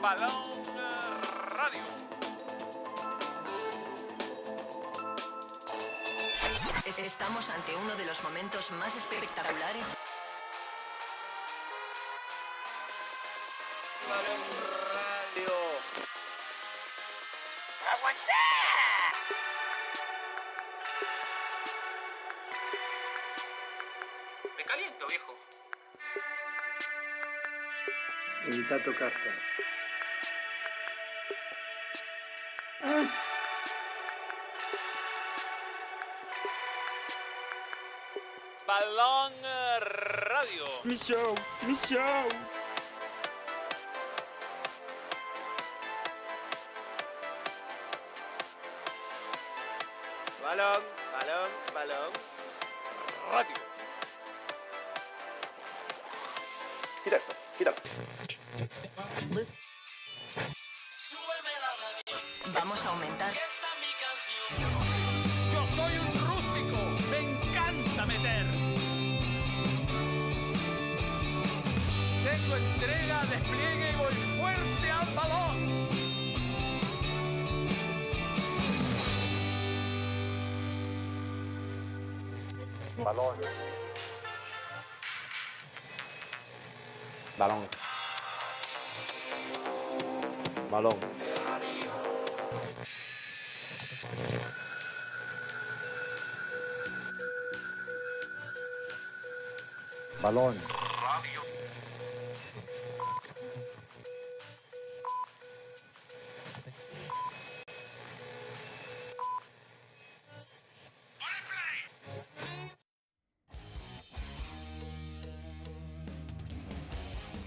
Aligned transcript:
Balón 0.00 0.76
Radio. 1.50 1.82
Estamos 6.84 7.50
ante 7.50 7.74
uno 7.76 7.94
de 7.96 8.06
los 8.06 8.22
momentos 8.22 8.70
más 8.72 8.96
espectaculares. 8.96 9.86
Balón 14.08 14.40
Radio. 14.94 15.52
Me 24.56 24.64
caliento, 24.64 25.06
viejo. 25.06 25.34
Evita 28.46 28.82
tocarte. 28.82 29.30
Balón 29.30 29.65
Radio. 40.46 40.64
Mi 40.84 40.96
show, 40.96 41.34
mi 41.66 41.74
show. 41.74 42.55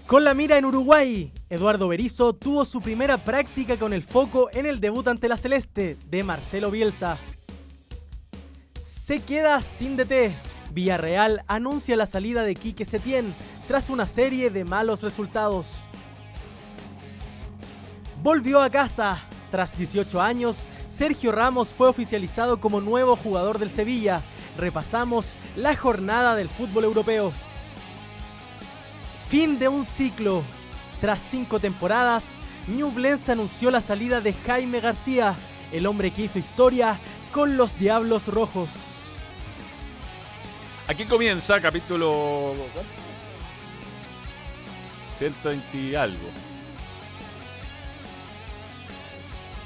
Con 0.06 0.24
la 0.24 0.34
mira 0.34 0.58
en 0.58 0.64
Uruguay, 0.64 1.32
Eduardo 1.48 1.86
Berizzo 1.86 2.32
tuvo 2.32 2.64
su 2.64 2.80
primera 2.80 3.24
práctica 3.24 3.78
con 3.78 3.92
el 3.92 4.02
foco 4.02 4.48
en 4.52 4.66
el 4.66 4.80
debut 4.80 5.06
ante 5.06 5.28
la 5.28 5.36
Celeste 5.36 5.96
de 6.06 6.22
Marcelo 6.24 6.70
Bielsa. 6.72 7.18
Se 8.80 9.20
queda 9.20 9.60
sin 9.60 9.96
DT. 9.96 10.49
Villarreal 10.72 11.42
anuncia 11.46 11.96
la 11.96 12.06
salida 12.06 12.42
de 12.42 12.54
Quique 12.54 12.84
Setién 12.84 13.34
tras 13.68 13.90
una 13.90 14.06
serie 14.06 14.50
de 14.50 14.64
malos 14.64 15.02
resultados. 15.02 15.66
Volvió 18.22 18.62
a 18.62 18.70
casa. 18.70 19.24
Tras 19.50 19.76
18 19.76 20.20
años, 20.20 20.58
Sergio 20.88 21.32
Ramos 21.32 21.70
fue 21.70 21.88
oficializado 21.88 22.60
como 22.60 22.80
nuevo 22.80 23.16
jugador 23.16 23.58
del 23.58 23.70
Sevilla. 23.70 24.20
Repasamos 24.56 25.36
la 25.56 25.74
jornada 25.74 26.36
del 26.36 26.48
fútbol 26.48 26.84
europeo. 26.84 27.32
Fin 29.28 29.58
de 29.58 29.68
un 29.68 29.84
ciclo. 29.84 30.42
Tras 31.00 31.18
cinco 31.18 31.58
temporadas, 31.58 32.40
Ñublense 32.68 33.32
anunció 33.32 33.70
la 33.70 33.80
salida 33.80 34.20
de 34.20 34.34
Jaime 34.34 34.80
García, 34.80 35.34
el 35.72 35.86
hombre 35.86 36.12
que 36.12 36.22
hizo 36.22 36.38
historia 36.38 37.00
con 37.32 37.56
los 37.56 37.76
Diablos 37.78 38.26
Rojos. 38.26 38.89
Aquí 40.90 41.04
comienza 41.04 41.60
capítulo. 41.60 42.52
¿cuánto? 42.56 42.90
120 45.18 45.78
y 45.78 45.94
algo. 45.94 46.28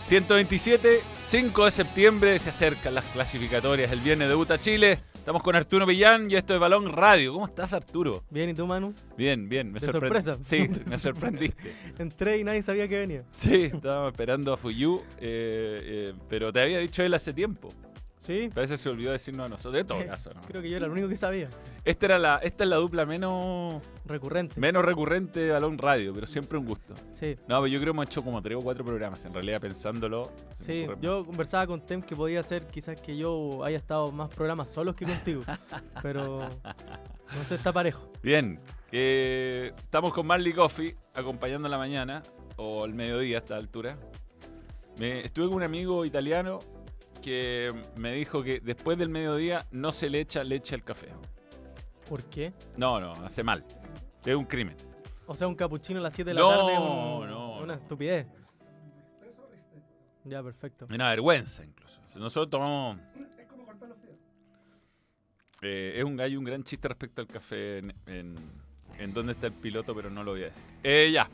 127, 0.05 1.01
5 1.21 1.65
de 1.65 1.71
septiembre 1.71 2.39
se 2.39 2.51
acercan 2.51 2.95
las 2.95 3.05
clasificatorias. 3.05 3.91
El 3.91 4.01
viernes 4.01 4.29
debuta 4.29 4.61
Chile. 4.61 5.01
Estamos 5.15 5.43
con 5.43 5.57
Arturo 5.57 5.87
Villán 5.87 6.31
y 6.31 6.35
esto 6.35 6.53
es 6.53 6.61
Balón 6.61 6.93
Radio. 6.93 7.33
¿Cómo 7.33 7.47
estás, 7.47 7.73
Arturo? 7.73 8.23
Bien, 8.29 8.51
¿y 8.51 8.55
tú, 8.55 8.67
Manu? 8.67 8.93
Bien, 9.17 9.49
bien. 9.49 9.73
Me 9.73 9.81
¿De 9.81 9.91
sorpresa? 9.91 10.37
Sí, 10.43 10.69
me 10.85 10.99
sorprendiste. 10.99 11.75
Entré 11.99 12.37
y 12.37 12.45
nadie 12.45 12.61
sabía 12.61 12.87
que 12.87 12.99
venía. 12.99 13.25
Sí, 13.33 13.71
estábamos 13.73 14.13
esperando 14.13 14.53
a 14.53 14.59
Fuyu, 14.59 15.01
eh, 15.23 16.11
eh, 16.11 16.13
pero 16.29 16.53
te 16.53 16.61
había 16.61 16.81
dicho 16.81 17.03
él 17.03 17.15
hace 17.15 17.33
tiempo. 17.33 17.73
¿Sí? 18.25 18.51
Parece 18.55 18.75
que 18.75 18.79
se 18.79 18.89
olvidó 18.89 19.13
decirnos 19.13 19.45
a 19.45 19.49
nosotros. 19.51 19.75
De 19.75 19.85
todo 19.85 19.99
caso, 20.07 20.33
¿no? 20.33 20.41
Creo 20.43 20.63
que 20.63 20.71
yo 20.71 20.79
era 20.79 20.87
el 20.87 20.93
único 20.93 21.09
que 21.09 21.17
sabía. 21.17 21.51
Esta, 21.85 22.07
era 22.07 22.19
la, 22.19 22.37
esta 22.43 22.65
es 22.65 22.71
la 22.71 22.77
dupla 22.77 23.05
menos, 23.05 23.83
Recurrente. 24.07 24.59
menos 24.59 24.83
recurrente 24.83 25.41
de 25.41 25.51
Balón 25.51 25.77
Radio, 25.77 26.15
pero 26.15 26.27
siempre 26.27 26.57
un 26.57 26.65
gusto. 26.65 26.95
Sí. 27.13 27.37
No, 27.47 27.61
pero 27.61 27.67
yo 27.67 27.79
creo 27.81 27.93
que 27.93 27.97
hemos 27.97 28.07
hecho 28.07 28.23
como 28.25 28.41
tres 28.41 28.57
o 28.57 28.63
cuatro 28.63 28.83
programas, 28.83 29.23
en 29.27 29.35
realidad 29.35 29.61
pensándolo. 29.61 30.33
Sí, 30.59 30.87
yo 31.03 31.27
conversaba 31.27 31.67
con 31.67 31.85
Tem 31.85 32.01
que 32.01 32.17
podía 32.17 32.43
ser 32.43 32.67
quizás 32.67 32.99
que 32.99 33.15
yo 33.15 33.63
haya 33.63 33.77
estado 33.77 34.11
más 34.11 34.31
programas 34.31 34.71
solos 34.71 34.95
que 34.95 35.05
contigo. 35.05 35.43
pero 36.03 36.49
no 37.37 37.45
sé, 37.45 37.57
está 37.57 37.75
parejo. 37.75 38.11
Bien, 38.23 38.59
eh, 38.91 39.73
estamos 39.77 40.15
con 40.15 40.27
Marley 40.27 40.55
Coffee 40.55 40.97
acompañando 41.15 41.69
en 41.69 41.73
la 41.73 41.79
mañana 41.79 42.23
o 42.57 42.85
al 42.85 42.95
mediodía 42.95 43.37
a 43.37 43.41
esta 43.41 43.57
altura. 43.57 43.99
Me, 44.99 45.21
estuve 45.21 45.49
con 45.49 45.57
un 45.57 45.63
amigo 45.65 46.05
italiano 46.07 46.61
que 47.25 47.73
me 47.97 48.13
dijo 48.13 48.43
que 48.43 48.61
después 48.61 48.99
del 48.99 49.09
mediodía 49.09 49.67
no 49.71 49.93
se 49.93 50.11
le 50.11 50.21
echa 50.21 50.45
leche 50.45 50.75
al 50.75 50.85
café. 50.85 51.09
¿Por 52.09 52.23
qué? 52.25 52.53
No, 52.77 53.01
no, 53.01 53.13
hace 53.25 53.43
mal. 53.43 53.65
Es 54.25 54.35
un 54.35 54.45
crimen. 54.45 54.77
O 55.27 55.35
sea, 55.35 55.49
un 55.49 55.55
capuchino 55.55 56.01
a 56.01 56.03
las 56.03 56.13
7 56.15 56.31
de 56.31 56.35
la 56.35 56.41
No, 56.41 56.49
tarde. 56.51 56.79
un- 56.79 57.29
no, 57.29 57.59
Una 57.63 57.75
estupidez. 57.75 58.27
Ya, 60.25 60.43
perfecto. 60.43 60.87
Una 60.91 61.09
vergüenza 61.11 61.65
incluso. 61.65 61.99
Nosotros 62.17 62.51
tomamos... 62.51 62.99
Eh, 65.63 65.95
es 65.97 66.05
un 66.05 66.17
gallo, 66.17 66.39
un 66.39 66.45
gran 66.45 66.63
chiste 66.63 66.89
respecto 66.89 67.23
al 67.23 67.27
café 67.27 67.79
en, 67.79 67.95
en, 68.07 68.35
en 68.99 69.15
dónde 69.15 69.33
está 69.33 69.47
el 69.47 69.55
piloto, 69.55 69.95
pero 69.95 70.11
no 70.11 70.23
lo 70.23 70.33
voy 70.33 70.43
a 70.43 70.47
decir. 70.47 70.63
Eh, 70.83 71.11
ya. 71.13 71.29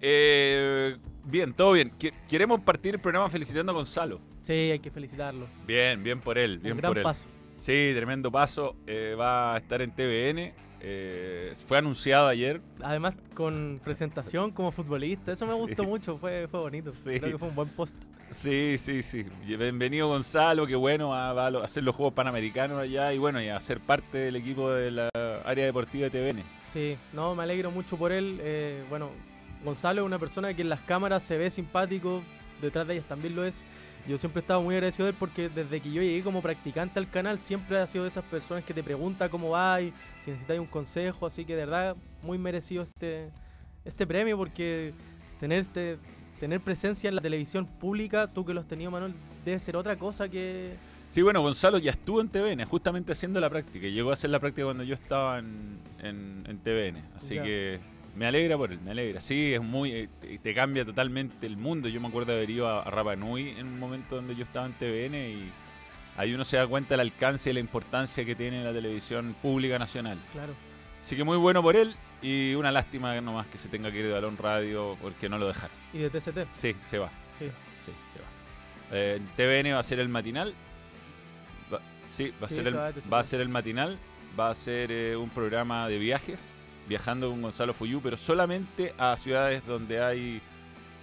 Eh, 0.00 0.96
bien, 1.24 1.52
todo 1.54 1.72
bien. 1.72 1.92
Queremos 2.28 2.60
partir 2.60 2.94
el 2.94 3.00
programa 3.00 3.28
felicitando 3.28 3.72
a 3.72 3.74
Gonzalo. 3.74 4.20
Sí, 4.46 4.52
hay 4.52 4.78
que 4.78 4.92
felicitarlo. 4.92 5.48
Bien, 5.66 6.04
bien 6.04 6.20
por 6.20 6.38
él, 6.38 6.58
bien 6.58 6.74
un 6.74 6.78
gran 6.78 6.90
por 6.90 6.98
él. 6.98 7.02
paso. 7.02 7.26
Sí, 7.58 7.90
tremendo 7.96 8.30
paso. 8.30 8.76
Eh, 8.86 9.16
va 9.18 9.54
a 9.56 9.58
estar 9.58 9.82
en 9.82 9.90
TVN. 9.90 10.54
Eh, 10.80 11.52
fue 11.66 11.78
anunciado 11.78 12.28
ayer. 12.28 12.60
Además, 12.80 13.16
con 13.34 13.80
presentación 13.82 14.52
como 14.52 14.70
futbolista. 14.70 15.32
Eso 15.32 15.46
me 15.46 15.52
Sí. 15.52 15.58
gustó 15.58 15.82
mucho. 15.82 16.16
Fue, 16.18 16.46
fue 16.48 16.60
bonito. 16.60 16.92
Sí. 16.92 17.18
Creo 17.18 17.32
que 17.32 17.38
fue 17.38 17.48
un 17.48 17.56
buen 17.56 17.70
post. 17.70 17.96
Sí, 18.30 18.76
sí, 18.78 19.02
sí. 19.02 19.24
Bienvenido 19.44 20.06
Gonzalo, 20.06 20.64
qué 20.66 20.76
bueno, 20.76 21.12
a 21.12 21.46
hacer 21.64 21.82
los 21.82 21.96
Juegos 21.96 22.14
Panamericanos 22.14 22.78
allá 22.78 23.12
y 23.12 23.18
bueno, 23.18 23.42
y 23.42 23.48
a 23.48 23.58
ser 23.58 23.80
parte 23.80 24.18
del 24.18 24.36
equipo 24.36 24.70
de 24.70 24.90
la 24.92 25.08
área 25.44 25.64
deportiva 25.64 26.08
de 26.08 26.10
TVN. 26.10 26.42
Sí, 26.68 26.96
no, 27.12 27.34
me 27.34 27.42
alegro 27.42 27.72
mucho 27.72 27.96
por 27.96 28.12
él. 28.12 28.38
Eh, 28.42 28.84
bueno, 28.90 29.10
Gonzalo 29.64 30.02
es 30.02 30.06
una 30.06 30.18
persona 30.20 30.54
que 30.54 30.62
en 30.62 30.68
las 30.68 30.80
cámaras 30.82 31.24
se 31.24 31.36
ve 31.36 31.50
simpático, 31.50 32.22
detrás 32.60 32.86
de 32.86 32.94
ellas 32.94 33.06
también 33.08 33.34
lo 33.34 33.44
es. 33.44 33.64
Yo 34.08 34.18
siempre 34.18 34.38
he 34.40 34.42
estado 34.42 34.62
muy 34.62 34.74
agradecido 34.76 35.06
de 35.06 35.10
él 35.10 35.16
porque 35.18 35.48
desde 35.48 35.80
que 35.80 35.90
yo 35.90 36.00
llegué 36.00 36.22
como 36.22 36.40
practicante 36.40 36.98
al 36.98 37.10
canal 37.10 37.38
siempre 37.38 37.78
ha 37.78 37.86
sido 37.86 38.04
de 38.04 38.08
esas 38.08 38.24
personas 38.24 38.64
que 38.64 38.72
te 38.72 38.82
pregunta 38.82 39.28
cómo 39.28 39.50
va 39.50 39.80
y 39.80 39.92
si 40.20 40.30
necesitas 40.30 40.58
un 40.60 40.66
consejo, 40.66 41.26
así 41.26 41.44
que 41.44 41.54
de 41.56 41.64
verdad 41.66 41.96
muy 42.22 42.38
merecido 42.38 42.84
este, 42.84 43.30
este 43.84 44.06
premio 44.06 44.36
porque 44.36 44.92
tener, 45.40 45.58
este, 45.60 45.98
tener 46.38 46.60
presencia 46.60 47.08
en 47.08 47.16
la 47.16 47.20
televisión 47.20 47.66
pública, 47.66 48.28
tú 48.32 48.44
que 48.44 48.54
lo 48.54 48.60
has 48.60 48.68
tenido 48.68 48.90
Manuel, 48.92 49.14
debe 49.44 49.58
ser 49.58 49.76
otra 49.76 49.96
cosa 49.96 50.28
que... 50.28 50.74
Sí, 51.10 51.22
bueno, 51.22 51.40
Gonzalo 51.40 51.78
ya 51.78 51.90
estuvo 51.92 52.20
en 52.20 52.28
TVN, 52.28 52.64
justamente 52.64 53.12
haciendo 53.12 53.40
la 53.40 53.48
práctica. 53.48 53.86
Llegó 53.88 54.10
a 54.10 54.14
hacer 54.14 54.28
la 54.30 54.38
práctica 54.40 54.64
cuando 54.66 54.82
yo 54.84 54.94
estaba 54.94 55.38
en, 55.38 55.78
en, 56.02 56.44
en 56.46 56.58
TVN. 56.58 57.02
Así 57.16 57.36
Ya. 57.36 57.42
que 57.42 57.80
Me 58.16 58.26
alegra 58.26 58.56
por 58.56 58.72
él, 58.72 58.80
me 58.80 58.92
alegra. 58.92 59.20
Sí, 59.20 59.52
es 59.54 59.60
muy. 59.60 59.92
eh, 59.92 60.08
te- 60.42 60.54
cambia 60.54 60.84
totalmente 60.84 61.46
el 61.46 61.56
mundo. 61.58 61.88
Yo 61.88 62.00
me 62.00 62.08
acuerdo 62.08 62.32
de 62.32 62.38
haber 62.38 62.50
ido 62.50 62.66
a, 62.68 62.82
a 62.82 62.90
Rapa 62.90 63.14
Nui 63.14 63.50
en 63.50 63.66
un 63.66 63.78
momento 63.78 64.16
donde 64.16 64.34
yo 64.34 64.42
estaba 64.42 64.64
en 64.66 64.72
TVN 64.72 65.14
y 65.14 65.50
ahí 66.16 66.32
uno 66.34 66.44
se 66.44 66.56
da 66.56 66.66
cuenta 66.66 66.90
del 66.94 67.00
alcance 67.00 67.50
y 67.50 67.52
la 67.52 67.60
importancia 67.60 68.24
que 68.24 68.34
tiene 68.34 68.64
la 68.64 68.72
televisión 68.72 69.34
pública 69.42 69.78
nacional. 69.78 70.18
Claro. 70.32 70.54
Así 71.04 71.14
que 71.14 71.24
muy 71.24 71.36
bueno 71.36 71.62
por 71.62 71.76
él 71.76 71.94
y 72.22 72.54
una 72.54 72.72
lástima 72.72 73.20
nomás 73.20 73.46
que 73.48 73.58
se 73.58 73.68
tenga 73.68 73.92
que 73.92 73.98
ir 73.98 74.06
de 74.06 74.12
Balón 74.12 74.36
Radio 74.38 74.96
porque 75.02 75.28
no 75.28 75.36
lo 75.38 75.46
dejaron. 75.46 75.76
Y 75.92 75.98
de 75.98 76.08
TCT. 76.10 76.46
Sí, 76.54 76.74
se 76.84 76.98
va. 76.98 77.08
Sí. 77.38 77.44
Sí, 77.84 77.92
se 78.14 78.20
va. 78.20 78.26
Eh, 78.92 79.20
TVN 79.36 79.72
va 79.74 79.80
a 79.80 79.82
ser 79.82 80.00
el 80.00 80.08
matinal. 80.08 80.54
Va- 81.72 81.80
sí, 82.10 82.32
va 82.42 82.46
a, 82.46 82.48
Sí, 82.48 82.54
ser 82.56 82.64
se 82.64 82.70
el, 82.70 82.76
va 83.12 83.18
a 83.20 83.24
ser 83.24 83.40
el 83.42 83.48
matinal. 83.50 83.98
Va 84.38 84.50
a 84.50 84.54
ser 84.54 84.90
eh, 84.90 85.16
un 85.16 85.28
programa 85.30 85.86
de 85.88 85.98
viajes, 85.98 86.40
viajando 86.88 87.30
con 87.30 87.42
Gonzalo 87.42 87.72
Fuyú, 87.74 88.00
pero 88.02 88.16
solamente 88.16 88.94
a 88.98 89.16
ciudades 89.16 89.64
donde 89.66 90.02
hay 90.02 90.40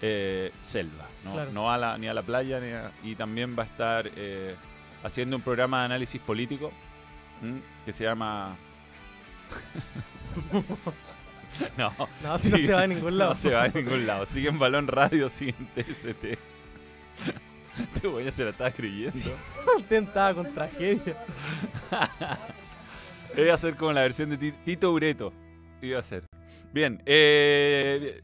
eh, 0.01 0.51
selva. 0.61 1.05
No, 1.23 1.33
Claro. 1.33 1.51
no 1.53 1.71
a 1.71 1.77
la, 1.77 1.97
ni 1.97 2.07
a 2.07 2.13
la 2.13 2.21
playa, 2.23 2.59
ni 2.59 2.71
a- 2.71 2.91
y 3.03 3.15
también 3.15 3.55
va 3.57 3.63
a 3.63 3.65
estar 3.65 4.09
eh, 4.15 4.55
haciendo 5.03 5.35
un 5.37 5.41
programa 5.41 5.79
de 5.79 5.85
análisis 5.85 6.19
político 6.21 6.71
¿m? 7.41 7.61
que 7.85 7.93
se 7.93 8.03
llama... 8.03 8.55
no, 11.77 11.93
No, 12.23 12.37
si 12.37 12.49
no 12.49 12.57
Sí, 12.57 12.63
se 12.63 12.73
va 12.73 12.81
a 12.83 12.87
ningún 12.87 13.17
lado. 13.17 13.31
no 13.31 13.35
se 13.35 13.51
va 13.51 13.63
a 13.63 13.67
ningún 13.67 14.07
lado. 14.07 14.25
Sigue 14.25 14.49
en 14.49 14.59
Balón 14.59 14.87
Radio, 14.87 15.29
sigue 15.29 15.53
en 15.59 15.67
TST. 15.83 16.25
Este 17.95 18.07
güey 18.07 18.25
ya 18.25 18.31
se 18.31 18.43
la 18.43 18.51
estaba 18.51 18.71
creyendo. 18.71 19.31
Estaba 19.89 20.33
con 20.33 20.53
tragedia. 20.53 21.15
A 23.51 23.57
ser 23.57 23.75
como 23.75 23.91
la 23.93 24.01
versión 24.01 24.29
de 24.29 24.37
Ti- 24.37 24.53
Tito 24.63 24.91
Ureto. 24.91 25.33
Iba 25.83 25.99
a 25.99 26.01
ser. 26.01 26.23
Bien, 26.73 27.01
eh, 27.05 28.21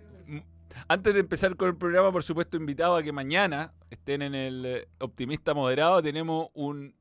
antes 0.87 1.13
de 1.13 1.19
empezar 1.19 1.55
con 1.57 1.67
el 1.67 1.75
programa, 1.75 2.11
por 2.11 2.23
supuesto, 2.23 2.55
invitado 2.57 2.95
a 2.95 3.03
que 3.03 3.11
mañana 3.11 3.73
estén 3.91 4.21
en 4.21 4.33
el 4.33 4.87
Optimista 4.99 5.53
Moderado. 5.53 6.01
Tenemos 6.01 6.47
un- 6.53 6.95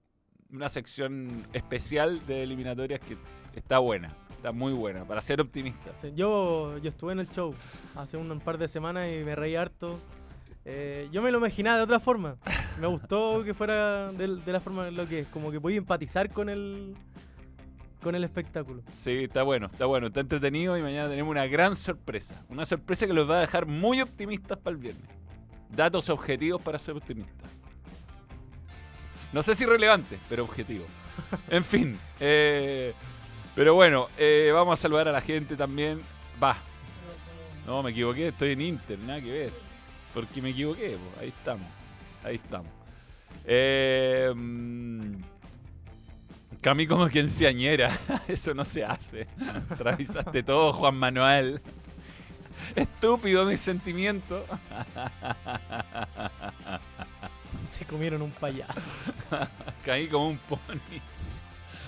una 0.53 0.69
sección 0.69 1.47
especial 1.53 2.27
de 2.27 2.43
eliminatorias 2.43 2.99
que 3.01 3.17
está 3.55 3.79
buena. 3.79 4.17
Está 4.33 4.51
muy 4.53 4.73
buena, 4.73 5.05
para 5.05 5.21
ser 5.21 5.41
optimista. 5.41 5.95
Sí, 5.97 6.13
Yo, 6.15 6.77
yo 6.79 6.91
estuve 6.91 7.13
en 7.13 7.21
el 7.21 7.29
show 7.29 7.55
hace 7.97 8.17
un, 8.17 8.31
un 8.31 8.41
par 8.41 8.59
de 8.59 8.67
semanas 8.69 9.09
y 9.13 9.25
me 9.25 9.35
reí 9.37 9.55
harto. 9.57 9.99
Eh, 10.65 11.09
yo 11.13 11.23
me 11.23 11.31
lo 11.33 11.39
imaginaba 11.39 11.79
de 11.79 11.85
otra 11.85 11.99
forma. 12.01 12.37
Me 12.81 12.87
gustó 12.87 13.43
que 13.45 13.55
fuera 13.55 14.13
de, 14.13 14.37
de 14.37 14.53
la 14.53 14.61
forma 14.61 14.89
en 14.89 14.97
lo 14.97 15.09
que 15.09 15.21
es. 15.21 15.29
Como 15.29 15.51
que 15.51 15.61
podía 15.61 15.79
empatizar 15.79 16.31
con 16.31 16.49
el, 16.49 16.95
con 18.03 18.15
el 18.15 18.25
espectáculo. 18.25 18.83
Sí, 18.95 19.25
está 19.25 19.43
bueno, 19.43 19.67
está 19.67 19.87
bueno, 19.87 20.09
está 20.09 20.21
entretenido 20.21 20.77
y 20.79 20.83
mañana 20.83 21.09
tenemos 21.09 21.31
una 21.31 21.47
gran 21.47 21.77
sorpresa. 21.77 22.43
Una 22.49 22.65
sorpresa 22.67 23.07
que 23.07 23.13
los 23.13 23.29
va 23.29 23.39
a 23.39 23.41
dejar 23.41 23.67
muy 23.67 24.01
optimistas 24.01 24.59
para 24.59 24.75
el 24.75 24.81
viernes. 24.81 25.09
Datos 25.71 26.09
objetivos 26.09 26.63
para 26.63 26.79
ser 26.79 26.97
optimistas. 26.97 27.51
No 29.33 29.43
sé 29.43 29.55
si 29.55 29.67
relevante, 29.67 30.19
pero 30.29 30.45
objetivo. 30.45 30.85
En 31.51 31.65
fin, 31.65 31.99
eh, 32.21 32.95
pero 33.57 33.75
bueno, 33.75 34.09
eh, 34.17 34.51
vamos 34.55 34.79
a 34.79 34.83
saludar 34.83 35.09
a 35.09 35.13
la 35.13 35.21
gente 35.21 35.57
también. 35.57 36.01
Va. 36.41 36.57
No, 37.67 37.83
me 37.83 37.91
equivoqué, 37.91 38.29
estoy 38.29 38.53
en 38.53 38.61
Inter, 38.61 38.99
nada 39.01 39.21
que 39.21 39.33
ver. 39.33 39.53
Porque 40.15 40.41
me 40.41 40.51
equivoqué, 40.51 40.97
po, 40.97 41.21
ahí 41.21 41.29
estamos. 41.29 41.67
Ahí 42.23 42.37
estamos. 42.37 42.71
Eh, 43.45 44.33
mm, 44.35 45.15
Cami 46.61 46.87
como 46.87 47.09
que 47.09 47.21
enseñera. 47.21 47.97
Eso 48.29 48.55
no 48.55 48.65
se 48.65 48.85
hace. 48.85 49.27
Revisaste 49.79 50.43
todo, 50.43 50.73
Juan 50.73 50.97
Manuel. 50.97 51.61
Estúpido 52.75 53.45
mis 53.45 53.61
sentimientos. 53.61 54.43
Se 57.65 57.85
comieron 57.85 58.23
un 58.23 58.31
payaso. 58.33 59.13
Caí 59.85 60.09
como 60.09 60.29
un 60.31 60.39
pony. 60.39 60.59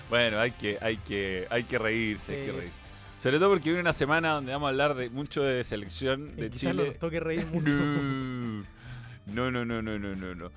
Bueno, 0.09 0.39
hay 0.41 0.53
que, 0.53 0.79
hay 0.81 0.97
que, 0.99 1.47
hay 1.51 1.65
que 1.65 1.79
reírse, 1.79 2.35
hay 2.37 2.47
que 2.47 2.53
reírse. 2.53 2.81
Sobre 3.21 3.39
todo 3.39 3.51
porque 3.51 3.65
viene 3.71 3.81
una 3.81 3.93
semana 3.93 4.31
donde 4.31 4.53
vamos 4.53 4.67
a 4.67 4.71
hablar 4.71 4.95
de 4.95 5.11
mucho 5.11 5.43
de 5.43 5.63
selección 5.63 6.33
Y 6.37 6.41
de 6.43 6.51
quizás 6.51 6.75
no 6.75 6.83
Chile. 6.83 6.89
nos 6.91 6.99
toque 6.99 7.21
reír 7.21 7.47
mucho. 7.47 8.67
No, 9.27 9.49
no, 9.49 9.65
no, 9.65 9.81
no, 9.81 9.97
no, 9.97 10.17
no, 10.17 10.35
no. 10.35 10.51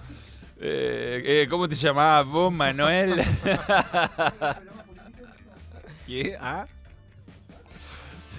Eh, 0.59 1.21
eh, 1.25 1.47
¿Cómo 1.49 1.67
te 1.67 1.75
llamabas 1.75 2.25
vos, 2.25 2.51
Manuel? 2.51 3.21
¿Qué? 6.07 6.37
¿Ah? 6.39 6.65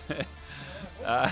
Ah, 1.07 1.31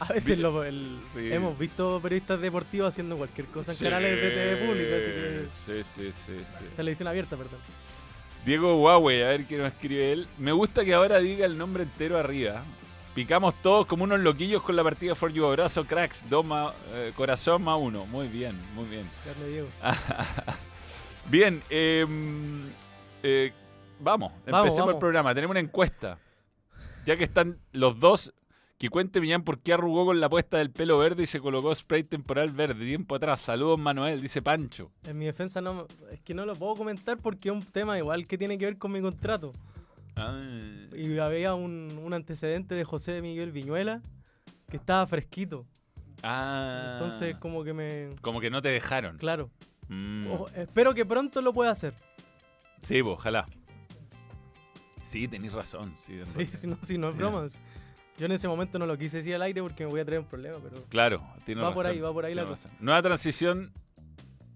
A 0.00 0.12
veces 0.12 0.38
lo- 0.38 0.62
el- 0.62 1.00
Sí. 1.08 1.32
hemos 1.32 1.58
visto 1.58 1.98
periodistas 2.02 2.38
deportivos 2.38 2.88
haciendo 2.92 3.16
cualquier 3.16 3.46
cosa 3.46 3.72
en 3.72 3.78
canales 3.78 4.20
de 4.22 4.30
TV 4.30 4.56
pública. 4.66 4.96
Así 4.96 5.06
que, 5.06 5.46
Sí, 5.50 5.82
sí, 5.84 6.12
sí, 6.12 6.44
sí. 6.58 6.64
televisión 6.76 7.08
abierta, 7.08 7.34
perdón. 7.34 7.58
Diego 8.44 8.76
Huawei, 8.82 9.22
a 9.22 9.28
ver 9.28 9.46
qué 9.46 9.56
nos 9.56 9.68
escribe 9.72 10.12
él. 10.12 10.28
Me 10.36 10.52
gusta 10.52 10.84
que 10.84 10.92
ahora 10.92 11.18
diga 11.18 11.46
el 11.46 11.56
nombre 11.56 11.84
entero 11.84 12.18
arriba. 12.18 12.62
Picamos 13.18 13.56
todos 13.62 13.84
como 13.86 14.04
unos 14.04 14.20
loquillos 14.20 14.62
con 14.62 14.76
la 14.76 14.84
partida 14.84 15.12
For 15.16 15.32
You. 15.32 15.44
Abrazo, 15.44 15.84
cracks. 15.84 16.24
Dos 16.30 16.44
más, 16.44 16.72
eh, 16.92 17.12
corazón 17.16 17.64
más 17.64 17.76
uno. 17.76 18.06
Muy 18.06 18.28
bien, 18.28 18.56
muy 18.76 18.84
bien. 18.84 19.10
Diego. 19.44 19.66
bien, 21.28 21.60
eh, 21.68 22.06
eh, 23.24 23.52
vamos, 23.98 24.30
Vamos, 24.46 24.66
empecemos 24.66 24.94
el 24.94 25.00
programa. 25.00 25.34
Tenemos 25.34 25.50
una 25.50 25.58
encuesta. 25.58 26.16
Ya 27.06 27.16
que 27.16 27.24
están 27.24 27.58
los 27.72 27.98
dos, 27.98 28.32
que 28.78 28.88
cuente 28.88 29.20
Millán 29.20 29.42
por 29.42 29.58
qué 29.58 29.72
arrugó 29.72 30.06
con 30.06 30.20
la 30.20 30.28
puesta 30.28 30.58
del 30.58 30.70
pelo 30.70 30.96
verde 30.98 31.24
y 31.24 31.26
se 31.26 31.40
colocó 31.40 31.74
spray 31.74 32.04
temporal 32.04 32.52
verde 32.52 32.84
tiempo 32.84 33.16
atrás. 33.16 33.40
Saludos, 33.40 33.80
Manuel, 33.80 34.22
dice 34.22 34.42
Pancho. 34.42 34.92
En 35.02 35.18
mi 35.18 35.24
defensa 35.24 35.60
no, 35.60 35.88
es 36.12 36.20
que 36.20 36.34
no 36.34 36.46
lo 36.46 36.54
puedo 36.54 36.76
comentar 36.76 37.18
porque 37.18 37.48
es 37.48 37.52
un 37.52 37.64
tema 37.64 37.98
igual 37.98 38.28
que 38.28 38.38
tiene 38.38 38.56
que 38.58 38.66
ver 38.66 38.78
con 38.78 38.92
mi 38.92 39.00
contrato. 39.00 39.50
Ah, 40.18 40.40
Y 40.96 41.18
había 41.18 41.54
un, 41.54 41.98
un 42.02 42.12
antecedente 42.14 42.74
de 42.74 42.84
José 42.84 43.22
Miguel 43.22 43.52
Viñuela 43.52 44.02
que 44.70 44.76
estaba 44.76 45.06
fresquito. 45.06 45.66
Ah. 46.22 46.98
Entonces 47.00 47.36
como 47.36 47.62
que 47.64 47.72
me... 47.72 48.10
Como 48.20 48.40
que 48.40 48.50
no 48.50 48.60
te 48.60 48.68
dejaron. 48.68 49.18
Claro. 49.18 49.50
Mm. 49.88 50.26
Espero 50.54 50.92
que 50.94 51.06
pronto 51.06 51.40
lo 51.40 51.52
pueda 51.52 51.70
hacer. 51.70 51.94
Sí, 52.82 53.02
pues, 53.02 53.14
ojalá. 53.14 53.46
Sí, 55.02 55.26
tenéis 55.28 55.52
razón. 55.52 55.94
Sí, 56.00 56.14
Sí, 56.24 56.38
razón. 56.44 56.46
si 56.52 56.66
no, 56.66 56.78
si 56.82 56.98
no 56.98 57.06
es 57.08 57.12
Sí. 57.14 57.18
broma. 57.18 57.48
Yo 58.18 58.26
en 58.26 58.32
ese 58.32 58.48
momento 58.48 58.78
no 58.80 58.86
lo 58.86 58.98
quise 58.98 59.18
decir 59.18 59.34
al 59.36 59.42
aire 59.42 59.62
porque 59.62 59.84
me 59.84 59.90
voy 59.90 60.00
a 60.00 60.04
traer 60.04 60.20
un 60.20 60.26
problema, 60.26 60.56
pero... 60.62 60.82
Claro, 60.88 61.22
tiene 61.46 61.60
Va 61.60 61.68
razón. 61.68 61.82
por 61.82 61.86
ahí, 61.86 62.00
va 62.00 62.12
por 62.12 62.24
ahí 62.24 62.34
la 62.34 62.42
tiene 62.42 62.50
cosa. 62.56 62.68
razón. 62.68 62.84
Nueva 62.84 63.02
transición. 63.02 63.72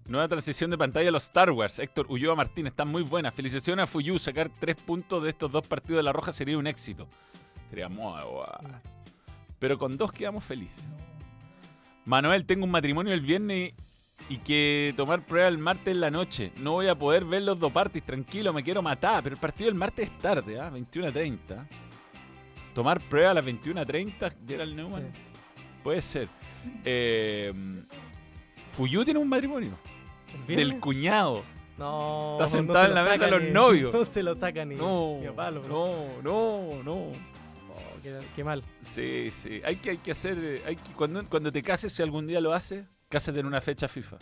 Nueva 0.07 0.27
transición 0.27 0.69
de 0.69 0.77
pantalla 0.77 1.09
a 1.09 1.11
los 1.11 1.23
Star 1.23 1.49
Wars. 1.51 1.79
Héctor 1.79 2.07
Ulloa 2.09 2.35
Martín, 2.35 2.67
están 2.67 2.89
muy 2.89 3.03
buenas. 3.03 3.33
Felicitaciones 3.33 3.83
a 3.83 3.87
Fuyu. 3.87 4.19
Sacar 4.19 4.51
tres 4.59 4.75
puntos 4.75 5.23
de 5.23 5.29
estos 5.29 5.49
dos 5.51 5.65
partidos 5.65 5.99
de 5.99 6.03
la 6.03 6.11
Roja 6.11 6.33
sería 6.33 6.57
un 6.57 6.67
éxito. 6.67 7.07
Sería 7.69 7.87
muy 7.87 8.21
guay. 8.21 8.81
Pero 9.59 9.77
con 9.77 9.97
dos 9.97 10.11
quedamos 10.11 10.43
felices. 10.43 10.83
Manuel, 12.03 12.45
tengo 12.45 12.65
un 12.65 12.71
matrimonio 12.71 13.13
el 13.13 13.21
viernes 13.21 13.73
y 14.27 14.37
que 14.37 14.93
tomar 14.97 15.25
prueba 15.25 15.47
el 15.47 15.57
martes 15.57 15.93
en 15.93 16.01
la 16.01 16.11
noche. 16.11 16.51
No 16.57 16.73
voy 16.73 16.87
a 16.87 16.95
poder 16.95 17.23
ver 17.23 17.43
los 17.43 17.57
dos 17.57 17.71
parties, 17.71 18.03
tranquilo, 18.03 18.51
me 18.51 18.61
quiero 18.61 18.81
matar. 18.81 19.23
Pero 19.23 19.35
el 19.35 19.39
partido 19.39 19.69
del 19.69 19.75
martes 19.75 20.09
es 20.09 20.19
tarde, 20.19 20.59
¿ah? 20.59 20.69
21 20.69 21.07
a 21.07 21.11
30. 21.13 21.67
Tomar 22.75 22.99
prueba 23.07 23.31
a 23.31 23.33
las 23.35 23.45
21 23.45 23.79
a 23.79 23.85
30, 23.85 24.33
Gerald 24.45 24.75
Neumann. 24.75 25.11
Sí. 25.13 25.21
Puede 25.81 26.01
ser. 26.01 26.27
Eh, 26.83 27.53
Fuyu 28.71 29.05
tiene 29.05 29.19
un 29.19 29.29
matrimonio. 29.29 29.77
Del 30.47 30.79
cuñado. 30.79 31.43
No, 31.77 32.33
Está 32.33 32.47
sentado 32.47 32.81
se 32.83 32.89
en 32.89 32.95
la 32.95 33.03
mesa 33.03 33.17
saca 33.17 33.27
los 33.39 33.43
novios. 33.51 33.93
No 33.95 34.05
se 34.05 34.21
lo 34.23 34.35
saca 34.35 34.63
ni, 34.65 34.75
No, 34.75 35.17
ni 35.19 35.25
a 35.27 35.33
palo. 35.35 35.61
bro. 35.61 36.05
no, 36.23 36.73
no, 36.75 36.83
no. 36.83 36.93
Oh, 36.93 37.99
qué, 38.03 38.19
qué 38.35 38.43
mal. 38.43 38.63
Sí, 38.81 39.29
sí. 39.31 39.61
Hay 39.65 39.77
que, 39.77 39.91
hay 39.91 39.97
que 39.97 40.11
hacer. 40.11 40.37
eh, 40.39 40.61
Hay 40.67 40.75
que, 40.75 40.91
cuando, 40.91 41.23
cuando 41.27 41.51
te 41.51 41.63
cases, 41.63 41.91
si 41.93 42.03
algún 42.03 42.27
día 42.27 42.39
lo 42.41 42.53
haces, 42.53 42.85
cásate 43.09 43.39
en 43.39 43.47
una 43.47 43.59
fecha 43.61 43.87
FIFA. 43.87 44.17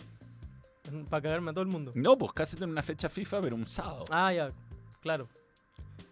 Para 1.10 1.22
cagarme 1.22 1.50
a 1.50 1.52
todo 1.54 1.62
el 1.62 1.68
mundo. 1.68 1.92
No, 1.94 2.16
pues 2.16 2.32
cásate 2.32 2.64
en 2.64 2.70
una 2.70 2.82
fecha 2.82 3.08
FIFA, 3.08 3.40
pero 3.42 3.56
un 3.56 3.66
sábado. 3.66 4.04
Ah, 4.10 4.32
ya, 4.32 4.50
claro. 5.00 5.28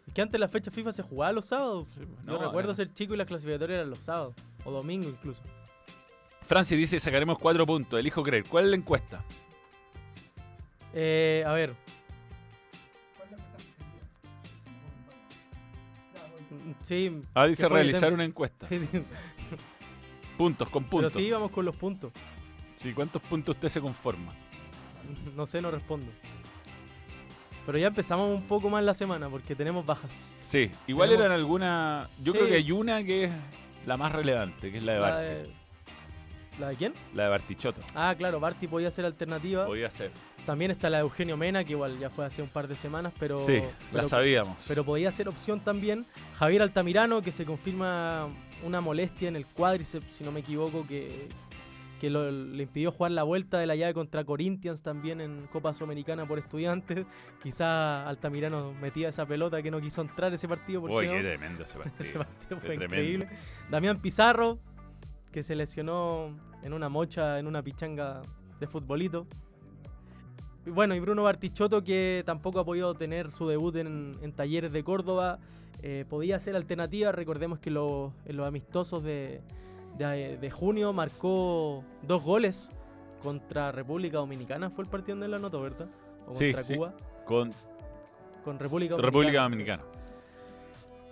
Es 0.07 0.13
que 0.15 0.21
antes 0.23 0.39
la 0.41 0.49
fecha 0.49 0.71
FIFA 0.71 0.93
se 0.93 1.03
jugaba 1.03 1.33
los 1.33 1.47
sábados. 1.47 1.87
Sí, 1.91 2.01
pues, 2.05 2.19
Yo 2.27 2.33
no, 2.33 2.39
recuerdo 2.39 2.71
era- 2.71 2.75
ser 2.75 2.93
chico 2.93 3.15
y 3.15 3.17
las 3.17 3.27
clasificatorias 3.27 3.79
eran 3.79 3.91
los 3.91 4.01
sábados. 4.01 4.35
O 4.65 4.71
domingo 4.71 5.09
incluso. 5.09 5.41
Francis 6.43 6.77
dice: 6.77 7.01
sacaremos 7.01 7.39
cuatro 7.39 7.65
puntos. 7.67 7.99
Elijo 7.99 8.23
creer. 8.23 8.45
¿Cuál 8.45 8.65
es 8.65 8.71
la 8.71 8.77
encuesta? 8.77 9.25
Eh, 10.95 11.45
a 11.47 11.53
ver. 11.53 11.75
Sí. 16.83 17.23
Ah, 17.35 17.47
dice 17.47 17.69
realizar 17.69 18.13
una 18.13 18.25
encuesta. 18.25 18.67
sí, 18.69 18.81
Puntos, 20.37 20.69
con 20.69 20.85
Pero 20.85 20.91
puntos. 20.91 21.13
sí 21.13 21.31
vamos 21.31 21.51
con 21.51 21.65
los 21.65 21.77
puntos. 21.77 22.13
Sí, 22.79 22.93
¿Cuántos 22.95 23.21
puntos 23.23 23.55
usted 23.57 23.69
se 23.69 23.81
conforma? 23.81 24.33
No 25.37 25.47
sé, 25.47 25.61
no 25.61 25.71
respondo. 25.71 26.07
Pero 27.67 27.77
ya 27.79 27.89
empezamos 27.89 28.41
un 28.41 28.47
poco 28.47 28.71
más 28.71 28.83
la 28.83 28.95
semana 28.95 29.29
porque 29.29 29.55
tenemos 29.55 29.85
bajas. 29.85 30.37
Sí, 30.41 30.71
igual 30.87 31.11
Tenemos- 31.11 31.27
eran 31.27 31.39
algunas. 31.39 32.09
Yo 32.23 32.33
Sí. 32.33 32.39
creo 32.39 32.49
que 32.51 32.55
hay 32.57 32.73
una 32.73 33.05
que 33.05 33.25
es 33.25 33.33
la 33.87 33.97
más 33.99 34.13
relevante, 34.13 34.73
que 34.73 34.79
es 34.79 34.83
la 34.83 34.93
de 34.95 34.99
La 35.01 35.07
Barty. 35.11 35.25
de, 35.27 35.51
¿La 36.59 36.69
de 36.69 36.77
quién? 36.77 36.95
La 37.15 37.25
de 37.25 37.29
Bartichotto. 37.29 37.81
Ah, 37.95 38.15
claro, 38.17 38.41
Barty 38.41 38.67
podía 38.67 38.91
ser 38.91 39.05
alternativa. 39.05 39.67
Podía 39.67 39.91
ser. 39.91 40.11
También 40.51 40.73
está 40.73 40.91
la 40.91 40.97
de 40.97 41.03
Eugenio 41.05 41.37
Mena, 41.37 41.63
que 41.63 41.71
igual 41.75 41.97
ya 42.01 42.11
fue 42.11 42.27
hace 42.27 42.43
un 42.43 42.49
par 42.49 42.67
de 42.67 42.75
semanas, 42.75 43.13
pero, 43.21 43.39
sí, 43.47 43.59
la 43.93 44.03
sabíamos. 44.03 44.57
pero 44.67 44.85
podía 44.85 45.13
ser 45.13 45.29
opción 45.29 45.61
también. 45.61 46.05
Javier 46.39 46.63
Altamirano, 46.63 47.23
que 47.23 47.31
se 47.31 47.45
confirma 47.45 48.27
una 48.67 48.81
molestia 48.81 49.29
en 49.29 49.37
el 49.37 49.47
cuádriceps, 49.47 50.07
si 50.17 50.25
no 50.25 50.33
me 50.33 50.41
equivoco, 50.41 50.85
que, 50.89 51.29
que 52.01 52.11
lo- 52.11 52.33
le 52.33 52.65
impidió 52.65 52.91
jugar 52.91 53.13
la 53.13 53.23
vuelta 53.23 53.61
de 53.61 53.67
la 53.69 53.77
llave 53.77 53.95
contra 53.95 54.25
Corinthians 54.25 54.83
también 54.83 55.21
en 55.21 55.47
Copa 55.53 55.73
Sudamericana 55.73 56.27
por 56.27 56.41
estudiantes. 56.41 57.07
Quizá 57.45 58.09
Altamirano 58.09 58.73
metía 58.73 59.09
esa 59.11 59.25
pelota 59.27 59.63
que 59.63 59.71
no 59.71 59.81
quiso 59.81 60.03
entrar 60.03 60.35
ese 60.35 60.49
partido. 60.49 60.81
Uy, 60.81 61.07
no. 61.07 61.13
qué 61.13 61.21
tremendo 61.21 61.63
ese 61.63 61.79
partido. 61.79 61.95
Ese 62.01 62.15
partido 62.19 62.61
fue 62.61 62.75
increíble. 62.75 63.29
Damián 63.71 63.99
Pizarro, 64.01 64.59
que 65.31 65.45
se 65.45 65.55
lesionó 65.55 66.37
en 66.65 66.73
una 66.73 66.89
mocha, 66.89 67.39
en 67.39 67.47
una 67.47 67.63
pichanga 67.63 68.21
de 68.59 68.67
futbolito. 68.67 69.29
Bueno, 70.67 70.95
y 70.95 71.01
Bruno 71.01 71.23
Bartichotto, 71.23 71.83
que 71.83 72.23
tampoco 72.27 72.61
ha 72.61 72.65
podido 72.65 72.95
tener 72.95 73.31
su 73.33 73.49
debut 73.49 73.75
en, 73.77 74.17
en 74.23 74.33
Talleres 74.33 74.73
de 74.73 74.85
Córdoba. 74.85 75.39
eh, 75.83 76.05
podía 76.11 76.39
ser 76.39 76.57
alternativa. 76.57 77.11
Recordemos 77.11 77.59
que 77.59 77.71
lo- 77.71 78.13
en 78.27 78.37
los 78.37 78.47
amistosos 78.47 79.03
de, 79.03 79.41
de- 79.97 80.37
de 80.37 80.51
junio 80.51 80.93
marcó 80.93 81.83
dos 82.03 82.23
goles 82.23 82.71
contra 83.23 83.73
República 83.73 84.19
Dominicana. 84.19 84.69
Fue 84.69 84.85
el 84.85 84.91
partido 84.91 85.15
donde 85.17 85.29
la 85.29 85.37
anotó, 85.37 85.63
¿verdad? 85.63 85.89
O 86.27 86.33
contra 86.35 86.63
sí. 86.65 86.77
Cuba. 86.77 86.93
Con 87.25 87.55
Con 88.45 88.59
República 88.59 88.97
Dominicana. 88.97 89.07
República 89.07 89.49
sí. 89.49 90.00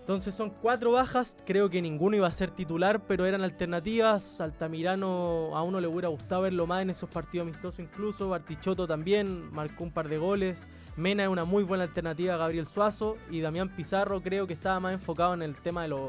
Entonces 0.08 0.34
son 0.34 0.48
cuatro 0.48 0.92
bajas, 0.92 1.36
creo 1.44 1.68
que 1.68 1.82
ninguno 1.82 2.16
iba 2.16 2.26
a 2.26 2.32
ser 2.32 2.50
titular, 2.50 3.02
pero 3.06 3.26
eran 3.26 3.42
alternativas. 3.42 4.40
Altamirano 4.40 5.54
a 5.54 5.62
uno 5.62 5.80
le 5.80 5.86
hubiera 5.86 6.08
gustado 6.08 6.40
verlo 6.40 6.66
más 6.66 6.80
en 6.80 6.88
esos 6.88 7.10
partidos 7.10 7.46
amistosos 7.46 7.80
incluso. 7.80 8.30
Bartichotto 8.30 8.86
también 8.86 9.52
marcó 9.52 9.84
un 9.84 9.90
par 9.90 10.08
de 10.08 10.16
goles. 10.16 10.66
Mena 10.96 11.24
es 11.24 11.28
una 11.28 11.44
muy 11.44 11.62
buena 11.62 11.84
alternativa 11.84 12.32
a 12.32 12.36
Gabriel 12.38 12.66
Suazo. 12.66 13.18
Y 13.30 13.42
Damián 13.42 13.68
Pizarro 13.68 14.22
creo 14.22 14.46
que 14.46 14.54
estaba 14.54 14.80
más 14.80 14.94
enfocado 14.94 15.34
en 15.34 15.42
el 15.42 15.54
tema 15.56 15.82
de, 15.82 15.88
los 15.88 16.08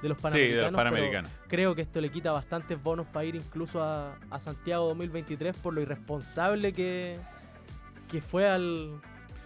de 0.00 0.08
los 0.10 0.18
Sí, 0.18 0.22
panamericanos. 0.22 0.54
de 0.54 0.62
los 0.62 0.70
pero 0.70 0.76
Panamericanos. 0.76 1.30
Creo 1.48 1.74
que 1.74 1.82
esto 1.82 2.00
le 2.00 2.10
quita 2.12 2.30
bastantes 2.30 2.80
bonos 2.80 3.08
para 3.08 3.24
ir 3.24 3.34
incluso 3.34 3.82
a, 3.82 4.16
a 4.30 4.38
Santiago 4.38 4.86
2023 4.86 5.56
por 5.56 5.74
lo 5.74 5.80
irresponsable 5.80 6.72
que, 6.72 7.18
que 8.08 8.20
fue 8.20 8.48
al, 8.48 9.00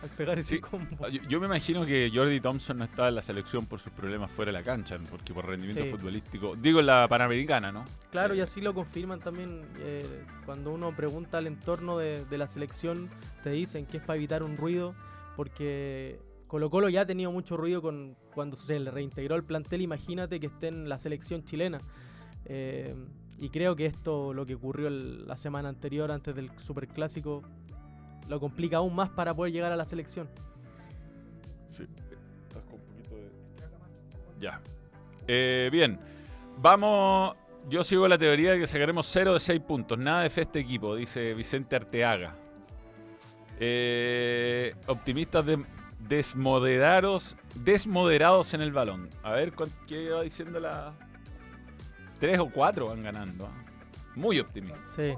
al 0.04 0.10
pegar 0.10 0.38
ese 0.38 0.56
Sí. 0.56 0.60
combo. 0.60 1.08
Yo, 1.08 1.20
yo 1.28 1.40
me 1.40 1.46
imagino 1.46 1.84
que 1.84 2.10
Jordi 2.14 2.40
Thompson 2.40 2.78
no 2.78 2.84
estaba 2.84 3.08
en 3.08 3.16
la 3.16 3.22
selección 3.22 3.66
por 3.66 3.80
sus 3.80 3.92
problemas 3.92 4.30
fuera 4.30 4.52
de 4.52 4.58
la 4.58 4.62
cancha, 4.62 4.98
porque 5.10 5.34
por 5.34 5.46
rendimiento 5.46 5.82
Sí. 5.84 5.90
futbolístico. 5.90 6.54
Digo 6.56 6.80
en 6.80 6.86
la 6.86 7.06
Panamericana, 7.08 7.72
¿no? 7.72 7.84
Claro, 8.10 8.34
y 8.34 8.40
Eh, 8.40 8.42
así 8.42 8.60
lo 8.60 8.72
confirman 8.74 9.20
también 9.20 9.62
eh, 9.80 10.24
cuando 10.44 10.72
uno 10.72 10.94
pregunta 10.94 11.38
al 11.38 11.46
entorno 11.46 11.98
de, 11.98 12.24
de 12.24 12.38
la 12.38 12.46
selección, 12.46 13.08
te 13.42 13.50
dicen 13.50 13.86
que 13.86 13.96
es 13.96 14.02
para 14.04 14.16
evitar 14.16 14.42
un 14.42 14.56
ruido, 14.56 14.94
porque 15.36 16.20
Colo 16.46 16.70
Colo 16.70 16.88
ya 16.88 17.00
ha 17.00 17.06
tenido 17.06 17.32
mucho 17.32 17.56
ruido 17.56 17.82
con 17.82 18.16
cuando 18.34 18.56
se 18.56 18.78
le 18.78 18.90
reintegró 18.90 19.34
el 19.36 19.44
plantel, 19.44 19.80
imagínate 19.82 20.38
que 20.38 20.46
esté 20.46 20.68
en 20.68 20.88
la 20.88 20.98
selección 20.98 21.44
chilena. 21.44 21.78
Eh, 22.44 22.94
y 23.38 23.48
creo 23.48 23.74
que 23.74 23.86
esto, 23.86 24.32
lo 24.32 24.46
que 24.46 24.54
ocurrió 24.54 24.86
el- 24.88 25.26
la 25.26 25.36
semana 25.36 25.68
anterior, 25.68 26.12
antes 26.12 26.34
del 26.34 26.50
Superclásico, 26.58 27.42
lo 28.28 28.40
complica 28.40 28.78
aún 28.78 28.94
más 28.94 29.10
para 29.10 29.34
poder 29.34 29.52
llegar 29.52 29.72
a 29.72 29.76
la 29.76 29.84
selección. 29.84 30.28
Estás 31.70 32.62
con 32.64 32.74
un 32.74 32.86
poquito 32.86 33.14
de- 33.16 33.30
Ya. 34.40 34.60
Eh, 35.26 35.68
bien. 35.72 35.98
Vamos. 36.58 37.36
Yo 37.68 37.82
sigo 37.82 38.06
la 38.08 38.18
teoría 38.18 38.52
de 38.52 38.58
que 38.60 38.66
sacaremos 38.66 39.06
0 39.10 39.32
de 39.32 39.40
6 39.40 39.60
puntos. 39.60 39.98
Nada 39.98 40.22
de 40.22 40.30
fe 40.30 40.42
este 40.42 40.60
equipo, 40.60 40.94
dice 40.94 41.32
Vicente 41.34 41.74
Arteaga. 41.76 42.36
Eh, 43.58 44.74
optimistas 44.86 45.46
de- 45.46 45.64
desmoderados, 46.00 47.36
desmoderados 47.54 48.52
en 48.52 48.60
el 48.60 48.72
balón. 48.72 49.08
A 49.22 49.32
ver 49.32 49.52
qué 49.86 50.10
va 50.10 50.22
diciendo 50.22 50.60
la. 50.60 50.92
3 52.20 52.38
o 52.38 52.50
4 52.50 52.86
van 52.88 53.02
ganando. 53.02 53.48
Muy 54.14 54.38
optimistas. 54.40 54.90
Sí, 54.90 55.14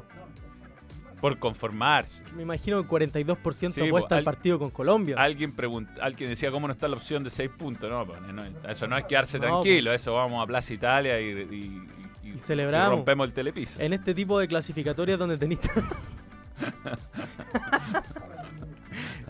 Por 1.20 1.38
conformarse. 1.38 2.22
me 2.36 2.42
imagino 2.42 2.76
que 2.86 3.04
el 3.04 3.10
42% 3.12 3.70
Sí, 3.70 3.80
apuesta 3.86 4.08
po, 4.10 4.14
al 4.16 4.24
partido 4.24 4.58
con 4.58 4.70
Colombia. 4.70 5.16
Alguien 5.18 5.52
pregunta, 5.52 5.92
alguien 6.02 6.28
decía 6.30 6.50
cómo 6.50 6.66
no 6.66 6.72
está 6.72 6.88
la 6.88 6.96
opción 6.96 7.24
de 7.24 7.30
6 7.30 7.50
puntos. 7.56 7.90
No, 7.90 8.06
pues, 8.06 8.20
no, 8.20 8.42
eso 8.68 8.86
no 8.86 8.96
es 8.98 9.04
quedarse 9.06 9.38
No, 9.38 9.46
tranquilo, 9.46 9.92
eso 9.92 10.12
vamos 10.14 10.42
a 10.42 10.46
Plaza 10.46 10.74
Italia 10.74 11.18
y, 11.20 11.24
y- 11.30 11.82
y- 12.22 12.32
Y 12.34 12.38
celebramos. 12.40 12.90
rompemos 12.90 13.26
el 13.28 13.32
telepiso. 13.32 13.80
En 13.80 13.92
este 13.94 14.14
tipo 14.14 14.38
de 14.38 14.46
clasificatorias 14.48 15.18
donde 15.18 15.38
tenéis 15.38 15.60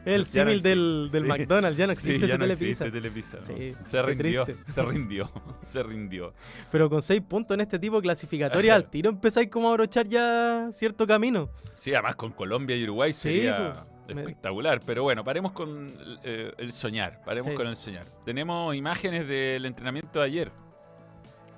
el 0.06 0.24
Ya 0.24 0.30
símil 0.30 0.62
del, 0.62 1.00
existe. 1.06 1.18
del 1.18 1.22
Sí. 1.22 1.28
McDonald's, 1.28 1.76
ya 1.78 1.86
no 1.86 1.94
Sí, 1.94 1.98
existe 2.10 2.26
ya 2.28 2.34
ese 2.34 2.38
no 2.38 2.44
Telepizza. 2.44 2.84
existe 2.86 2.90
Telepizza, 2.90 3.38
¿no? 3.40 3.56
Sí, 3.56 3.72
se 3.84 4.02
rindió, 4.02 4.46
se 4.72 4.82
rindió, 4.82 5.30
se 5.62 5.82
rindió. 5.82 6.32
Pero 6.72 6.88
con 6.88 7.02
6 7.02 7.20
puntos 7.22 7.54
en 7.54 7.60
este 7.60 7.78
tipo 7.78 7.96
de 7.96 8.02
clasificatorias, 8.02 8.74
al 8.76 8.84
tiro 8.90 9.10
empezáis 9.10 9.50
como 9.50 9.68
a 9.68 9.70
abrochar 9.72 10.06
ya 10.08 10.68
cierto 10.72 11.06
camino. 11.06 11.50
Sí, 11.76 11.92
además 11.92 12.16
con 12.16 12.32
Colombia 12.32 12.76
y 12.76 12.84
Uruguay 12.84 13.12
Sí, 13.12 13.20
sería 13.20 13.72
pues, 14.06 14.16
espectacular. 14.18 14.80
Pero 14.86 15.02
bueno, 15.02 15.24
paremos 15.24 15.52
con 15.52 15.88
eh, 16.24 16.52
el 16.58 16.72
soñar, 16.72 17.20
paremos 17.24 17.50
Sí. 17.50 17.56
con 17.56 17.66
el 17.66 17.76
soñar. 17.76 18.04
Tenemos 18.24 18.74
imágenes 18.74 19.26
del 19.28 19.66
entrenamiento 19.66 20.20
de 20.20 20.24
ayer. 20.26 20.52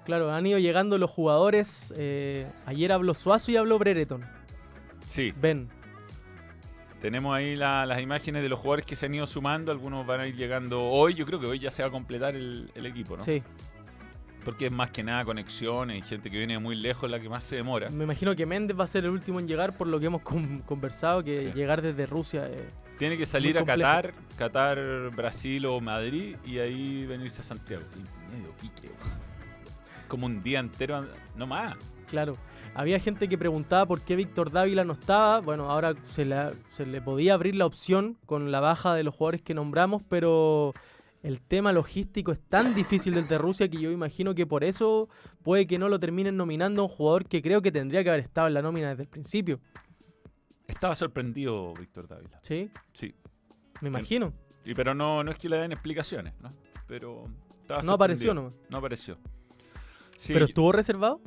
Claro, 0.05 0.33
han 0.33 0.47
ido 0.47 0.59
llegando 0.59 0.97
los 0.97 1.11
jugadores. 1.11 1.93
eh, 1.97 2.51
ayer 2.65 2.93
habló 2.93 3.13
Suazo 3.13 3.51
y 3.51 3.57
habló 3.57 3.79
Brereton. 3.79 4.25
Sí, 5.07 5.33
Ven, 5.39 5.69
tenemos 7.01 7.35
ahí 7.37 7.55
la- 7.57 7.87
las 7.87 8.01
imágenes 8.01 8.43
de 8.43 8.49
los 8.49 8.59
jugadores 8.59 8.87
que 8.87 8.97
se 8.97 9.07
han 9.07 9.15
ido 9.15 9.27
sumando. 9.27 9.71
Algunos 9.73 10.07
van 10.07 10.21
a 10.21 10.27
ir 10.27 10.35
llegando 10.37 10.83
hoy. 10.83 11.15
Yo 11.15 11.25
creo 11.27 11.39
que 11.41 11.47
hoy 11.47 11.59
ya 11.59 11.71
se 11.71 11.83
va 11.83 11.89
a 11.89 11.93
completar 11.93 12.35
el, 12.35 12.71
el 12.75 12.87
equipo, 12.87 13.17
¿no? 13.17 13.23
sí. 13.25 13.43
Porque 14.45 14.67
es 14.67 14.73
más 14.73 14.91
que 14.91 15.03
nada 15.03 15.25
conexiones 15.27 15.99
y 15.99 16.03
gente 16.03 16.31
que 16.31 16.39
viene 16.39 16.55
de 16.55 16.59
muy 16.59 16.75
lejos 16.75 17.11
la 17.11 17.21
que 17.21 17.29
más 17.29 17.45
se 17.45 17.57
demora. 17.57 17.91
Me 17.91 18.05
imagino 18.05 18.35
que 18.35 18.47
Méndez 18.47 18.79
va 18.79 18.85
a 18.85 18.87
ser 18.87 19.05
el 19.05 19.11
último 19.11 19.41
en 19.41 19.47
llegar 19.49 19.77
por 19.77 19.87
lo 19.89 20.01
que 20.01 20.07
hemos 20.07 20.23
con- 20.23 20.59
conversado, 20.61 21.23
que 21.23 21.41
Sí. 21.41 21.53
llegar 21.55 21.83
desde 21.83 22.07
Rusia. 22.07 22.47
eh, 22.49 22.67
Tiene 22.99 23.19
que 23.19 23.27
salir 23.27 23.59
a. 23.59 23.65
Qatar, 23.65 24.15
Qatar, 24.39 24.79
Brasil 25.15 25.67
o 25.67 25.81
Madrid 25.81 26.37
y 26.47 26.59
ahí 26.61 27.05
venirse 27.05 27.43
a 27.43 27.45
Santiago. 27.45 27.83
Medio 28.33 28.51
pique. 28.61 28.89
Como 30.09 30.25
un 30.27 30.43
día 30.43 30.61
entero, 30.61 31.07
no 31.37 31.47
más. 31.47 31.77
Claro. 32.09 32.37
Había 32.79 33.01
gente 33.01 33.29
que 33.29 33.37
preguntaba 33.37 33.87
por 33.87 34.03
qué 34.03 34.15
Víctor 34.15 34.53
Dávila 34.53 34.85
no 34.85 34.93
estaba. 34.93 35.41
Bueno, 35.41 35.69
ahora 35.69 35.97
se 36.13 36.25
le, 36.25 36.37
se 36.75 36.87
le 36.87 37.03
podía 37.03 37.35
abrir 37.35 37.57
la 37.57 37.67
opción 37.67 38.17
con 38.25 38.53
la 38.53 38.61
baja 38.61 38.95
de 38.95 39.03
los 39.03 39.17
jugadores 39.17 39.43
que 39.43 39.53
nombramos, 39.53 40.05
pero 40.09 40.73
el 41.25 41.41
tema 41.41 41.73
logístico 41.73 42.31
es 42.31 42.39
tan 42.39 42.77
difícil 42.77 43.15
del 43.15 43.27
de 43.27 43.37
Rusia 43.37 43.69
que 43.69 43.81
yo 43.81 43.91
imagino 43.91 44.33
que 44.33 44.47
por 44.47 44.63
eso 44.63 45.09
puede 45.43 45.67
que 45.67 45.77
no 45.77 45.89
lo 45.89 45.99
terminen 45.99 46.37
nominando 46.37 46.83
a 46.83 46.85
un 46.85 46.89
jugador 46.89 47.27
que 47.27 47.43
creo 47.43 47.63
que 47.63 47.73
tendría 47.73 48.05
que 48.05 48.11
haber 48.11 48.21
estado 48.21 48.47
en 48.47 48.55
la 48.55 48.63
nómina 48.63 48.91
desde 48.91 49.03
el 49.03 49.09
principio. 49.09 49.59
Estaba 50.69 50.95
sorprendido 50.95 51.75
Víctor 51.75 52.07
Dávila. 52.07 52.39
¿Sí? 52.43 52.71
Sí. 52.93 53.13
Me 53.81 53.89
imagino. 53.89 54.33
Y 54.65 54.75
pero 54.75 54.95
no, 54.95 55.25
no 55.25 55.33
es 55.33 55.37
que 55.37 55.49
le 55.49 55.57
den 55.57 55.73
explicaciones, 55.73 56.33
¿no? 56.41 56.51
Pero 56.87 57.25
estaba 57.61 57.83
No 57.83 57.95
apareció 57.95 58.35
nomás. 58.35 58.57
No 58.71 58.79
apareció. 58.79 59.19
Sí, 60.17 60.33
¿Pero 60.33 60.45
estuvo 60.45 60.71
reservado? 60.71 61.21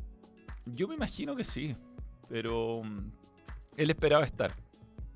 Yo 0.66 0.88
me 0.88 0.96
imagino 0.96 1.36
que 1.36 1.44
sí, 1.44 1.76
pero 2.30 2.82
mm, 2.84 3.12
él 3.78 3.90
esperaba 3.90 4.24
estar. 4.26 4.54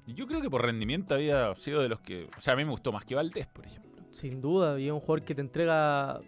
Yo 0.08 0.28
creo 0.28 0.42
que 0.42 0.50
por 0.50 0.62
rendimiento 0.64 1.16
había 1.16 1.54
sido 1.56 1.82
de 1.82 1.90
los 1.90 2.00
que... 2.02 2.28
O 2.38 2.42
sea, 2.42 2.54
a 2.54 2.58
mí 2.58 2.64
me 2.64 2.72
gustó 2.72 2.92
más 2.92 3.04
que 3.06 3.16
Valdés, 3.16 3.48
por 3.48 3.66
ejemplo. 3.66 4.04
Sin 4.12 4.40
duda, 4.42 4.80
y 4.80 4.88
es 4.88 4.92
un 4.94 5.00
jugador 5.00 5.24
que 5.24 5.34
te 5.36 5.42
entrega 5.42 6.22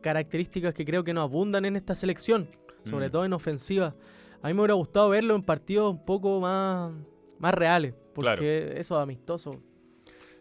características 0.00 0.74
que 0.74 0.84
creo 0.84 1.02
que 1.04 1.12
no 1.12 1.22
abundan 1.22 1.64
en 1.64 1.76
esta 1.76 1.94
selección, 1.94 2.48
sobre 2.84 3.08
Mm. 3.08 3.10
todo 3.10 3.24
en 3.24 3.32
ofensiva. 3.32 3.94
A 4.42 4.48
mí 4.48 4.54
me 4.54 4.60
hubiera 4.60 4.74
gustado 4.74 5.08
verlo 5.08 5.34
en 5.34 5.42
partidos 5.42 5.90
un 5.92 6.04
poco 6.04 6.40
más, 6.40 6.92
más 7.38 7.54
reales, 7.54 7.94
porque 8.14 8.74
eso 8.78 8.96
es 8.96 9.02
amistoso. 9.02 9.60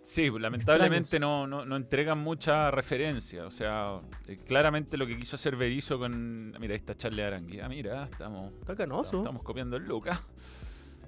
Sí, 0.06 0.30
lamentablemente 0.30 1.20
no, 1.20 1.48
no, 1.48 1.66
no 1.66 1.76
entregan 1.76 2.20
mucha 2.20 2.70
referencia. 2.70 3.44
O 3.48 3.50
sea, 3.50 4.00
eh, 4.28 4.38
claramente 4.38 4.98
lo 4.98 5.08
que 5.08 5.18
quiso 5.18 5.36
hacer 5.36 5.56
Berizzo 5.56 5.98
con... 5.98 6.52
Mira, 6.60 6.74
ahí 6.74 6.78
está 6.78 6.96
Charlie 6.96 7.24
Arangui. 7.24 7.60
Ah, 7.60 7.68
mira, 7.68 8.04
estamos, 8.04 8.54
Está 8.54 8.76
canoso. 8.76 9.18
estamos 9.18 9.42
copiando 9.42 9.78
el 9.78 9.86
Lucas. 9.86 10.22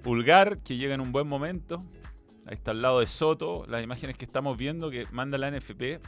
Pulgar, 0.01 0.57
que 0.63 0.77
llega 0.77 0.95
en 0.95 1.01
un 1.01 1.11
buen 1.11 1.27
momento. 1.27 1.77
Ahí 2.47 2.55
está 2.55 2.71
al 2.71 2.81
lado 2.81 2.99
de 2.99 3.05
Soto. 3.05 3.65
Las 3.67 3.83
imágenes 3.83 4.17
que 4.17 4.25
estamos 4.25 4.57
viendo 4.57 4.89
que 4.89 5.05
manda 5.11 5.37
la 5.37 5.51
NFP. 5.51 5.99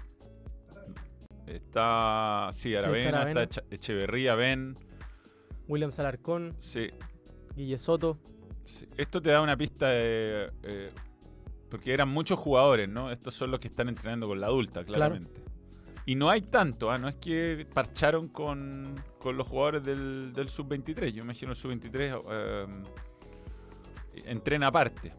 Está... 1.45 2.49
Sí, 2.53 2.75
Aravena, 2.75 3.29
está 3.43 3.63
Echeverría, 3.69 4.33
Ben. 4.33 4.75
William 5.67 5.91
Salarcón, 5.91 6.55
Sí, 6.57 6.89
Guille 7.55 7.77
Soto. 7.77 8.17
Sí, 8.65 8.87
Esto 8.97 9.21
te 9.21 9.29
da 9.29 9.41
una 9.41 9.55
pista 9.55 9.89
de. 9.89 10.51
eh, 10.63 10.89
porque 11.69 11.93
eran 11.93 12.09
muchos 12.09 12.39
jugadores, 12.39 12.89
¿no? 12.89 13.11
Estos 13.11 13.35
son 13.35 13.51
los 13.51 13.59
que 13.59 13.67
están 13.67 13.89
entrenando 13.89 14.27
con 14.27 14.39
la 14.39 14.47
adulta, 14.47 14.83
claramente. 14.83 15.41
Y 16.05 16.15
no 16.15 16.29
hay 16.29 16.41
tanto, 16.41 16.89
¿ah? 16.89 16.97
no 16.97 17.07
es 17.07 17.15
que 17.15 17.67
parcharon 17.71 18.29
con, 18.29 18.95
con 19.19 19.37
los 19.37 19.47
jugadores 19.47 19.83
del, 19.83 20.33
del 20.33 20.49
sub-23. 20.49 21.11
Yo 21.11 21.23
imagino 21.23 21.51
el 21.51 21.55
sub-23 21.55 22.23
eh, 22.31 22.65
entrena 24.25 24.67
aparte. 24.67 25.13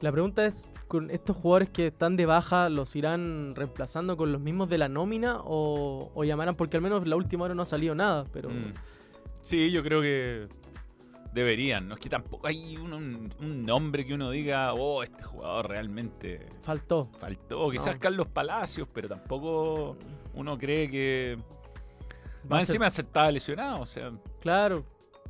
La 0.00 0.10
pregunta 0.10 0.46
es, 0.46 0.68
¿con 0.86 1.10
estos 1.10 1.36
jugadores 1.36 1.68
que 1.68 1.88
están 1.88 2.16
de 2.16 2.24
baja 2.24 2.70
los 2.70 2.96
irán 2.96 3.54
reemplazando 3.54 4.16
con 4.16 4.32
los 4.32 4.40
mismos 4.40 4.70
de 4.70 4.78
la 4.78 4.88
nómina 4.88 5.40
o, 5.44 6.10
o 6.14 6.24
llamarán? 6.24 6.54
Porque 6.54 6.78
al 6.78 6.82
menos 6.82 7.06
la 7.06 7.16
última 7.16 7.44
hora 7.44 7.54
no 7.54 7.62
ha 7.62 7.66
salido 7.66 7.94
nada, 7.94 8.24
pero... 8.32 8.48
Mm. 8.48 8.72
Sí, 9.42 9.70
yo 9.70 9.82
creo 9.82 10.00
que 10.00 10.48
deberían. 11.32 11.88
No 11.88 11.94
es 11.94 12.00
que 12.00 12.08
tampoco 12.08 12.46
hay 12.46 12.76
un, 12.76 12.92
un- 12.92 13.34
un 13.40 13.62
nombre 13.64 14.04
que 14.06 14.14
uno 14.14 14.30
diga, 14.30 14.72
oh, 14.74 15.02
este 15.02 15.22
jugador 15.22 15.68
realmente 15.68 16.46
Faltó. 16.62 17.08
faltó. 17.20 17.70
Quizás 17.70 17.94
No. 17.96 18.00
Carlos 18.00 18.28
Palacios, 18.28 18.88
pero 18.92 19.08
tampoco 19.08 19.96
uno 20.34 20.56
cree 20.58 20.90
que. 20.90 21.38
Más 22.48 22.66
ser- 22.66 22.76
encima 22.76 22.86
estaba 22.86 23.30
lesionado, 23.30 23.80
o 23.82 23.86
sea. 23.86 24.12
Claro. 24.40 24.84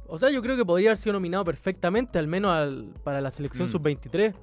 O 0.06 0.18
sea, 0.18 0.30
yo 0.30 0.40
creo 0.40 0.56
que 0.56 0.64
podría 0.64 0.90
haber 0.90 0.96
sido 0.98 1.12
nominado 1.14 1.44
perfectamente, 1.44 2.18
al 2.18 2.26
menos 2.28 2.52
al- 2.52 2.94
para 3.04 3.20
la 3.20 3.30
selección 3.30 3.68
Mm. 3.68 3.72
sub-23. 3.72 4.34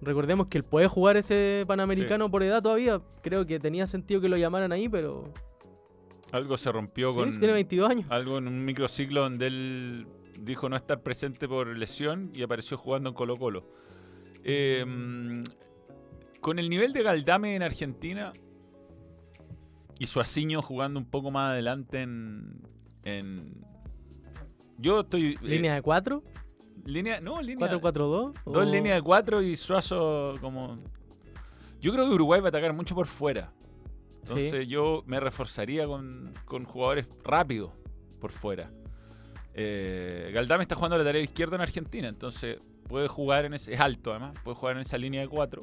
Recordemos 0.00 0.46
que 0.46 0.58
él 0.58 0.64
puede 0.64 0.86
jugar 0.88 1.16
ese 1.16 1.64
Panamericano 1.66 2.30
por 2.30 2.42
edad 2.42 2.62
todavía. 2.62 3.00
Creo 3.22 3.44
que 3.46 3.58
tenía 3.60 3.86
sentido 3.86 4.20
que 4.20 4.28
lo 4.28 4.36
llamaran 4.36 4.70
ahí, 4.72 4.88
pero... 4.88 5.24
Algo 6.30 6.56
se 6.56 6.70
rompió 6.70 7.10
Sí, 7.12 7.18
con. 7.18 7.30
tiene 7.38 7.52
22 7.54 7.90
años. 7.90 8.06
Algo 8.10 8.38
en 8.38 8.48
un 8.48 8.64
microciclo 8.64 9.22
donde 9.22 9.46
él 9.46 10.06
dijo 10.40 10.68
no 10.68 10.76
estar 10.76 11.02
presente 11.02 11.46
por 11.48 11.66
lesión 11.76 12.30
y 12.34 12.42
apareció 12.42 12.76
jugando 12.78 13.08
en 13.10 13.14
Colo 13.14 13.36
Colo. 13.36 13.64
Eh, 14.44 14.84
con 16.40 16.58
el 16.58 16.70
nivel 16.70 16.92
de 16.92 17.02
Galdame 17.02 17.56
en 17.56 17.62
Argentina 17.62 18.32
y 19.98 20.06
Suaciño 20.06 20.62
jugando 20.62 21.00
un 21.00 21.06
poco 21.06 21.30
más 21.30 21.52
adelante 21.52 22.02
en. 22.02 22.62
en- 23.04 23.64
yo 24.78 25.00
estoy. 25.00 25.32
eh, 25.34 25.36
Línea 25.42 25.74
de 25.74 25.82
4, 25.82 26.22
línea. 26.84 27.20
No, 27.20 27.42
línea. 27.42 27.68
4-4-2. 27.68 28.32
Dos 28.44 28.56
o- 28.56 28.64
líneas 28.64 28.96
de 28.96 29.02
cuatro 29.02 29.42
y 29.42 29.56
Suazo 29.56 30.34
como... 30.40 30.78
Yo 31.80 31.92
creo 31.92 32.08
que 32.08 32.14
Uruguay 32.14 32.40
va 32.40 32.46
a 32.46 32.48
atacar 32.50 32.72
mucho 32.72 32.94
por 32.94 33.06
fuera. 33.06 33.52
Entonces 34.20 34.68
yo 34.68 35.02
me 35.06 35.18
reforzaría 35.20 35.86
con, 35.86 36.32
con 36.44 36.64
jugadores 36.64 37.08
rápidos 37.24 37.72
por 38.20 38.30
fuera. 38.30 38.70
Eh, 39.60 40.30
Galdame 40.32 40.62
está 40.62 40.76
jugando 40.76 40.94
a 40.94 40.98
la 40.98 41.04
tarea 41.04 41.20
izquierda 41.20 41.56
en 41.56 41.62
Argentina, 41.62 42.06
entonces 42.08 42.58
puede 42.88 43.08
jugar 43.08 43.44
en 43.44 43.54
ese... 43.54 43.74
Es 43.74 43.80
alto 43.80 44.12
además, 44.12 44.38
puede 44.44 44.56
jugar 44.56 44.76
en 44.76 44.82
esa 44.82 44.96
línea 44.98 45.20
de 45.20 45.26
cuatro. 45.28 45.62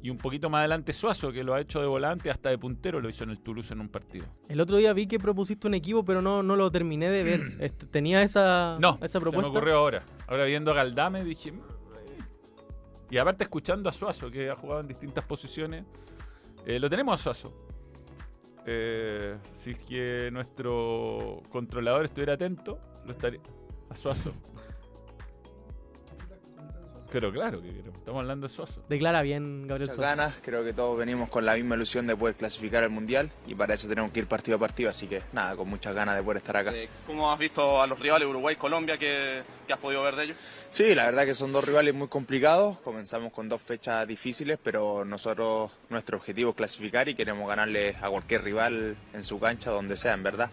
Y 0.00 0.10
un 0.10 0.18
poquito 0.18 0.48
más 0.48 0.60
adelante 0.60 0.92
Suazo, 0.92 1.32
que 1.32 1.42
lo 1.42 1.52
ha 1.54 1.60
hecho 1.60 1.80
de 1.80 1.86
volante 1.88 2.30
hasta 2.30 2.50
de 2.50 2.58
puntero, 2.58 3.00
lo 3.00 3.08
hizo 3.08 3.24
en 3.24 3.30
el 3.30 3.40
Toulouse 3.40 3.72
en 3.72 3.80
un 3.80 3.88
partido. 3.88 4.26
El 4.48 4.60
otro 4.60 4.76
día 4.76 4.92
vi 4.92 5.06
que 5.08 5.18
propusiste 5.18 5.66
un 5.66 5.74
equipo, 5.74 6.04
pero 6.04 6.22
no, 6.22 6.42
no 6.44 6.54
lo 6.54 6.70
terminé 6.70 7.10
de 7.10 7.22
ver. 7.24 7.40
Este, 7.60 7.86
¿Tenía 7.86 8.22
esa, 8.22 8.76
No, 8.78 8.94
esa 9.00 9.08
se 9.08 9.18
me 9.18 9.22
propuesta? 9.22 9.48
ocurrió 9.50 9.74
ahora. 9.76 10.04
Ahora 10.28 10.44
viendo 10.44 10.70
a 10.70 10.74
Galdame 10.74 11.24
dije... 11.24 11.50
"Mm, 11.50 11.56
eh". 11.58 12.24
Y 13.10 13.18
aparte 13.18 13.42
escuchando 13.44 13.88
a 13.88 13.92
Suazo, 13.92 14.30
que 14.30 14.50
ha 14.50 14.54
jugado 14.56 14.80
en 14.82 14.86
distintas 14.88 15.24
posiciones. 15.24 15.84
eh, 16.64 16.78
lo 16.78 16.88
tenemos 16.88 17.20
a 17.20 17.22
Suazo. 17.22 17.52
Eh, 18.66 19.36
si 19.54 19.70
es 19.72 19.78
que 19.80 20.30
nuestro 20.32 21.42
controlador 21.50 22.04
estuviera 22.04 22.34
atento, 22.34 22.78
lo 23.04 23.12
estaría... 23.12 23.40
A 23.90 23.96
Suazo. 23.96 24.32
Pero 27.10 27.30
claro 27.30 27.60
que 27.60 27.68
queremos. 27.68 27.98
Estamos 27.98 28.20
hablando 28.20 28.48
de 28.48 28.54
Suazo. 28.54 28.82
Declara 28.88 29.20
bien, 29.20 29.66
Gabriel 29.68 29.90
Muchas 29.90 29.96
Suárez. 29.96 30.16
ganas, 30.16 30.34
creo 30.42 30.64
que 30.64 30.72
todos 30.72 30.96
venimos 30.96 31.28
con 31.28 31.44
la 31.44 31.56
misma 31.56 31.74
ilusión 31.74 32.06
de 32.06 32.16
poder 32.16 32.36
clasificar 32.36 32.82
al 32.84 32.88
Mundial 32.88 33.30
y 33.46 33.54
para 33.54 33.74
eso 33.74 33.86
tenemos 33.86 34.12
que 34.12 34.20
ir 34.20 34.26
partido 34.26 34.56
a 34.56 34.60
partido, 34.60 34.88
así 34.88 35.06
que 35.08 35.20
nada, 35.34 35.54
con 35.54 35.68
muchas 35.68 35.94
ganas 35.94 36.16
de 36.16 36.22
poder 36.22 36.38
estar 36.38 36.56
acá. 36.56 36.74
Eh, 36.74 36.88
¿Cómo 37.06 37.30
has 37.30 37.38
visto 37.38 37.82
a 37.82 37.86
los 37.86 37.98
rivales 37.98 38.26
Uruguay, 38.26 38.56
Colombia? 38.56 38.96
¿Qué, 38.96 39.42
qué 39.66 39.72
has 39.74 39.78
podido 39.78 40.02
ver 40.02 40.16
de 40.16 40.24
ellos? 40.24 40.36
Sí, 40.70 40.94
la 40.94 41.04
verdad 41.04 41.26
que 41.26 41.34
son 41.34 41.52
dos 41.52 41.66
rivales 41.66 41.94
muy 41.94 42.08
complicados, 42.08 42.78
comenzamos 42.78 43.30
con 43.30 43.46
dos 43.46 43.60
fechas 43.60 44.08
difíciles, 44.08 44.58
pero 44.62 45.04
nosotros, 45.04 45.70
nuestro 45.90 46.16
objetivo 46.16 46.50
es 46.52 46.56
clasificar 46.56 47.10
y 47.10 47.14
queremos 47.14 47.46
ganarle 47.46 47.94
a 48.00 48.08
cualquier 48.08 48.42
rival 48.42 48.96
en 49.12 49.22
su 49.22 49.38
cancha, 49.38 49.70
donde 49.70 49.98
sea, 49.98 50.14
en 50.14 50.22
verdad. 50.22 50.50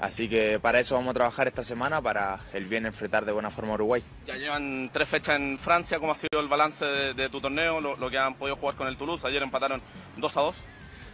Así 0.00 0.28
que 0.28 0.58
para 0.58 0.80
eso 0.80 0.94
vamos 0.94 1.10
a 1.10 1.14
trabajar 1.14 1.46
esta 1.46 1.62
semana, 1.62 2.00
para 2.00 2.40
el 2.54 2.64
bien 2.64 2.86
enfrentar 2.86 3.24
de 3.26 3.32
buena 3.32 3.50
forma 3.50 3.72
a 3.72 3.74
Uruguay. 3.74 4.02
Ya 4.26 4.36
llevan 4.36 4.90
tres 4.92 5.08
fechas 5.08 5.38
en 5.38 5.58
Francia. 5.58 5.98
¿Cómo 5.98 6.12
ha 6.12 6.16
sido 6.16 6.40
el 6.40 6.48
balance 6.48 6.84
de, 6.84 7.14
de 7.14 7.28
tu 7.28 7.40
torneo? 7.40 7.80
Lo, 7.80 7.96
lo 7.96 8.10
que 8.10 8.18
han 8.18 8.34
podido 8.34 8.56
jugar 8.56 8.76
con 8.76 8.88
el 8.88 8.96
Toulouse. 8.96 9.26
Ayer 9.26 9.42
empataron 9.42 9.82
2 10.16 10.36
a 10.36 10.40
2. 10.40 10.56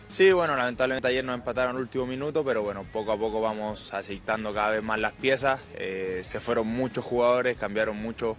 Sí, 0.09 0.31
bueno, 0.31 0.55
lamentablemente 0.55 1.09
ayer 1.09 1.25
nos 1.25 1.35
empataron 1.35 1.75
el 1.75 1.83
último 1.83 2.07
minuto, 2.07 2.44
pero 2.44 2.62
bueno, 2.62 2.85
poco 2.92 3.11
a 3.11 3.18
poco 3.18 3.40
vamos 3.40 3.92
aceitando 3.92 4.55
cada 4.55 4.70
vez 4.70 4.83
más 4.85 5.01
las 5.01 5.12
piezas. 5.12 5.61
Eh, 5.75 6.20
se 6.22 6.38
fueron 6.38 6.68
muchos 6.68 7.05
jugadores, 7.05 7.57
cambiaron 7.57 7.96
mucho 7.96 8.37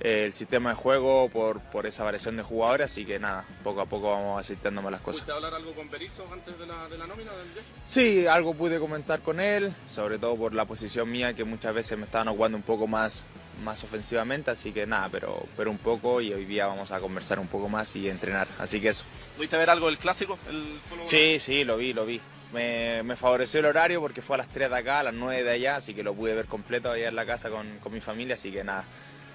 el 0.00 0.32
sistema 0.32 0.70
de 0.70 0.76
juego 0.76 1.28
por, 1.28 1.60
por 1.60 1.86
esa 1.86 2.04
variación 2.04 2.36
de 2.36 2.42
jugadores, 2.42 2.90
así 2.90 3.04
que 3.04 3.18
nada, 3.18 3.44
poco 3.64 3.80
a 3.80 3.86
poco 3.86 4.10
vamos 4.10 4.40
aceitando 4.40 4.80
más 4.80 4.92
las 4.92 5.00
cosas. 5.00 5.22
¿Pudiste 5.22 5.32
hablar 5.32 5.54
algo 5.54 5.72
con 5.72 5.90
Berizzo 5.90 6.28
antes 6.32 6.58
de 6.58 6.66
la, 6.66 6.88
de 6.88 6.98
la 6.98 7.06
nómina 7.06 7.32
del 7.32 7.48
viaje? 7.48 7.68
Sí, 7.84 8.26
algo 8.26 8.54
pude 8.54 8.78
comentar 8.78 9.20
con 9.20 9.40
él, 9.40 9.72
sobre 9.88 10.18
todo 10.18 10.36
por 10.36 10.54
la 10.54 10.64
posición 10.64 11.10
mía 11.10 11.34
que 11.34 11.44
muchas 11.44 11.74
veces 11.74 11.98
me 11.98 12.04
estaban 12.04 12.28
jugando 12.28 12.56
un 12.56 12.62
poco 12.62 12.86
más, 12.86 13.24
más 13.64 13.82
ofensivamente, 13.82 14.52
así 14.52 14.72
que 14.72 14.86
nada, 14.86 15.08
pero, 15.10 15.46
pero 15.56 15.70
un 15.70 15.78
poco 15.78 16.20
y 16.20 16.32
hoy 16.32 16.44
día 16.44 16.66
vamos 16.66 16.92
a 16.92 17.00
conversar 17.00 17.40
un 17.40 17.48
poco 17.48 17.68
más 17.68 17.94
y 17.96 18.08
entrenar, 18.08 18.46
así 18.58 18.80
que 18.80 18.90
eso. 18.90 19.04
¿Pudiste 19.36 19.56
ver 19.56 19.70
algo 19.70 19.86
del 19.86 19.98
clásico? 19.98 20.38
El 20.48 20.78
Sí, 21.04 21.38
sí, 21.40 21.64
lo 21.64 21.76
vi, 21.76 21.92
lo 21.92 22.06
vi. 22.06 22.20
Me, 22.52 23.02
me 23.02 23.14
favoreció 23.14 23.60
el 23.60 23.66
horario 23.66 24.00
porque 24.00 24.22
fue 24.22 24.36
a 24.36 24.38
las 24.38 24.48
3 24.48 24.70
de 24.70 24.76
acá, 24.76 25.00
a 25.00 25.02
las 25.02 25.12
9 25.14 25.42
de 25.42 25.50
allá, 25.50 25.76
así 25.76 25.92
que 25.92 26.02
lo 26.02 26.14
pude 26.14 26.34
ver 26.34 26.46
completo 26.46 26.90
allá 26.90 27.08
en 27.08 27.16
la 27.16 27.26
casa 27.26 27.50
con, 27.50 27.78
con 27.80 27.92
mi 27.92 28.00
familia, 28.00 28.34
así 28.34 28.50
que 28.50 28.64
nada, 28.64 28.84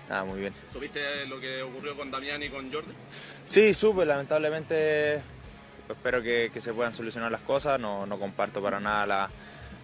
nada, 0.10 0.24
muy 0.26 0.40
bien. 0.40 0.54
¿Supiste 0.72 1.26
lo 1.28 1.40
que 1.40 1.62
ocurrió 1.62 1.96
con 1.96 2.12
Damián 2.12 2.42
y 2.44 2.50
con 2.50 2.72
Jordi? 2.72 2.92
Sí, 3.46 3.74
supe, 3.74 4.06
lamentablemente 4.06 5.22
espero 5.90 6.22
que, 6.24 6.50
que 6.54 6.62
se 6.62 6.74
puedan 6.74 6.94
solucionar 6.94 7.32
las 7.32 7.42
cosas, 7.42 7.80
no, 7.80 8.06
no 8.06 8.18
comparto 8.20 8.62
para 8.62 8.80
nada 8.80 9.06
la, 9.06 9.30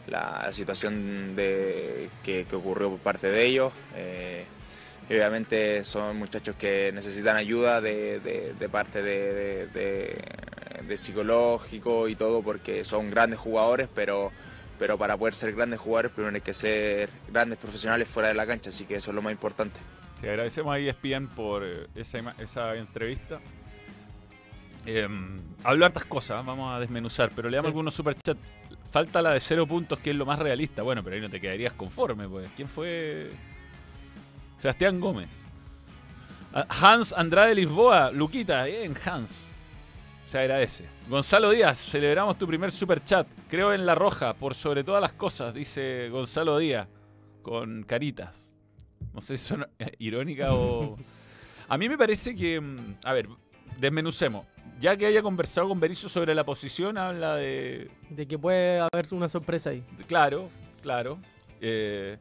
la 0.08 0.52
situación 0.54 1.36
de, 1.36 2.10
que, 2.24 2.46
que 2.50 2.56
ocurrió 2.56 2.90
por 2.90 3.00
parte 3.00 3.30
de 3.30 3.46
ellos. 3.46 3.74
Eh, 3.96 4.46
obviamente 5.10 5.84
son 5.84 6.18
muchachos 6.18 6.56
que 6.56 6.92
necesitan 6.94 7.36
ayuda 7.36 7.82
de, 7.82 8.20
de- 8.20 8.54
de 8.54 8.70
parte 8.70 9.02
de 9.02 9.68
psicológico 10.98 12.08
y 12.08 12.16
todo 12.16 12.42
porque 12.42 12.84
son 12.86 13.10
grandes 13.12 13.40
jugadores, 13.40 13.88
pero, 13.94 14.32
pero 14.80 14.98
para 14.98 15.18
poder 15.18 15.34
ser 15.34 15.54
grandes 15.54 15.80
jugadores 15.80 16.12
primero 16.12 16.34
hay 16.36 16.42
que 16.42 16.54
ser 16.54 17.10
grandes 17.32 17.58
profesionales 17.60 18.08
fuera 18.08 18.30
de 18.30 18.34
la 18.36 18.46
cancha, 18.48 18.70
así 18.70 18.86
que 18.86 18.96
eso 18.96 19.12
es 19.12 19.16
lo 19.16 19.22
más 19.22 19.32
importante. 19.32 19.80
Te 20.22 20.30
agradecemos 20.30 20.74
a 20.74 20.80
ESPN 20.80 21.28
por 21.28 21.64
eh, 21.64 21.88
esa, 21.96 22.20
esa 22.40 22.76
entrevista. 22.76 23.40
Eh, 24.86 25.08
habló 25.64 25.86
hartas 25.86 26.06
cosas, 26.06 26.42
¿eh? 26.42 26.44
vamos 26.46 26.74
a 26.76 26.80
desmenuzar, 26.80 27.32
pero 27.36 27.50
le 27.50 27.58
damos 27.58 27.68
Sí. 27.68 27.72
algunos 27.72 27.94
superchats. 27.94 28.40
Falta 28.92 29.22
la 29.22 29.32
de 29.32 29.40
cero 29.40 29.68
puntos, 29.68 30.00
que 30.00 30.10
es 30.10 30.16
lo 30.16 30.26
más 30.26 30.40
realista. 30.40 30.82
Bueno, 30.82 31.04
pero 31.04 31.16
ahí 31.16 31.22
no 31.22 31.30
te 31.30 31.40
quedarías 31.40 31.74
conforme, 31.74 32.28
pues. 32.28 32.50
¿Quién 32.56 32.68
fue? 32.68 33.30
Sebastián 34.60 35.00
Gómez. 35.00 35.30
Ah, 36.54 36.66
Hans 36.70 37.14
Andrade 37.14 37.54
Lisboa, 37.56 38.12
Luquita, 38.12 38.64
bien, 38.66 38.96
Hans. 39.06 39.52
Se 40.28 40.38
agradece. 40.40 40.86
Gonzalo 41.08 41.52
Díaz, 41.52 41.80
celebramos 41.80 42.38
tu 42.38 42.46
primer 42.48 42.72
superchat. 42.72 43.28
Creo 43.48 43.74
en 43.74 43.86
la 43.86 43.96
roja, 43.96 44.34
por 44.34 44.54
sobre 44.56 44.84
todas 44.84 45.02
las 45.02 45.14
cosas, 45.14 45.54
dice 45.54 46.10
Gonzalo 46.10 46.58
Díaz, 46.58 46.88
con 47.42 47.84
caritas. 47.84 48.49
No 49.14 49.22
sé 49.22 49.38
si 49.38 49.48
son 49.48 49.66
eh, 49.80 49.92
irónica 50.00 50.54
o. 50.54 50.98
A 51.68 51.78
mí 51.78 51.88
me 51.90 51.98
parece 51.98 52.36
que. 52.36 52.60
mm, 52.60 52.78
A 53.04 53.14
ver, 53.14 53.28
desmenucemos. 53.80 54.46
Ya 54.80 54.96
que 54.96 55.06
haya 55.06 55.22
conversado 55.22 55.68
con 55.68 55.80
Berizzo 55.80 56.08
sobre 56.10 56.34
la 56.34 56.44
posición, 56.44 56.98
habla 56.98 57.36
de. 57.36 57.90
De 58.10 58.28
que 58.28 58.38
puede 58.38 58.80
haber 58.80 59.08
una 59.12 59.28
sorpresa 59.30 59.72
ahí. 59.72 59.84
Claro, 60.08 60.50
claro. 60.82 61.20
Eh, 61.62 62.18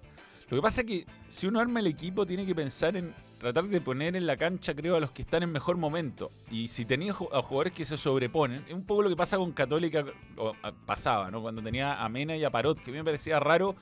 lo 0.51 0.57
que 0.57 0.63
pasa 0.63 0.81
es 0.81 0.87
que 0.87 1.07
si 1.29 1.47
uno 1.47 1.61
arma 1.61 1.81
el 1.81 1.87
equipo, 1.87 2.27
tiene 2.27 2.45
que 2.47 2.55
pensar 2.55 2.97
en 2.97 3.15
tratar 3.39 3.65
de 3.69 3.81
poner 3.81 4.17
en 4.17 4.27
la 4.27 4.37
cancha, 4.37 4.75
creo, 4.75 4.97
a 4.97 5.01
los 5.01 5.13
que 5.13 5.23
están 5.23 5.45
en 5.45 5.53
mejor 5.53 5.77
momento. 5.77 6.33
Y 6.51 6.67
si 6.69 6.85
tenía 6.85 7.13
ju- 7.15 7.29
a 7.33 7.41
jugadores 7.43 7.73
que 7.75 7.85
se 7.85 7.97
sobreponen, 7.97 8.65
es 8.67 8.75
un 8.75 8.85
poco 8.85 9.03
lo 9.03 9.09
que 9.11 9.15
pasa 9.15 9.37
con 9.37 9.53
Católica, 9.53 10.05
o 10.37 10.55
pasaba, 10.87 11.31
¿no? 11.31 11.41
Cuando 11.43 11.63
tenía 11.63 12.03
a 12.03 12.09
Mena 12.09 12.35
y 12.37 12.43
a 12.43 12.51
Parot, 12.51 12.79
que 12.81 12.91
a 12.91 12.93
mí 12.93 12.99
me 12.99 13.05
parecía 13.05 13.39
raro 13.39 13.77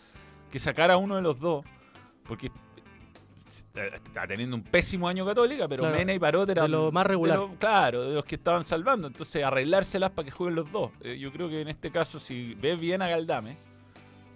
que 0.50 0.58
sacara 0.58 0.94
a 0.94 0.96
uno 0.98 1.16
de 1.16 1.22
los 1.22 1.40
dos, 1.40 1.64
porque 2.28 2.50
está 3.48 4.26
teniendo 4.26 4.56
un 4.56 4.62
pésimo 4.62 5.08
año 5.08 5.24
Católica, 5.24 5.68
pero 5.68 5.82
Claro, 5.84 5.96
Mena 5.96 6.12
y 6.14 6.18
Parot 6.18 6.48
eran 6.50 6.64
de 6.64 6.68
lo 6.76 6.90
más 6.92 7.06
regular. 7.06 7.38
de 7.38 7.46
lo- 7.46 7.54
claro, 7.54 8.02
de 8.02 8.14
los 8.14 8.24
que 8.24 8.34
estaban 8.36 8.64
salvando. 8.64 9.06
Entonces, 9.06 9.42
arreglárselas 9.44 10.10
para 10.10 10.24
que 10.26 10.30
jueguen 10.32 10.56
los 10.56 10.70
dos. 10.72 10.90
Eh, 11.02 11.18
yo 11.18 11.32
creo 11.32 11.48
que 11.48 11.60
en 11.60 11.68
este 11.68 11.90
caso, 11.90 12.18
si 12.18 12.54
ves 12.54 12.78
bien 12.80 13.02
a 13.02 13.08
Galdame, 13.08 13.56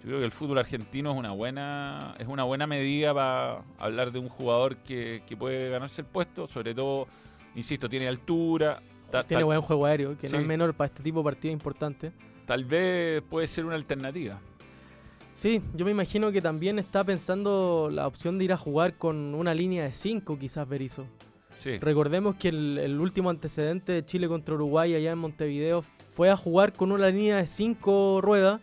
yo 0.03 0.07
creo 0.07 0.19
que 0.19 0.25
el 0.25 0.31
fútbol 0.31 0.57
argentino 0.59 1.11
es 1.11 1.17
una 1.17 1.31
buena, 1.31 2.15
es 2.17 2.27
una 2.27 2.43
buena 2.43 2.65
medida 2.67 3.13
para 3.13 3.61
hablar 3.77 4.11
de 4.11 4.19
un 4.19 4.29
jugador 4.29 4.77
que, 4.77 5.21
que 5.27 5.35
puede 5.37 5.69
ganarse 5.69 6.01
el 6.01 6.07
puesto. 6.07 6.47
Sobre 6.47 6.73
todo, 6.73 7.07
insisto, 7.55 7.87
tiene 7.89 8.07
altura, 8.07 8.81
Ta- 9.11 9.25
Tiene 9.25 9.43
buen 9.43 9.59
juego 9.59 9.85
aéreo, 9.85 10.17
que 10.17 10.27
Sí. 10.29 10.33
no 10.33 10.39
es 10.41 10.47
menor 10.47 10.73
para 10.73 10.85
este 10.87 11.03
tipo 11.03 11.19
de 11.19 11.25
partidos 11.25 11.51
importantes. 11.53 12.13
tal 12.45 12.63
vez 12.65 13.21
puede 13.29 13.45
ser 13.47 13.65
una 13.65 13.75
alternativa. 13.75 14.39
Sí, 15.33 15.61
yo 15.75 15.85
me 15.85 15.91
imagino 15.91 16.31
que 16.31 16.41
también 16.41 16.77
está 16.79 17.03
pensando 17.03 17.89
la 17.91 18.07
opción 18.07 18.37
de 18.37 18.45
ir 18.45 18.53
a 18.53 18.57
jugar 18.57 18.95
con 18.95 19.33
una 19.33 19.53
línea 19.53 19.83
de 19.85 19.93
5, 19.93 20.37
quizás 20.37 20.67
Berizzo. 20.67 21.05
Sí. 21.55 21.77
Recordemos 21.79 22.35
que 22.35 22.49
el, 22.49 22.77
el 22.77 22.99
último 22.99 23.29
antecedente 23.29 23.91
de 23.91 24.05
Chile 24.05 24.27
contra 24.27 24.55
Uruguay 24.55 24.95
allá 24.95 25.11
en 25.11 25.17
Montevideo 25.17 25.83
fue 26.13 26.29
a 26.29 26.37
jugar 26.37 26.73
con 26.73 26.91
una 26.91 27.09
línea 27.09 27.37
de 27.37 27.47
5 27.47 28.19
ruedas 28.21 28.61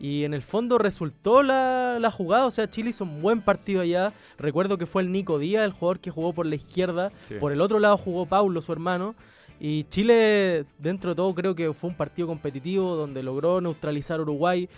y 0.00 0.24
en 0.24 0.32
el 0.32 0.40
fondo 0.40 0.78
resultó 0.78 1.42
la, 1.42 1.98
la 2.00 2.10
jugada. 2.10 2.46
O 2.46 2.50
sea, 2.50 2.68
Chile 2.70 2.90
hizo 2.90 3.04
un 3.04 3.20
buen 3.20 3.42
partido 3.42 3.82
allá. 3.82 4.12
Recuerdo 4.38 4.78
que 4.78 4.86
fue 4.86 5.02
el 5.02 5.12
Nico 5.12 5.38
Díaz, 5.38 5.64
el 5.64 5.72
jugador 5.72 6.00
que 6.00 6.10
jugó 6.10 6.32
por 6.32 6.46
la 6.46 6.54
izquierda. 6.54 7.12
Sí. 7.20 7.34
Por 7.38 7.52
el 7.52 7.60
otro 7.60 7.78
lado 7.78 7.98
jugó 7.98 8.24
Paulo, 8.24 8.62
su 8.62 8.72
hermano. 8.72 9.14
Y 9.60 9.84
Chile, 9.84 10.64
dentro 10.78 11.10
de 11.10 11.16
todo, 11.16 11.34
creo 11.34 11.54
que 11.54 11.74
fue 11.74 11.90
un 11.90 11.96
partido 11.96 12.26
competitivo 12.26 12.96
donde 12.96 13.22
logró 13.22 13.60
neutralizar 13.60 14.18
a 14.18 14.22
Uruguay. 14.22 14.70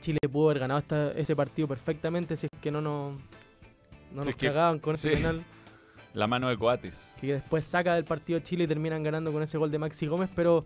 Chile 0.00 0.18
pudo 0.30 0.50
haber 0.50 0.60
ganado 0.60 0.82
ese 1.16 1.34
partido 1.36 1.68
perfectamente 1.68 2.36
si 2.36 2.46
es 2.46 2.60
que 2.60 2.70
no 2.70 2.80
nos, 2.80 3.14
no 4.12 4.22
Si 4.22 4.28
nos 4.30 4.36
cagaban 4.36 4.78
con 4.78 4.94
ese 4.94 5.10
penal 5.10 5.42
La 6.14 6.26
mano 6.26 6.48
de 6.48 6.56
Coates. 6.56 7.16
que 7.20 7.34
después 7.34 7.64
saca 7.64 7.94
del 7.94 8.04
partido 8.04 8.38
Chile 8.40 8.64
y 8.64 8.66
terminan 8.66 9.02
ganando 9.02 9.32
con 9.32 9.42
ese 9.42 9.58
gol 9.58 9.70
de 9.70 9.78
Maxi 9.78 10.06
Gómez, 10.06 10.30
pero 10.34 10.64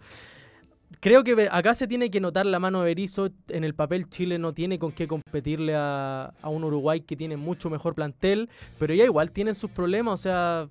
creo 1.01 1.25
que 1.25 1.49
acá 1.51 1.75
se 1.75 1.87
tiene 1.89 2.11
que 2.11 2.21
notar 2.21 2.47
la 2.47 2.59
mano 2.59 2.81
de 2.81 2.87
Berizzo. 2.87 3.31
En 3.49 3.65
el 3.65 3.75
papel 3.75 4.09
Chile 4.09 4.39
no 4.39 4.53
tiene 4.53 4.79
con 4.79 4.93
qué 4.93 5.09
competirle 5.09 5.75
a, 5.75 6.33
a 6.43 6.49
un 6.49 6.65
Uruguay 6.65 7.01
que 7.01 7.17
tiene 7.17 7.37
mucho 7.37 7.71
mejor 7.71 7.95
plantel, 7.95 8.49
pero 8.79 8.95
ya 8.95 9.05
igual 9.05 9.31
tienen 9.33 9.55
sus 9.55 9.71
problemas, 9.71 10.15
o 10.15 10.23
sea... 10.23 10.69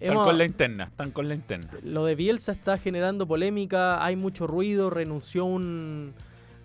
Están 0.00 0.12
hemos- 0.12 0.26
con 0.26 0.36
la 0.38 0.44
interna, 0.44 0.84
están 0.84 1.10
con 1.10 1.26
la 1.28 1.34
interna. 1.34 1.70
lo 1.82 2.04
de 2.04 2.14
Bielsa 2.14 2.52
está 2.52 2.76
generando 2.76 3.26
polémica, 3.26 4.04
hay 4.04 4.14
mucho 4.14 4.46
ruido, 4.46 4.90
renunció 4.90 5.46
un, 5.46 6.12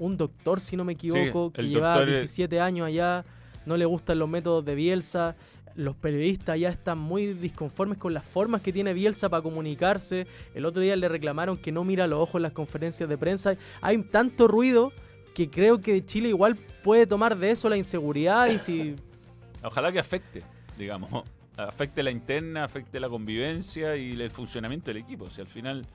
un 0.01 0.17
doctor, 0.17 0.59
si 0.59 0.75
no 0.75 0.83
me 0.83 0.93
equivoco, 0.93 1.53
que 1.53 1.61
eh, 1.61 2.05
17 2.05 2.59
años 2.59 2.87
allá, 2.87 3.23
no 3.67 3.77
le 3.77 3.85
gustan 3.85 4.17
los 4.17 4.27
métodos 4.27 4.65
de 4.65 4.73
Bielsa. 4.73 5.35
Los 5.75 5.95
periodistas 5.95 6.59
ya 6.59 6.69
están 6.69 6.99
muy 6.99 7.33
disconformes 7.33 7.99
con 7.99 8.13
las 8.13 8.25
formas 8.25 8.61
que 8.61 8.73
tiene 8.73 8.93
Bielsa 8.93 9.29
para 9.29 9.43
comunicarse. 9.43 10.25
El 10.55 10.65
otro 10.65 10.81
día 10.81 10.95
le 10.95 11.07
reclamaron 11.07 11.55
que 11.55 11.71
no 11.71 11.83
mira 11.83 12.07
los 12.07 12.19
ojos 12.19 12.35
en 12.35 12.41
las 12.41 12.51
conferencias 12.51 13.07
de 13.07 13.17
prensa. 13.17 13.55
Hay 13.79 13.99
tanto 13.99 14.47
ruido 14.47 14.91
que 15.35 15.49
creo 15.49 15.79
que 15.79 16.03
Chile 16.03 16.29
igual 16.29 16.57
puede 16.83 17.05
tomar 17.05 17.37
de 17.37 17.51
eso 17.51 17.69
la 17.69 17.77
inseguridad 17.77 18.47
y 18.47 18.57
si 18.57 18.95
Ojalá 19.63 19.91
que 19.91 19.99
afecte, 19.99 20.43
digamos. 20.77 21.23
Afecte 21.57 22.01
la 22.01 22.09
interna, 22.09 22.63
afecte 22.63 22.99
la 22.99 23.07
convivencia 23.07 23.95
y 23.95 24.13
el 24.13 24.31
funcionamiento 24.31 24.89
del 24.89 24.97
equipo. 24.97 25.29
Si 25.29 25.41
al 25.41 25.47
final 25.47 25.85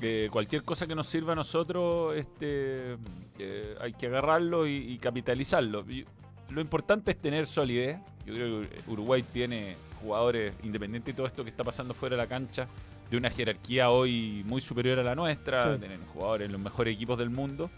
eh, 0.00 0.28
cualquier 0.30 0.62
cosa 0.62 0.86
que 0.86 0.94
nos 0.94 1.06
sirva 1.06 1.32
a 1.32 1.36
nosotros, 1.36 2.16
este, 2.16 2.96
eh, 3.38 3.76
hay 3.80 3.92
que 3.92 4.06
agarrarlo 4.06 4.66
y, 4.66 4.76
y 4.76 4.98
capitalizarlo. 4.98 5.84
Y 5.88 6.04
lo 6.50 6.60
importante 6.60 7.12
es 7.12 7.18
tener 7.18 7.46
solidez. 7.46 7.98
Yo 8.26 8.34
creo 8.34 8.60
que 8.62 8.68
Uruguay 8.86 9.22
tiene 9.22 9.76
jugadores, 10.00 10.54
independiente 10.62 11.12
de 11.12 11.16
todo 11.16 11.26
esto 11.26 11.44
que 11.44 11.50
está 11.50 11.64
pasando 11.64 11.94
fuera 11.94 12.16
de 12.16 12.22
la 12.22 12.28
cancha, 12.28 12.66
de 13.10 13.16
una 13.16 13.30
jerarquía 13.30 13.90
hoy 13.90 14.42
muy 14.46 14.60
superior 14.60 14.98
a 14.98 15.02
la 15.02 15.14
nuestra. 15.14 15.74
Sí. 15.74 15.78
Tienen 15.80 16.04
jugadores 16.06 16.46
en 16.46 16.52
los 16.52 16.60
mejores 16.60 16.94
equipos 16.94 17.18
del 17.18 17.30
mundo. 17.30 17.70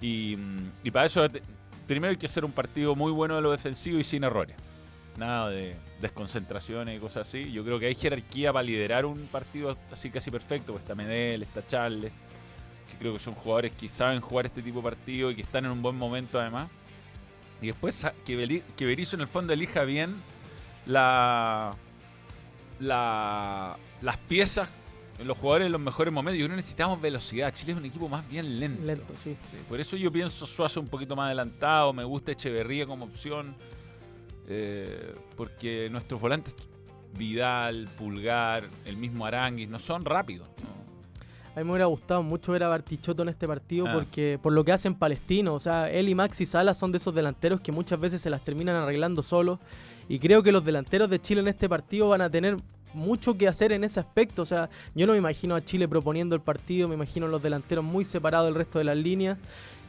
Y, 0.00 0.36
mm, 0.36 0.72
y 0.84 0.90
para 0.90 1.06
eso, 1.06 1.26
primero 1.86 2.10
hay 2.10 2.16
que 2.16 2.26
hacer 2.26 2.44
un 2.44 2.52
partido 2.52 2.94
muy 2.94 3.12
bueno 3.12 3.36
de 3.36 3.42
lo 3.42 3.50
defensivo 3.50 3.98
y 3.98 4.04
sin 4.04 4.24
errores. 4.24 4.56
Nada 5.18 5.50
de 5.50 5.74
desconcentraciones 6.00 6.96
y 6.96 7.00
cosas 7.00 7.28
así. 7.28 7.50
Yo 7.50 7.64
creo 7.64 7.78
que 7.78 7.86
hay 7.86 7.94
jerarquía 7.94 8.52
para 8.52 8.62
liderar 8.62 9.06
un 9.06 9.26
partido 9.26 9.76
así 9.90 10.10
casi 10.10 10.30
perfecto. 10.30 10.72
Pues 10.72 10.82
está 10.82 10.94
Medel, 10.94 11.42
está 11.42 11.66
Charles, 11.66 12.12
que 12.90 12.98
creo 12.98 13.14
que 13.14 13.18
son 13.18 13.34
jugadores 13.34 13.74
que 13.74 13.88
saben 13.88 14.20
jugar 14.20 14.46
este 14.46 14.62
tipo 14.62 14.78
de 14.78 14.84
partido 14.84 15.30
y 15.30 15.36
que 15.36 15.42
están 15.42 15.64
en 15.64 15.70
un 15.70 15.82
buen 15.82 15.96
momento 15.96 16.38
además. 16.38 16.68
Y 17.60 17.68
después 17.68 18.06
que, 18.24 18.36
Berizzo 18.80 19.16
en 19.16 19.22
el 19.22 19.28
fondo 19.28 19.52
elija 19.52 19.84
bien 19.84 20.14
la, 20.84 21.74
la, 22.80 23.76
las 24.02 24.16
piezas, 24.18 24.68
los 25.24 25.38
jugadores 25.38 25.66
en 25.66 25.72
los 25.72 25.80
mejores 25.80 26.12
momentos. 26.12 26.38
Yo 26.38 26.44
creo 26.44 26.56
que 26.56 26.56
necesitamos 26.56 27.00
velocidad. 27.00 27.54
Chile 27.54 27.72
es 27.72 27.78
un 27.78 27.86
equipo 27.86 28.08
más 28.08 28.28
bien 28.28 28.60
lento. 28.60 28.84
lento, 28.84 29.14
sí. 29.22 29.36
Sí, 29.50 29.56
por 29.68 29.80
eso 29.80 29.96
yo 29.96 30.12
pienso 30.12 30.46
Suazo 30.46 30.80
un 30.80 30.88
poquito 30.88 31.16
más 31.16 31.26
adelantado, 31.26 31.92
me 31.92 32.04
gusta 32.04 32.32
Echeverría 32.32 32.86
como 32.86 33.06
opción, 33.06 33.56
eh, 34.48 35.14
porque 35.36 35.88
nuestros 35.90 36.20
volantes, 36.20 36.56
Vidal, 37.18 37.88
Pulgar, 37.98 38.64
el 38.84 38.96
mismo 38.96 39.26
Aranguis, 39.26 39.68
no 39.68 39.78
son 39.78 40.04
rápidos. 40.04 40.48
¿no? 40.62 40.76
A 41.54 41.60
mí 41.60 41.64
me 41.64 41.70
hubiera 41.70 41.86
gustado 41.86 42.22
mucho 42.22 42.52
ver 42.52 42.62
a 42.64 42.68
Bartichotto 42.68 43.22
en 43.22 43.30
este 43.30 43.46
partido 43.48 43.86
Ah. 43.88 43.94
porque 43.94 44.38
por 44.42 44.52
lo 44.52 44.62
que 44.64 44.72
hacen 44.72 44.94
Palestino, 44.94 45.54
o 45.54 45.58
sea, 45.58 45.90
él 45.90 46.08
y 46.08 46.14
Maxi 46.14 46.44
Salas 46.44 46.76
son 46.78 46.92
de 46.92 46.98
esos 46.98 47.14
delanteros 47.14 47.60
que 47.62 47.72
muchas 47.72 47.98
veces 47.98 48.20
se 48.20 48.28
las 48.28 48.44
terminan 48.44 48.76
arreglando 48.76 49.22
solos 49.22 49.58
y 50.08 50.18
creo 50.18 50.42
que 50.42 50.52
los 50.52 50.64
delanteros 50.64 51.08
de 51.08 51.18
Chile 51.18 51.40
en 51.40 51.48
este 51.48 51.68
partido 51.68 52.08
van 52.10 52.20
a 52.20 52.28
tener 52.30 52.56
mucho 52.92 53.36
que 53.36 53.48
hacer 53.48 53.72
en 53.72 53.84
ese 53.84 54.00
aspecto, 54.00 54.42
o 54.42 54.46
sea, 54.46 54.70
yo 54.94 55.06
no 55.06 55.12
me 55.12 55.18
imagino 55.18 55.54
a 55.54 55.62
Chile 55.64 55.86
proponiendo 55.88 56.34
el 56.34 56.40
partido, 56.40 56.88
me 56.88 56.94
imagino 56.94 57.26
los 57.28 57.42
delanteros 57.42 57.84
muy 57.84 58.04
separados 58.04 58.46
del 58.46 58.54
resto 58.54 58.78
de 58.78 58.84
las 58.84 58.96
líneas 58.96 59.38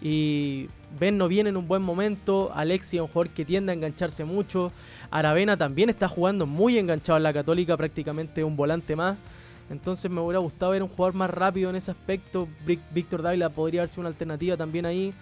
y 0.02 0.68
Ben 1.00 1.18
no 1.18 1.28
viene 1.28 1.50
en 1.50 1.58
un 1.58 1.68
buen 1.68 1.82
momento, 1.82 2.52
Alexi 2.54 2.98
es 2.98 3.02
un 3.02 3.08
jugador 3.08 3.30
que 3.30 3.46
tiende 3.46 3.72
a 3.72 3.76
engancharse 3.76 4.24
mucho, 4.24 4.72
Aravena 5.12 5.58
también 5.58 5.90
está 5.90 6.08
jugando 6.08 6.46
muy 6.46 6.78
enganchado 6.78 7.18
en 7.18 7.24
la 7.24 7.34
Católica, 7.34 7.76
prácticamente 7.78 8.44
un 8.44 8.56
volante 8.56 8.96
más. 8.96 9.18
Entonces 9.70 10.10
me 10.10 10.22
hubiera 10.22 10.40
gustado 10.40 10.72
ver 10.72 10.82
un 10.82 10.90
jugador 10.90 11.14
más 11.14 11.30
rápido 11.30 11.70
en 11.70 11.76
ese 11.76 11.92
aspecto. 11.92 12.48
Víctor 12.94 13.22
Dávila 13.22 13.50
podría 13.50 13.82
haber 13.82 13.90
sido 13.90 14.02
una 14.02 14.10
alternativa 14.10 14.56
también 14.56 14.86
ahí. 14.86 15.14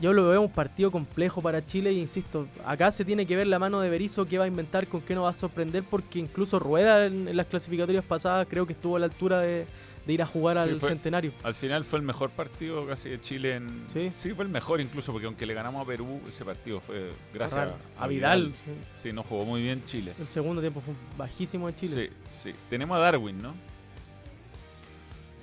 Yo 0.00 0.14
lo 0.14 0.26
veo 0.26 0.40
un 0.40 0.50
partido 0.50 0.90
complejo 0.90 1.42
para 1.42 1.64
Chile 1.66 1.90
e 1.90 1.92
insisto, 1.92 2.46
acá 2.64 2.90
se 2.90 3.04
tiene 3.04 3.26
que 3.26 3.36
ver 3.36 3.46
la 3.46 3.58
mano 3.58 3.80
de 3.80 3.90
Berizzo 3.90 4.24
qué 4.24 4.38
va 4.38 4.44
a 4.44 4.48
inventar, 4.48 4.86
con 4.86 5.02
qué 5.02 5.14
nos 5.14 5.24
va 5.24 5.28
a 5.28 5.34
sorprender, 5.34 5.84
porque 5.88 6.18
incluso 6.18 6.58
Rueda 6.58 7.04
en, 7.04 7.28
en 7.28 7.36
las 7.36 7.46
clasificatorias 7.46 8.02
pasadas 8.02 8.46
creo 8.48 8.66
que 8.66 8.72
estuvo 8.72 8.96
a 8.96 9.00
la 9.00 9.04
altura 9.04 9.40
de, 9.40 9.66
de 10.06 10.12
ir 10.12 10.22
a 10.22 10.26
jugar 10.26 10.60
Sí, 10.62 10.70
al 10.70 10.80
fue- 10.80 10.88
centenario. 10.88 11.32
Al 11.44 11.54
final 11.54 11.84
fue 11.84 11.98
el 12.00 12.04
mejor 12.04 12.30
partido 12.30 12.84
casi 12.86 13.08
de 13.10 13.20
Chile 13.20 13.54
en... 13.56 13.84
Sí. 13.92 14.32
fue 14.34 14.44
el 14.44 14.50
mejor 14.50 14.80
incluso, 14.80 15.12
porque 15.12 15.26
aunque 15.26 15.46
le 15.46 15.54
ganamos 15.54 15.82
a 15.82 15.86
Perú, 15.86 16.20
ese 16.28 16.44
partido 16.44 16.80
fue 16.80 17.10
gracias 17.32 17.72
a, 17.98 18.04
a 18.04 18.06
Vidal. 18.08 18.52
sí. 18.64 18.70
Sí, 18.96 19.12
no 19.12 19.22
jugó 19.22 19.44
muy 19.44 19.62
bien 19.62 19.84
Chile. 19.84 20.12
El 20.18 20.26
segundo 20.28 20.60
tiempo 20.60 20.80
fue 20.80 20.94
bajísimo 21.16 21.68
de 21.68 21.74
Chile. 21.76 22.10
Sí, 22.32 22.50
sí. 22.50 22.54
Tenemos 22.68 22.96
a 22.96 23.00
Darwin, 23.00 23.40
¿no? 23.40 23.54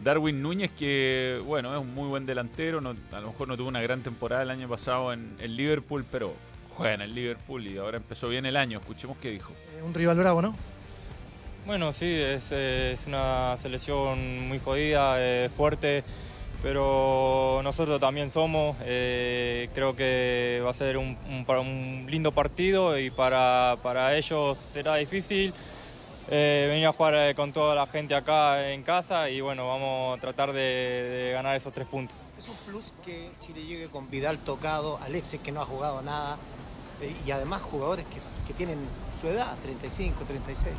Darwin 0.03 0.41
Núñez, 0.41 0.71
que 0.71 1.41
bueno, 1.45 1.73
es 1.75 1.81
un 1.81 1.93
muy 1.93 2.07
buen 2.07 2.25
delantero. 2.25 2.79
no- 2.79 2.95
a 3.11 3.19
lo 3.19 3.27
mejor 3.27 3.47
no 3.47 3.57
tuvo 3.57 3.67
una 3.67 3.81
gran 3.81 4.01
temporada 4.01 4.43
el 4.43 4.49
año 4.49 4.67
pasado 4.69 5.11
en, 5.11 5.35
en 5.39 5.55
Liverpool, 5.57 6.05
pero 6.09 6.33
juega 6.75 6.93
en 6.93 7.01
el 7.01 7.13
Liverpool 7.13 7.67
y 7.67 7.77
ahora 7.77 7.97
empezó 7.97 8.29
bien 8.29 8.45
el 8.45 8.55
año. 8.55 8.79
Escuchemos 8.79 9.17
qué 9.21 9.29
dijo. 9.31 9.51
Eh, 9.77 9.81
un 9.83 9.93
rival 9.93 10.17
bravo, 10.17 10.41
¿no? 10.41 10.55
Bueno, 11.69 11.93
sí, 11.93 12.11
es, 12.11 12.51
es 12.51 13.05
una 13.05 13.55
selección 13.57 14.47
muy 14.47 14.57
jodida, 14.57 15.17
eh, 15.19 15.51
fuerte, 15.55 16.03
pero 16.63 17.61
nosotros 17.63 17.99
también 17.99 18.31
somos. 18.31 18.75
eh, 18.81 19.69
creo 19.75 19.95
que 19.95 20.63
va 20.65 20.71
a 20.71 20.73
ser 20.73 20.97
un, 20.97 21.15
un 21.27 22.07
lindo 22.09 22.31
partido 22.31 22.97
y 22.97 23.11
para, 23.11 23.77
para 23.83 24.15
ellos 24.17 24.57
será 24.57 24.95
difícil 24.95 25.53
eh, 26.31 26.65
venir 26.71 26.87
a 26.87 26.91
jugar 26.91 27.13
eh, 27.13 27.35
con 27.35 27.53
toda 27.53 27.75
la 27.75 27.85
gente 27.85 28.15
acá 28.15 28.71
en 28.71 28.81
casa 28.81 29.29
y 29.29 29.39
bueno, 29.39 29.67
vamos 29.67 30.17
a 30.17 30.21
tratar 30.21 30.51
de, 30.51 30.61
de 30.61 31.31
ganar 31.33 31.55
esos 31.55 31.71
tres 31.71 31.85
puntos. 31.85 32.17
Es 32.35 32.49
un 32.49 32.55
plus 32.65 32.95
que 33.05 33.29
Chile 33.41 33.63
llegue 33.63 33.89
con 33.89 34.09
Vidal 34.09 34.39
tocado, 34.39 34.97
Alexis 35.03 35.39
que 35.39 35.51
no 35.51 35.61
ha 35.61 35.65
jugado 35.67 36.01
nada 36.01 36.39
y 37.27 37.29
además 37.29 37.61
jugadores 37.61 38.05
que, 38.05 38.19
que 38.47 38.55
tienen 38.55 38.79
su 39.21 39.27
edad, 39.27 39.55
35, 39.61 40.25
36. 40.25 40.73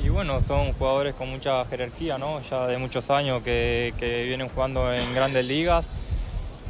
Y 0.00 0.08
bueno, 0.08 0.40
son 0.40 0.72
jugadores 0.72 1.14
con 1.14 1.30
mucha 1.30 1.64
jerarquía, 1.66 2.18
¿no? 2.18 2.40
Ya 2.42 2.66
de 2.66 2.76
muchos 2.78 3.10
años 3.10 3.42
que, 3.42 3.94
que 3.98 4.24
vienen 4.24 4.48
jugando 4.48 4.92
en 4.92 5.14
grandes 5.14 5.44
ligas. 5.44 5.88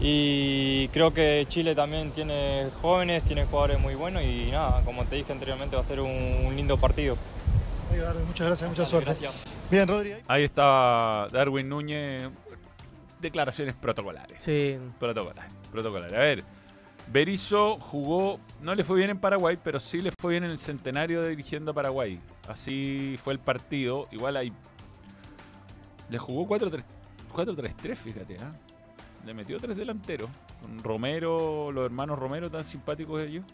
Y 0.00 0.88
creo 0.88 1.14
que 1.14 1.46
Chile 1.48 1.74
también 1.74 2.10
tiene 2.10 2.68
jóvenes, 2.80 3.22
tiene 3.24 3.44
jugadores 3.44 3.78
muy 3.80 3.94
buenos 3.94 4.22
y 4.22 4.48
nada, 4.50 4.82
como 4.84 5.04
te 5.04 5.16
dije 5.16 5.32
anteriormente, 5.32 5.76
va 5.76 5.82
a 5.82 5.84
ser 5.84 6.00
un, 6.00 6.10
un 6.44 6.56
lindo 6.56 6.76
partido. 6.76 7.16
Muchas 8.26 8.46
gracias, 8.46 8.70
mucha 8.70 8.84
suerte. 8.84 9.10
gracias. 9.10 9.44
Bien, 9.70 9.86
Rodri. 9.86 10.14
Ahí 10.26 10.44
estaba 10.44 11.28
Darwin 11.30 11.68
Núñez. 11.68 12.28
Declaraciones 13.20 13.74
protocolares. 13.76 14.42
Sí. 14.42 14.76
Protocolares. 14.98 15.52
Protocolares. 15.70 16.14
A 16.14 16.18
ver, 16.18 16.44
Berizzo 17.12 17.76
jugó, 17.76 18.40
no 18.62 18.74
le 18.74 18.84
fue 18.84 18.96
bien 18.96 19.10
en 19.10 19.18
Paraguay, 19.18 19.58
pero 19.62 19.78
sí 19.78 20.00
le 20.00 20.12
fue 20.18 20.32
bien 20.32 20.44
en 20.44 20.50
el 20.50 20.58
centenario 20.58 21.26
dirigiendo 21.26 21.72
a 21.72 21.74
Paraguay. 21.74 22.18
Así 22.48 23.18
fue 23.22 23.34
el 23.34 23.38
partido. 23.38 24.08
Igual 24.10 24.36
hay. 24.36 24.52
Le 26.08 26.18
jugó 26.18 26.46
4-3 26.46 26.82
4-3-3, 27.32 27.96
fíjate, 27.96 28.38
¿ah? 28.38 28.52
Le 29.24 29.34
metió 29.34 29.58
tres 29.58 29.76
delanteros. 29.76 30.30
Romero, 30.82 31.72
los 31.72 31.84
hermanos 31.84 32.18
Romero, 32.18 32.50
tan 32.50 32.64
simpáticos 32.64 33.22
ellos. 33.22 33.44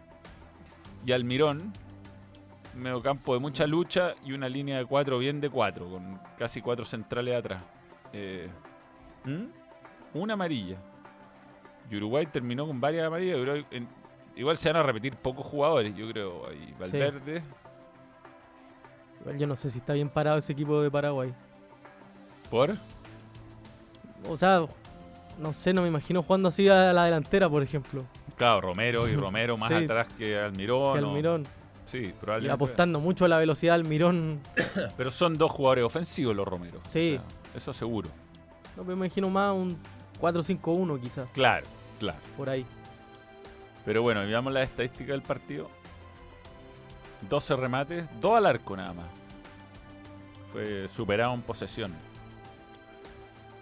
Y 1.04 1.12
Almirón. 1.12 1.72
mediocampo 2.74 3.34
de 3.34 3.40
mucha 3.40 3.66
lucha 3.66 4.14
y 4.24 4.32
una 4.32 4.48
línea 4.48 4.78
de 4.78 4.86
cuatro 4.86 5.18
bien 5.18 5.40
de 5.40 5.50
cuatro, 5.50 5.88
con 5.90 6.20
casi 6.38 6.60
cuatro 6.60 6.84
centrales 6.84 7.34
atrás. 7.34 7.62
Eh, 8.12 8.48
¿hmm? 9.24 10.18
Una 10.18 10.34
amarilla. 10.34 10.76
Y 11.90 11.96
Uruguay 11.96 12.26
terminó 12.26 12.66
con 12.66 12.80
varias 12.80 13.06
amarillas. 13.06 13.38
Uruguay- 13.38 13.66
en- 13.70 13.88
igual 14.36 14.56
se 14.58 14.68
van 14.72 14.76
a 14.76 14.82
repetir 14.82 15.16
pocos 15.16 15.46
jugadores, 15.46 15.94
yo 15.96 16.08
creo. 16.10 16.46
Ahí 16.48 16.74
Valverde. 16.78 17.42
Igual 19.20 19.38
yo 19.38 19.46
no 19.46 19.56
sé 19.56 19.68
si 19.70 19.78
está 19.78 19.92
bien 19.94 20.08
parado 20.08 20.38
ese 20.38 20.52
equipo 20.52 20.80
de 20.82 20.90
Paraguay. 20.90 21.32
¿Por? 22.50 22.74
O 24.28 24.36
sea, 24.36 24.64
no 25.38 25.52
sé, 25.52 25.72
no 25.72 25.82
me 25.82 25.88
imagino 25.88 26.22
jugando 26.22 26.48
así 26.48 26.68
a 26.68 26.92
la 26.92 27.04
delantera, 27.04 27.48
por 27.48 27.62
ejemplo. 27.62 28.04
Claro, 28.36 28.60
Romero 28.60 29.08
y 29.08 29.16
Romero 29.16 29.56
más 29.58 29.68
Sí. 29.68 29.74
atrás 29.74 30.08
que 30.16 30.38
Almirón. 30.38 30.98
Que 30.98 31.04
o- 31.04 31.08
Almirón. 31.08 31.44
Sí, 31.84 31.98
Y 31.98 32.08
probablemente. 32.12 32.52
apostando 32.54 33.00
mucho 33.00 33.24
a 33.24 33.28
la 33.28 33.38
velocidad 33.38 33.72
del 33.78 33.86
Mirón. 33.88 34.40
Pero 34.96 35.10
son 35.10 35.38
dos 35.38 35.50
jugadores 35.50 35.84
ofensivos 35.84 36.36
los 36.36 36.46
Romero. 36.46 36.80
Sí. 36.84 37.18
O 37.18 37.20
sea, 37.20 37.56
eso 37.56 37.72
seguro. 37.72 38.10
No 38.76 38.84
me 38.84 38.92
imagino 38.92 39.30
más 39.30 39.56
un 39.56 39.78
4-5-1 40.20 41.00
quizás, 41.00 41.28
Claro, 41.32 41.66
claro. 41.98 42.18
por 42.36 42.48
ahí. 42.48 42.64
Pero 43.84 44.02
bueno, 44.02 44.20
veamos 44.26 44.52
la 44.52 44.62
estadística 44.62 45.12
del 45.12 45.22
partido. 45.22 45.70
12 47.28 47.56
remates, 47.56 48.04
2 48.20 48.36
al 48.36 48.46
arco 48.46 48.76
nada 48.76 48.92
más. 48.92 49.06
Fue 50.52 50.88
superado 50.88 51.34
en 51.34 51.42
posesión. 51.42 51.92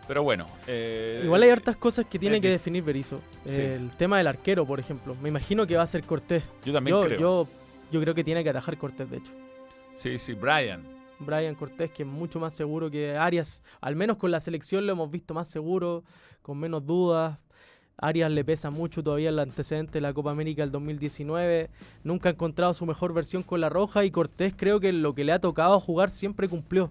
Pero 0.06 0.22
bueno. 0.22 0.46
eh, 0.66 1.20
Igual 1.24 1.42
hay 1.42 1.50
hartas 1.50 1.76
cosas 1.76 2.06
que 2.06 2.18
tiene 2.18 2.40
que 2.40 2.48
definir 2.48 2.84
Berizzo. 2.84 3.20
Sí. 3.44 3.60
El 3.60 3.90
tema 3.90 4.18
del 4.18 4.28
arquero, 4.28 4.64
por 4.64 4.78
ejemplo. 4.78 5.14
Me 5.20 5.28
imagino 5.28 5.66
que 5.66 5.76
va 5.76 5.82
a 5.82 5.86
ser 5.86 6.04
Cortés. 6.04 6.44
Yo 6.64 6.72
también 6.72 6.96
yo, 6.96 7.02
creo. 7.04 7.18
Yo, 7.20 7.48
yo 7.90 8.00
creo 8.00 8.14
que 8.14 8.22
tiene 8.22 8.44
que 8.44 8.50
atajar 8.50 8.76
Cortés, 8.78 9.10
de 9.10 9.16
hecho. 9.16 9.32
Sí, 9.94 10.18
sí, 10.18 10.34
Brian. 10.34 10.84
Brian 11.18 11.54
Cortés, 11.54 11.90
que 11.90 12.02
es 12.04 12.08
mucho 12.08 12.38
más 12.38 12.54
seguro 12.54 12.90
que 12.90 13.16
Arias. 13.16 13.62
Al 13.80 13.96
menos 13.96 14.16
con 14.18 14.30
la 14.30 14.38
selección 14.38 14.86
lo 14.86 14.92
hemos 14.92 15.10
visto 15.10 15.34
más 15.34 15.48
seguro, 15.48 16.04
con 16.42 16.58
menos 16.58 16.86
dudas. 16.86 17.38
Arias 17.98 18.30
le 18.30 18.44
pesa 18.44 18.68
mucho 18.70 19.02
todavía 19.02 19.30
el 19.30 19.38
antecedente 19.38 19.94
de 19.94 20.00
la 20.02 20.12
Copa 20.12 20.30
América 20.30 20.62
del 20.62 20.70
2019. 20.70 21.70
Nunca 22.04 22.28
ha 22.28 22.32
encontrado 22.32 22.74
su 22.74 22.84
mejor 22.84 23.14
versión 23.14 23.42
con 23.42 23.60
la 23.62 23.70
Roja 23.70 24.04
y 24.04 24.10
Cortés 24.10 24.52
creo 24.54 24.80
que 24.80 24.92
lo 24.92 25.14
que 25.14 25.24
le 25.24 25.32
ha 25.32 25.38
tocado 25.38 25.80
jugar 25.80 26.10
siempre 26.10 26.46
cumplió. 26.48 26.90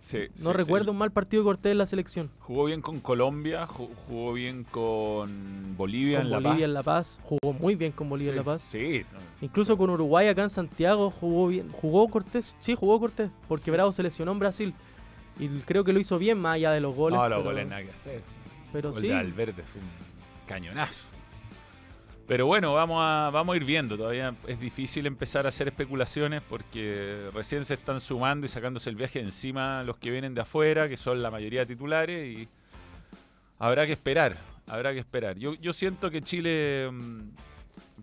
Sí, 0.00 0.18
No 0.38 0.50
sí, 0.52 0.56
recuerdo 0.56 0.92
un 0.92 0.98
mal 0.98 1.10
partido 1.10 1.42
de 1.42 1.46
Cortés 1.46 1.72
en 1.72 1.78
la 1.78 1.84
selección. 1.86 2.30
Jugó 2.38 2.64
bien 2.66 2.80
con 2.80 3.00
Colombia, 3.00 3.66
ju- 3.66 3.88
jugó 4.06 4.32
bien 4.32 4.64
con 4.64 5.74
Bolivia 5.76 6.18
Con 6.18 6.26
en 6.26 6.30
La 6.30 6.36
Bolivia 6.38 6.52
Paz. 6.58 6.62
en 6.64 6.74
La 6.74 6.82
Paz. 6.82 7.20
Jugó 7.24 7.52
muy 7.52 7.74
bien 7.74 7.92
con 7.92 8.08
Bolivia 8.08 8.30
en 8.30 8.36
La 8.36 8.42
Paz. 8.44 8.62
Sí, 8.62 9.02
Incluso 9.42 9.76
con 9.76 9.90
Uruguay 9.90 10.28
acá 10.28 10.42
en 10.42 10.50
Santiago 10.50 11.10
jugó 11.10 11.48
bien. 11.48 11.70
¿Jugó 11.70 12.08
Cortés? 12.08 12.56
Sí, 12.60 12.74
jugó 12.74 12.98
Cortés. 12.98 13.30
Porque. 13.46 13.70
Bravo 13.70 13.92
se 13.92 14.02
lesionó 14.02 14.32
en 14.32 14.38
Brasil. 14.38 14.74
Y 15.38 15.48
creo 15.66 15.84
que 15.84 15.92
lo 15.92 16.00
hizo 16.00 16.18
bien 16.18 16.38
más 16.38 16.54
allá 16.54 16.70
de 16.70 16.80
los 16.80 16.94
goles. 16.96 17.18
no, 17.18 17.28
los 17.28 17.38
pero- 17.40 17.50
goles 17.50 17.68
nada 17.68 17.82
que 17.82 17.90
hacer. 17.90 18.22
Pero 18.72 18.88
El 18.88 18.94
gol 18.94 19.02
sí. 19.02 19.08
de 19.08 19.62
fue 19.64 19.80
un 19.82 20.15
cañonazo. 20.46 21.06
Pero 22.26 22.46
bueno, 22.46 22.74
vamos 22.74 23.00
a, 23.04 23.30
vamos 23.30 23.56
ir 23.56 23.64
viendo. 23.64 23.96
Todavía 23.96 24.34
es 24.48 24.58
difícil 24.58 25.06
empezar 25.06 25.46
a 25.46 25.50
hacer 25.50 25.68
especulaciones 25.68 26.42
porque 26.42 27.30
recién 27.32 27.64
se 27.64 27.74
están 27.74 28.00
sumando 28.00 28.46
y 28.46 28.48
sacándose 28.48 28.90
el 28.90 28.96
viaje 28.96 29.20
de 29.20 29.26
encima 29.26 29.84
los 29.84 29.96
que 29.98 30.10
vienen 30.10 30.34
de 30.34 30.40
afuera, 30.40 30.88
que 30.88 30.96
son 30.96 31.22
la 31.22 31.30
mayoría 31.30 31.64
titulares, 31.66 32.36
y 32.36 32.48
habrá 33.58 33.86
que 33.86 33.92
esperar. 33.92 34.38
Habrá 34.66 34.92
que 34.92 34.98
esperar. 34.98 35.38
Yo, 35.38 35.54
yo 35.54 35.72
siento 35.72 36.10
que 36.10 36.22
Chile 36.22 36.90
mm, 36.90 37.20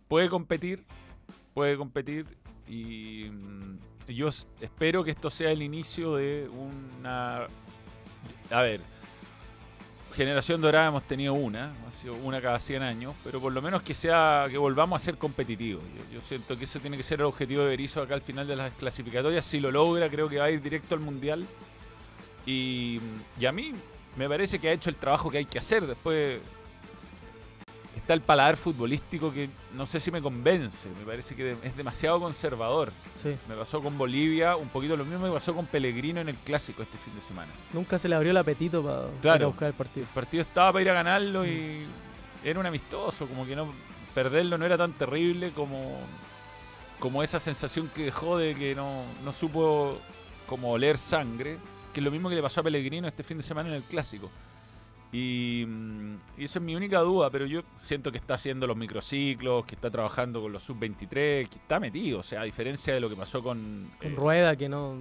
puede 0.08 0.30
competir, 0.30 0.86
puede 1.54 1.76
competir, 1.76 2.26
y 2.66 3.26
mm, 3.30 3.78
yo 4.08 4.30
espero 4.62 5.04
que 5.04 5.12
esto 5.12 5.30
sea 5.30 5.52
el 5.52 5.62
inicio 5.62 6.16
de 6.16 6.50
una. 6.50 7.48
A 8.50 8.62
ver, 8.62 8.80
generación 10.14 10.62
dorada 10.62 10.88
hemos 10.88 11.04
tenido 11.04 11.34
una, 11.34 11.72
una 12.24 12.42
cada 12.42 12.60
100 12.60 12.84
años, 12.84 13.16
pero 13.24 13.42
por 13.42 13.52
lo 13.52 13.62
menos 13.62 13.82
que 13.82 13.94
sea 13.94 14.48
que 14.50 14.58
volvamos 14.58 15.02
a 15.02 15.06
ser 15.06 15.18
competitivos. 15.18 15.84
Yo, 15.96 16.20
yo 16.20 16.22
siento 16.22 16.58
que 16.58 16.66
ese 16.66 16.80
tiene 16.80 16.98
que 16.98 17.04
ser 17.04 17.20
el 17.20 17.26
objetivo 17.26 17.64
de 17.64 17.70
Berizzo 17.70 18.02
acá 18.02 18.14
al 18.14 18.22
final 18.22 18.48
de 18.48 18.56
las 18.56 18.72
clasificatorias. 18.74 19.44
Si 19.46 19.60
lo 19.60 19.72
logra, 19.72 20.10
creo 20.10 20.30
que 20.30 20.38
va 20.38 20.46
a 20.46 20.52
ir 20.52 20.62
directo 20.62 20.96
al 20.96 21.02
Mundial. 21.02 21.46
Y, 22.46 23.00
y 23.40 23.46
a 23.46 23.52
mí 23.52 23.74
me 24.16 24.28
parece 24.28 24.60
que 24.60 24.70
ha 24.70 24.74
hecho 24.74 24.90
el 24.90 24.96
trabajo 24.96 25.32
que 25.32 25.40
hay 25.40 25.46
que 25.46 25.60
hacer. 25.60 25.88
Después 25.88 26.40
está 28.04 28.14
el 28.14 28.22
paladar 28.22 28.58
futbolístico 28.58 29.32
que 29.34 29.50
no 29.74 29.86
sé 29.86 30.00
si 30.00 30.12
me 30.12 30.22
convence. 30.22 30.90
Me 31.00 31.06
parece 31.06 31.36
que 31.36 31.56
es 31.64 31.76
demasiado 31.78 32.20
conservador. 32.20 32.92
Sí. 33.16 33.36
Me 33.48 33.56
pasó 33.56 33.82
con 33.82 33.98
Bolivia, 33.98 34.56
un 34.58 34.68
poquito 34.70 34.96
lo 34.98 35.06
mismo 35.06 35.26
me 35.26 35.32
pasó 35.32 35.56
con 35.56 35.66
Pellegrino 35.66 36.20
en 36.22 36.30
el 36.30 36.36
clásico 36.36 36.84
este 36.84 36.98
fin 36.98 37.16
de 37.16 37.22
semana. 37.22 37.52
Nunca 37.72 37.98
se 37.98 38.08
le 38.10 38.16
abrió 38.16 38.32
el 38.32 38.38
apetito 38.38 38.84
para 38.84 39.08
Claro. 39.22 39.48
buscar 39.48 39.70
el 39.70 39.74
partido. 39.74 40.06
El 40.06 40.14
partido 40.14 40.42
estaba 40.42 40.74
para 40.74 40.82
ir 40.84 40.90
a 40.90 40.94
ganarlo 40.94 41.46
y 41.48 41.86
era 42.44 42.60
un 42.60 42.66
amistoso, 42.66 43.26
como 43.26 43.46
que 43.46 43.56
no 43.56 43.74
perderlo 44.14 44.58
no 44.58 44.66
era 44.66 44.78
tan 44.78 44.92
terrible 44.94 45.52
como, 45.54 45.98
como 47.00 47.24
esa 47.24 47.40
sensación 47.40 47.90
que 47.96 48.04
dejó 48.04 48.38
de 48.38 48.54
que 48.54 48.76
no, 48.76 49.06
no 49.24 49.32
supo 49.32 49.98
como 50.46 50.72
oler 50.72 50.98
sangre, 50.98 51.58
que 51.94 52.00
es 52.00 52.04
lo 52.04 52.12
mismo 52.12 52.28
que 52.30 52.36
le 52.36 52.42
pasó 52.42 52.60
a 52.60 52.64
Pellegrino 52.64 53.08
este 53.08 53.24
fin 53.24 53.38
de 53.38 53.44
semana 53.44 53.70
en 53.70 53.76
el 53.76 53.84
clásico. 53.84 54.30
Y, 55.14 55.64
mm, 55.68 56.16
y 56.40 56.44
eso 56.46 56.60
es 56.60 56.66
mi 56.66 56.76
única 56.76 57.00
duda, 57.00 57.30
pero 57.30 57.46
yo 57.46 57.62
siento 57.78 58.12
que 58.12 58.18
está 58.18 58.34
haciendo 58.34 58.66
los 58.68 58.76
microciclos, 58.76 59.64
que 59.66 59.76
está 59.76 59.90
trabajando 59.92 60.42
con 60.42 60.52
los 60.52 60.64
sub-23, 60.64 61.08
que 61.48 61.56
está 61.56 61.80
metido, 61.80 62.20
o 62.20 62.24
sea, 62.24 62.42
a 62.42 62.44
diferencia 62.44 62.94
de 62.96 63.00
lo 63.00 63.10
que 63.10 63.16
pasó 63.16 63.42
con... 63.44 63.92
Con 64.02 64.12
eh, 64.12 64.16
Rueda 64.16 64.56
que 64.56 64.68
no, 64.68 64.96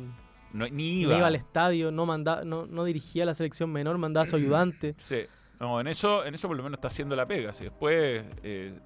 no, 0.52 0.68
ni 0.68 1.00
iba. 1.00 1.16
iba 1.16 1.26
al 1.26 1.34
estadio, 1.34 1.90
no, 1.90 2.04
manda, 2.04 2.44
no, 2.44 2.66
no 2.66 2.84
dirigía 2.84 3.24
la 3.24 3.32
selección 3.34 3.70
menor, 3.72 3.96
mandaba 3.96 4.24
a 4.24 4.26
su 4.26 4.36
ayudante. 4.36 4.94
Sí, 4.98 5.20
no, 5.58 5.80
en 5.80 5.86
eso, 5.86 6.24
en 6.26 6.34
eso 6.34 6.46
por 6.46 6.58
lo 6.58 6.62
menos 6.62 6.76
está 6.76 6.88
haciendo 6.88 7.16
la 7.16 7.24
pega. 7.26 7.54
Si 7.54 7.64
después 7.64 8.22
eh, 8.42 8.78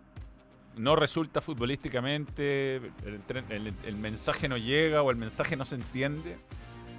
no 0.76 0.94
resulta 0.94 1.40
futbolísticamente, 1.40 2.76
el, 2.76 3.26
tren- 3.26 3.50
el- 3.50 3.74
el 3.84 3.96
mensaje 3.96 4.48
no 4.48 4.56
llega 4.58 5.02
o 5.02 5.10
el 5.10 5.16
mensaje 5.16 5.56
no 5.56 5.64
se 5.64 5.74
entiende, 5.76 6.36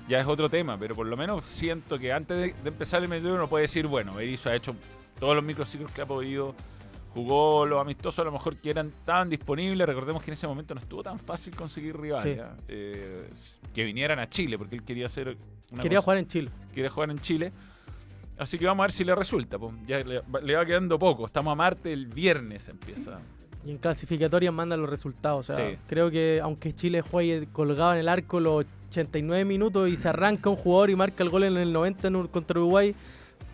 ya 0.07 0.19
es 0.19 0.27
otro 0.27 0.49
tema. 0.49 0.77
Pero 0.77 0.95
por 0.95 1.05
lo 1.07 1.15
menos 1.17 1.45
siento 1.45 1.97
que 1.99 2.11
antes 2.13 2.37
de, 2.37 2.53
de 2.63 2.69
empezar 2.69 3.01
el 3.03 3.09
medio 3.09 3.33
uno 3.33 3.47
puede 3.47 3.63
decir, 3.63 3.87
bueno, 3.87 4.13
Berizzo 4.15 4.49
ha 4.49 4.55
hecho 4.55 4.75
todos 5.19 5.35
los 5.35 5.43
microciclos 5.43 5.91
que 5.91 6.01
ha 6.01 6.05
podido, 6.05 6.53
jugó 7.13 7.65
los 7.65 7.81
amistosos 7.81 8.19
a 8.19 8.23
lo 8.25 8.31
mejor 8.31 8.57
que 8.57 8.69
eran 8.69 8.91
tan 9.05 9.29
disponibles. 9.29 9.87
Recordemos 9.87 10.23
que 10.23 10.31
en 10.31 10.33
ese 10.33 10.47
momento 10.47 10.73
no 10.75 10.79
estuvo 10.79 11.01
tan 11.03 11.19
fácil 11.19 11.55
conseguir 11.55 11.97
rivales. 11.99 12.39
Eh, 12.67 13.29
que 13.73 13.83
vinieran 13.83 14.19
a 14.19 14.29
Chile, 14.29 14.57
porque 14.57 14.75
él 14.75 14.83
quería 14.83 15.07
hacer 15.07 15.37
una 15.71 15.81
Quería 15.81 15.97
cosa- 15.97 16.05
jugar 16.05 16.17
en 16.19 16.27
Chile. 16.27 16.51
quiere 16.73 16.89
jugar 16.89 17.09
en 17.11 17.19
Chile. 17.19 17.51
Así 18.37 18.59
que 18.59 18.67
vamos 18.67 18.83
a 18.83 18.85
ver 18.85 18.91
si 18.91 19.03
le 19.03 19.15
resulta. 19.15 19.57
Ya 19.87 19.99
le, 20.03 20.19
va- 20.19 20.39
le 20.41 20.55
va 20.55 20.63
quedando 20.65 20.99
poco. 20.99 21.25
Estamos 21.25 21.51
a 21.51 21.55
Marte, 21.55 21.91
el 21.91 22.05
viernes 22.05 22.69
empieza. 22.69 23.19
Y 23.67 23.71
en 23.71 23.77
clasificatorias 23.80 24.53
mandan 24.53 24.80
los 24.82 24.89
resultados. 24.89 25.49
O 25.49 25.53
sea, 25.53 25.65
Sí. 25.65 25.77
creo 25.88 26.10
que 26.10 26.39
aunque 26.41 26.73
Chile 26.73 27.01
juegue 27.01 27.47
colgado 27.51 27.93
en 27.93 27.99
el 27.99 28.08
arco 28.08 28.39
los 28.39 28.65
89 28.89 29.43
minutos 29.43 29.89
y 29.89 29.97
se 29.97 30.08
arranca 30.08 30.49
un 30.49 30.56
jugador 30.56 30.89
y 30.89 30.95
marca 30.95 31.21
el 31.23 31.30
gol 31.30 31.43
en 31.43 31.58
el 31.58 31.73
90 31.73 32.08
en 32.08 32.15
Ur- 32.15 32.30
contra 32.32 32.58
Uruguay, 32.60 32.95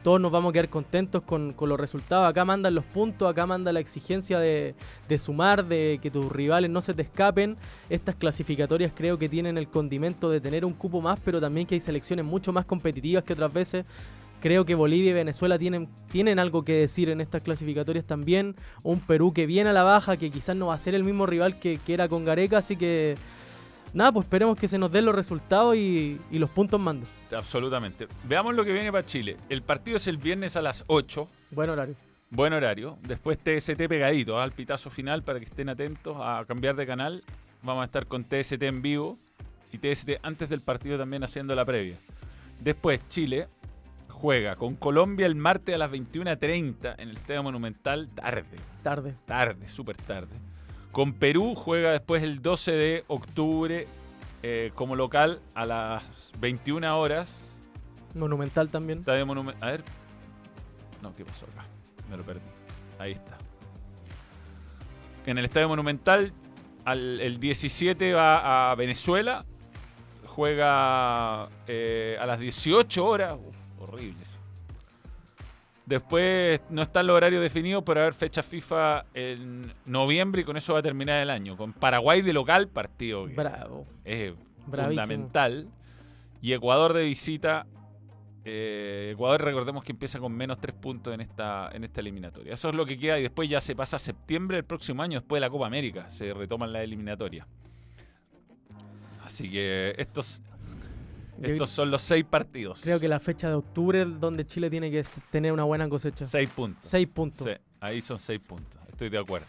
todos 0.03 0.21
nos 0.21 0.31
vamos 0.31 0.51
a 0.51 0.53
quedar 0.53 0.69
contentos 0.69 1.23
con, 1.23 1.53
con 1.53 1.67
los 1.69 1.79
resultados. 1.79 2.29
Acá 2.29 2.45
mandan 2.45 2.75
los 2.75 2.83
puntos, 2.85 3.27
acá 3.27 3.45
manda 3.47 3.71
la 3.73 3.79
exigencia 3.79 4.37
de, 4.37 4.75
de 5.09 5.17
sumar, 5.17 5.65
de 5.65 5.97
que 6.01 6.11
tus 6.11 6.31
rivales 6.31 6.69
no 6.69 6.81
se 6.81 6.93
te 6.93 7.01
escapen. 7.01 7.57
Estas 7.89 8.15
clasificatorias 8.15 8.91
creo 8.93 9.17
que 9.17 9.29
tienen 9.29 9.57
el 9.57 9.67
condimento 9.69 10.29
de 10.29 10.39
tener 10.41 10.63
un 10.65 10.73
cupo 10.73 11.01
más, 11.01 11.19
pero 11.25 11.41
también 11.41 11.65
que 11.65 11.73
hay 11.75 11.81
selecciones 11.81 12.23
mucho 12.25 12.53
más 12.53 12.65
competitivas 12.65 13.23
que 13.23 13.33
otras 13.33 13.51
veces. 13.51 13.85
Creo 14.43 14.65
que 14.65 14.75
Bolivia 14.75 15.11
y 15.11 15.13
Venezuela 15.13 15.57
tienen, 15.57 15.87
tienen 16.11 16.37
algo 16.37 16.65
que 16.65 16.73
decir 16.73 17.07
en 17.07 17.21
estas 17.21 17.43
clasificatorias 17.43 18.03
también. 18.03 18.57
Un 18.81 18.99
Perú 18.99 19.31
que 19.31 19.45
viene 19.45 19.69
a 19.69 19.73
la 19.73 19.83
baja, 19.83 20.17
que 20.17 20.31
quizás 20.31 20.53
no 20.53 20.67
va 20.67 20.73
a 20.73 20.77
ser 20.79 20.95
el 20.95 21.05
mismo 21.05 21.25
rival 21.25 21.59
que, 21.59 21.77
que 21.77 21.93
era 21.93 22.09
con 22.09 22.25
Gareca, 22.25 22.57
así 22.57 22.75
que 22.75 23.15
nada, 23.93 24.11
pues 24.11 24.25
esperemos 24.25 24.59
que 24.59 24.67
se 24.67 24.77
nos 24.77 24.91
den 24.91 25.05
los 25.05 25.15
resultados 25.15 25.77
y, 25.77 26.19
y 26.29 26.39
los 26.39 26.49
puntos 26.49 26.77
mandan. 26.77 27.07
Absolutamente. 27.33 28.09
Veamos 28.25 28.53
lo 28.53 28.65
que 28.65 28.73
viene 28.73 28.91
para 28.91 29.05
Chile. 29.05 29.37
El 29.47 29.61
partido 29.61 29.95
es 29.95 30.07
el 30.07 30.17
viernes 30.17 30.57
a 30.57 30.61
las 30.61 30.83
8. 30.87 31.25
Buen 31.51 31.69
horario. 31.69 31.95
Buen 32.29 32.51
horario. 32.51 32.97
Después 33.01 33.37
TST 33.37 33.77
pegadito 33.87 34.37
¿ah? 34.37 34.43
al 34.43 34.51
pitazo 34.51 34.89
final 34.89 35.23
para 35.23 35.39
que 35.39 35.45
estén 35.45 35.69
atentos 35.69 36.17
a 36.19 36.43
cambiar 36.45 36.75
de 36.75 36.85
canal. 36.85 37.23
Vamos 37.61 37.83
a 37.83 37.85
estar 37.85 38.07
con 38.07 38.25
TST 38.25 38.61
en 38.63 38.81
vivo 38.81 39.17
y 39.71 39.77
TST 39.77 40.19
antes 40.21 40.49
del 40.49 40.59
partido 40.59 40.97
también 40.97 41.23
haciendo 41.23 41.55
la 41.55 41.63
previa. 41.63 41.97
Después 42.59 42.99
Chile 43.07 43.47
juega 44.23 44.55
con 44.55 44.75
Colombia 44.77 45.25
el 45.25 45.35
martes 45.35 45.75
a 45.75 45.77
las 45.77 45.91
21.30 45.91 46.95
en 46.97 47.09
el 47.09 47.17
Estadio 47.17 47.43
Monumental. 47.43 48.07
Tarde. 48.15 48.45
Tarde. 48.81 49.15
Tarde, 49.25 49.67
súper 49.67 49.97
tarde. 49.97 50.33
Con 50.93 51.11
Perú 51.11 51.55
juega 51.55 51.91
después 51.91 52.23
el 52.23 52.41
12 52.41 52.71
de 52.71 53.03
octubre 53.07 53.85
eh, 54.41 54.71
como 54.75 54.95
local 54.95 55.41
a 55.53 55.65
las 55.65 56.31
21 56.39 56.97
horas. 56.97 57.49
Monumental 58.15 58.69
también. 58.69 58.99
Estadio 58.99 59.25
Monumental. 59.25 59.61
A 59.61 59.71
ver. 59.73 59.83
No, 61.01 61.13
¿qué 61.17 61.25
pasó 61.25 61.45
acá? 61.47 61.65
Me 62.09 62.15
lo 62.15 62.23
perdí. 62.23 62.39
Ahí 62.99 63.11
está. 63.11 63.37
En 65.25 65.37
el 65.37 65.43
Estadio 65.43 65.67
Monumental, 65.67 66.31
al- 66.85 67.19
el 67.19 67.41
17 67.41 68.13
va 68.13 68.71
a 68.71 68.75
Venezuela. 68.75 69.43
Juega 70.27 71.49
eh, 71.67 72.17
a 72.21 72.25
las 72.25 72.39
18 72.39 73.05
horas. 73.05 73.37
Horrible 73.83 74.21
eso. 74.21 74.37
Después 75.85 76.61
no 76.69 76.81
está 76.81 77.01
el 77.01 77.09
horario 77.09 77.41
definido, 77.41 77.83
pero 77.83 77.99
va 77.99 78.03
a 78.03 78.07
haber 78.07 78.13
fecha 78.13 78.41
FIFA 78.41 79.05
en 79.13 79.73
noviembre 79.85 80.41
y 80.41 80.45
con 80.45 80.55
eso 80.55 80.73
va 80.73 80.79
a 80.79 80.83
terminar 80.83 81.21
el 81.21 81.29
año. 81.29 81.57
Con 81.57 81.73
Paraguay 81.73 82.21
de 82.21 82.31
local, 82.31 82.69
partido 82.69 83.27
Bravo. 83.27 83.85
es 84.05 84.33
Bravísimo. 84.65 85.01
fundamental. 85.01 85.67
Y 86.41 86.53
Ecuador 86.53 86.93
de 86.93 87.03
visita. 87.03 87.65
Eh, 88.45 89.11
Ecuador, 89.13 89.41
recordemos 89.41 89.83
que 89.83 89.91
empieza 89.91 90.19
con 90.19 90.31
menos 90.33 90.59
tres 90.59 90.73
puntos 90.75 91.13
en 91.13 91.19
esta, 91.21 91.69
en 91.73 91.83
esta 91.83 91.99
eliminatoria. 92.01 92.53
Eso 92.53 92.69
es 92.69 92.75
lo 92.75 92.85
que 92.85 92.97
queda 92.97 93.19
y 93.19 93.23
después 93.23 93.49
ya 93.49 93.59
se 93.61 93.75
pasa 93.75 93.97
a 93.97 93.99
septiembre 93.99 94.55
del 94.57 94.65
próximo 94.65 95.01
año, 95.03 95.19
después 95.19 95.37
de 95.37 95.41
la 95.41 95.49
Copa 95.49 95.67
América. 95.67 96.09
Se 96.09 96.33
retoman 96.33 96.71
las 96.71 96.83
eliminatorias. 96.83 97.45
Así 99.23 99.49
que 99.49 99.95
estos, 99.97 100.41
estos 101.51 101.69
son 101.69 101.91
los 101.91 102.01
seis 102.01 102.23
partidos. 102.23 102.81
Creo 102.81 102.99
que 102.99 103.07
la 103.07 103.19
fecha 103.19 103.49
de 103.49 103.55
octubre 103.55 104.01
es 104.01 104.19
donde 104.19 104.45
Chile 104.45 104.69
tiene 104.69 104.89
que 104.91 105.03
tener 105.31 105.51
una 105.51 105.63
buena 105.63 105.87
cosecha. 105.89 106.25
Seis 106.25 106.49
puntos. 106.49 106.85
Seis 106.85 107.07
puntos. 107.07 107.45
Sí, 107.47 107.51
ahí 107.79 108.01
son 108.01 108.19
seis 108.19 108.39
puntos. 108.39 108.79
Estoy 108.89 109.09
de 109.09 109.17
acuerdo. 109.19 109.47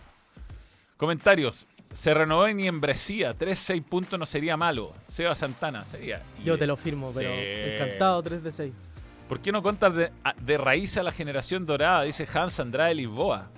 Comentarios. 0.96 1.66
Se 1.92 2.12
renovó 2.12 2.46
en 2.48 2.56
Niembresía. 2.56 3.34
Tres, 3.34 3.58
seis 3.58 3.82
puntos 3.82 4.18
no 4.18 4.26
sería 4.26 4.56
malo. 4.56 4.92
Seba 5.06 5.34
Santana 5.34 5.84
sería. 5.84 6.22
Yo 6.44 6.58
te 6.58 6.66
lo 6.66 6.76
firmo, 6.76 7.10
pero 7.14 7.30
Sí. 7.30 7.36
encantado 7.74 8.22
3 8.22 8.42
de 8.42 8.52
6. 8.52 8.72
¿Por 9.28 9.40
qué 9.40 9.52
no 9.52 9.62
contas 9.62 9.94
de, 9.94 10.10
de 10.42 10.58
raíz 10.58 10.96
a 10.98 11.02
la 11.02 11.12
generación 11.12 11.64
dorada? 11.66 12.02
Dice 12.02 12.26
Hans 12.32 12.58
Andrade 12.60 12.94
Lisboa. 12.94 13.48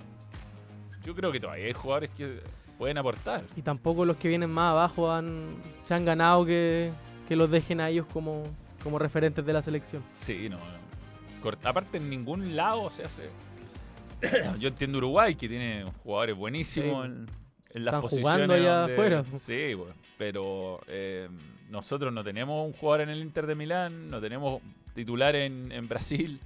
Yo 1.03 1.15
creo 1.15 1.31
que 1.31 1.39
todavía 1.39 1.65
hay 1.65 1.73
jugadores 1.73 2.09
que 2.11 2.41
pueden 2.77 2.97
aportar. 2.97 3.43
Y 3.55 3.61
tampoco 3.63 4.05
los 4.05 4.17
que 4.17 4.27
vienen 4.27 4.49
más 4.51 4.71
abajo 4.71 5.11
han, 5.11 5.55
se 5.85 5.93
han 5.95 6.05
ganado 6.05 6.45
que, 6.45 6.91
que 7.27 7.35
los 7.35 7.49
dejen 7.51 7.81
a 7.81 7.89
ellos 7.89 8.05
como, 8.11 8.43
como 8.83 8.99
referentes 8.99 9.45
de 9.45 9.53
la 9.53 9.61
selección. 9.61 10.03
Sí, 10.13 10.47
no. 10.49 10.57
Cort- 11.43 11.65
Aparte, 11.65 11.97
en 11.97 12.09
ningún 12.09 12.55
lado 12.55 12.89
se 12.89 13.03
hace. 13.03 13.29
Yo 14.59 14.69
entiendo 14.69 14.97
Uruguay, 14.97 15.35
que 15.35 15.47
tiene 15.47 15.85
jugadores 16.03 16.35
buenísimos 16.35 17.05
Sí. 17.05 17.11
en, 17.11 17.27
en 17.73 17.85
las 17.85 17.93
Están 17.93 18.01
posiciones. 18.01 18.33
jugando 18.33 18.53
allá 18.53 18.77
donde- 18.79 18.93
afuera. 18.93 19.23
Sí, 19.37 19.73
bueno, 19.73 19.93
pero 20.17 20.81
eh, 20.87 21.27
nosotros 21.69 22.11
no 22.13 22.23
tenemos 22.23 22.65
un 22.65 22.73
jugador 22.73 23.01
en 23.01 23.09
el 23.09 23.19
Inter 23.21 23.45
de 23.45 23.55
Milán, 23.55 24.09
no 24.09 24.19
tenemos 24.21 24.61
titular 24.93 25.35
en, 25.35 25.71
en 25.71 25.87
Brasil, 25.87 26.39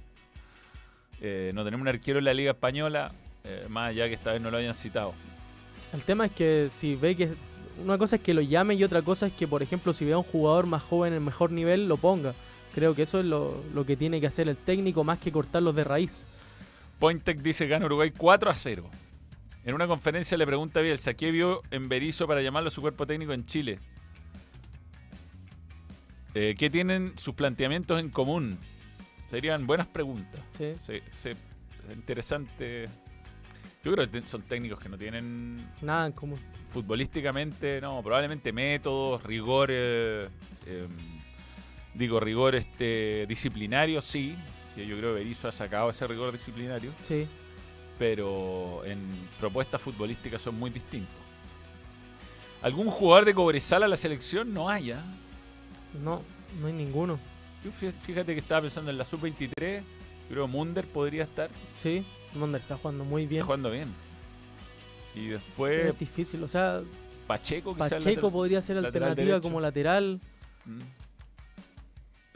eh, 1.20 1.52
no 1.54 1.64
tenemos 1.64 1.82
un 1.82 1.88
arquero 1.88 2.18
en 2.18 2.24
la 2.26 2.34
Liga 2.34 2.50
Española, 2.50 3.12
eh, 3.44 3.66
más 3.68 3.90
allá 3.90 4.08
que 4.08 4.14
esta 4.14 4.32
vez 4.32 4.42
no 4.42 4.50
lo 4.50 4.58
hayan 4.58 4.74
citado. 4.74 5.14
El 5.92 6.02
tema 6.02 6.26
es 6.26 6.32
que 6.32 6.68
si 6.70 6.96
ve 6.96 7.16
que. 7.16 7.30
Una 7.80 7.98
cosa 7.98 8.16
es 8.16 8.22
que 8.22 8.34
lo 8.34 8.40
llame 8.40 8.74
y 8.74 8.84
otra 8.84 9.02
cosa 9.02 9.26
es 9.26 9.32
que, 9.32 9.48
por 9.48 9.62
ejemplo, 9.62 9.92
si 9.92 10.04
ve 10.04 10.12
a 10.12 10.18
un 10.18 10.24
jugador 10.24 10.66
más 10.66 10.82
joven 10.82 11.14
en 11.14 11.24
mejor 11.24 11.50
nivel, 11.52 11.88
lo 11.88 11.96
ponga. 11.96 12.34
Creo 12.74 12.94
que 12.94 13.02
eso 13.02 13.20
es 13.20 13.26
lo, 13.26 13.62
lo 13.74 13.84
que 13.86 13.96
tiene 13.96 14.20
que 14.20 14.26
hacer 14.26 14.48
el 14.48 14.56
técnico 14.56 15.04
más 15.04 15.18
que 15.18 15.32
cortarlos 15.32 15.74
de 15.74 15.84
raíz. 15.84 16.26
Pointec 16.98 17.40
dice 17.40 17.66
gana 17.66 17.86
Uruguay 17.86 18.12
4 18.16 18.50
a 18.50 18.54
0. 18.54 18.88
En 19.64 19.74
una 19.74 19.86
conferencia 19.86 20.36
le 20.36 20.46
pregunta 20.46 20.80
a 20.80 20.82
Bielsa, 20.82 21.14
¿qué 21.14 21.30
vio 21.30 21.62
en 21.70 21.88
Berizzo 21.88 22.26
para 22.26 22.42
llamarlo 22.42 22.68
a 22.68 22.70
su 22.70 22.80
cuerpo 22.80 23.06
técnico 23.06 23.32
en 23.32 23.46
Chile? 23.46 23.78
Eh, 26.34 26.54
¿Qué 26.58 26.70
tienen 26.70 27.12
sus 27.16 27.34
planteamientos 27.34 28.00
en 28.00 28.08
común? 28.08 28.58
Serían 29.30 29.66
buenas 29.66 29.86
preguntas. 29.86 30.40
Sí. 30.56 30.74
Sí, 30.86 31.00
sí, 31.14 31.30
interesante. 31.92 32.88
Yo 33.84 33.92
creo 33.92 34.08
que 34.10 34.22
son 34.28 34.42
técnicos 34.42 34.78
que 34.78 34.88
no 34.88 34.96
tienen 34.96 35.66
Nada 35.80 36.06
en 36.06 36.12
común. 36.12 36.38
futbolísticamente, 36.68 37.80
no, 37.80 38.00
probablemente 38.02 38.52
métodos, 38.52 39.22
rigor, 39.24 39.70
eh, 39.72 40.28
eh, 40.66 40.86
digo, 41.94 42.20
rigor 42.20 42.54
este 42.54 43.26
disciplinario, 43.28 44.00
sí, 44.00 44.36
yo 44.76 44.84
creo 44.96 45.14
que 45.14 45.20
Berizzo 45.20 45.48
ha 45.48 45.52
sacado 45.52 45.90
ese 45.90 46.06
rigor 46.06 46.32
disciplinario, 46.32 46.92
Sí. 47.02 47.26
pero 47.98 48.84
en 48.84 49.00
propuestas 49.40 49.82
futbolísticas 49.82 50.40
son 50.40 50.58
muy 50.58 50.70
distintos. 50.70 51.14
¿Algún 52.62 52.88
jugador 52.88 53.24
de 53.24 53.34
Cobresal 53.34 53.82
a 53.82 53.88
la 53.88 53.96
selección? 53.96 54.54
No 54.54 54.68
hay, 54.68 54.92
¿ah? 54.92 55.02
No, 56.00 56.22
no 56.60 56.68
hay 56.68 56.72
ninguno. 56.72 57.18
Yo 57.64 57.72
fíjate 57.72 58.32
que 58.34 58.40
estaba 58.40 58.62
pensando 58.62 58.90
en 58.92 58.98
la 58.98 59.04
sub-23, 59.04 59.82
creo 60.28 60.46
que 60.46 60.52
Munder 60.52 60.86
podría 60.86 61.24
estar, 61.24 61.50
Sí, 61.76 62.04
Monder 62.34 62.60
está 62.60 62.76
jugando 62.76 63.04
muy 63.04 63.26
bien. 63.26 63.40
está 63.40 63.46
jugando 63.46 63.70
bien. 63.70 63.88
Y 65.14 65.26
después 65.28 65.86
es 65.86 65.98
difícil, 65.98 66.42
o 66.42 66.48
sea, 66.48 66.80
Pacheco, 67.26 67.74
quizás 67.74 67.90
Pacheco 67.92 68.30
podría 68.30 68.60
ser 68.62 68.76
lateral 68.76 69.10
alternativa 69.10 69.34
derecho. 69.34 69.42
como 69.42 69.60
lateral. 69.60 70.20
Mm. 70.64 70.78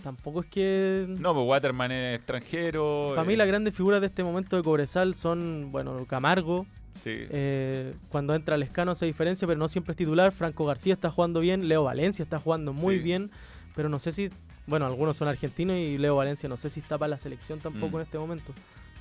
Tampoco 0.02 0.40
es 0.40 0.46
que. 0.46 1.06
No, 1.08 1.34
pues 1.34 1.46
Waterman 1.48 1.90
es 1.90 2.16
extranjero. 2.18 3.08
Para 3.10 3.24
mí 3.24 3.34
eh, 3.34 3.36
las 3.36 3.46
grandes 3.48 3.74
figuras 3.74 4.00
de 4.00 4.06
este 4.08 4.22
momento 4.22 4.56
de 4.56 4.62
Cobresal 4.62 5.14
son, 5.14 5.72
bueno, 5.72 6.04
Camargo. 6.06 6.66
Sí. 6.94 7.10
eh, 7.14 7.94
cuando 8.08 8.34
entra 8.34 8.56
Lescano 8.56 8.92
hace 8.92 9.04
diferencia, 9.04 9.46
pero 9.46 9.58
no 9.58 9.68
siempre 9.68 9.92
es 9.92 9.96
titular. 9.96 10.32
Franco 10.32 10.64
García 10.64 10.94
está 10.94 11.10
jugando 11.10 11.40
bien. 11.40 11.68
Leo 11.68 11.82
Valencia 11.84 12.22
está 12.22 12.38
jugando 12.38 12.72
muy 12.72 12.96
Sí. 12.98 13.02
bien. 13.02 13.30
Pero 13.74 13.88
no 13.88 13.98
sé 13.98 14.12
si. 14.12 14.30
Bueno, 14.66 14.86
algunos 14.86 15.16
son 15.16 15.28
argentinos 15.28 15.76
y 15.76 15.98
Leo 15.98 16.16
Valencia 16.16 16.48
no 16.48 16.56
sé 16.56 16.70
si 16.70 16.80
está 16.80 16.98
para 16.98 17.08
la 17.10 17.18
selección 17.18 17.58
tampoco 17.60 17.96
Mm. 17.96 18.00
en 18.00 18.02
este 18.02 18.18
momento. 18.18 18.52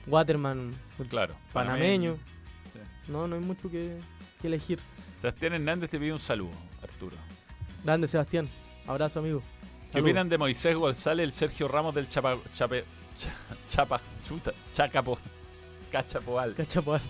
Waterman, 0.08 0.74
Claro. 1.10 1.36
panameño. 1.54 2.16
Sí. 2.74 2.80
No, 3.12 3.28
no 3.28 3.36
hay 3.36 3.42
mucho 3.42 3.70
que, 3.70 4.00
que 4.42 4.48
elegir. 4.48 4.80
Sebastián 5.22 5.54
Hernández 5.54 5.90
te 5.90 6.00
pide 6.00 6.14
un 6.14 6.20
saludo, 6.20 6.52
Arturo. 6.84 7.18
Grande 7.84 8.08
Sebastián. 8.08 8.50
Abrazo, 8.88 9.20
amigo. 9.20 9.40
¿Qué 9.40 9.94
Saludos. 9.94 10.10
opinan 10.10 10.30
de 10.30 10.38
Moisés 10.38 10.76
González, 10.76 11.24
el 11.24 11.32
Sergio 11.32 11.68
Ramos 11.68 11.96
del 11.96 12.10
Chapa, 12.10 12.38
Chape, 12.56 12.84
Cha- 13.18 13.58
Chapa, 13.70 14.02
chuta, 14.28 14.52
Chacapo, 14.74 15.18
Cachapoal? 15.92 16.54
Cachapoal. 16.56 17.02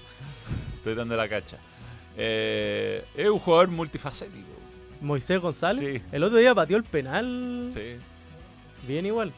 Estoy 0.78 0.96
dando 0.96 1.16
la 1.16 1.28
cacha. 1.28 1.58
Eh, 2.16 3.04
es 3.16 3.28
un 3.28 3.40
jugador 3.40 3.68
multifacético. 3.70 4.46
Moisés 5.02 5.40
González. 5.42 6.02
Sí. 6.02 6.10
El 6.12 6.24
otro 6.24 6.38
día 6.38 6.54
pateó 6.56 6.78
el 6.78 6.84
penal. 6.84 7.68
Sí. 7.74 7.96
Bien 8.88 9.06
igual. 9.06 9.34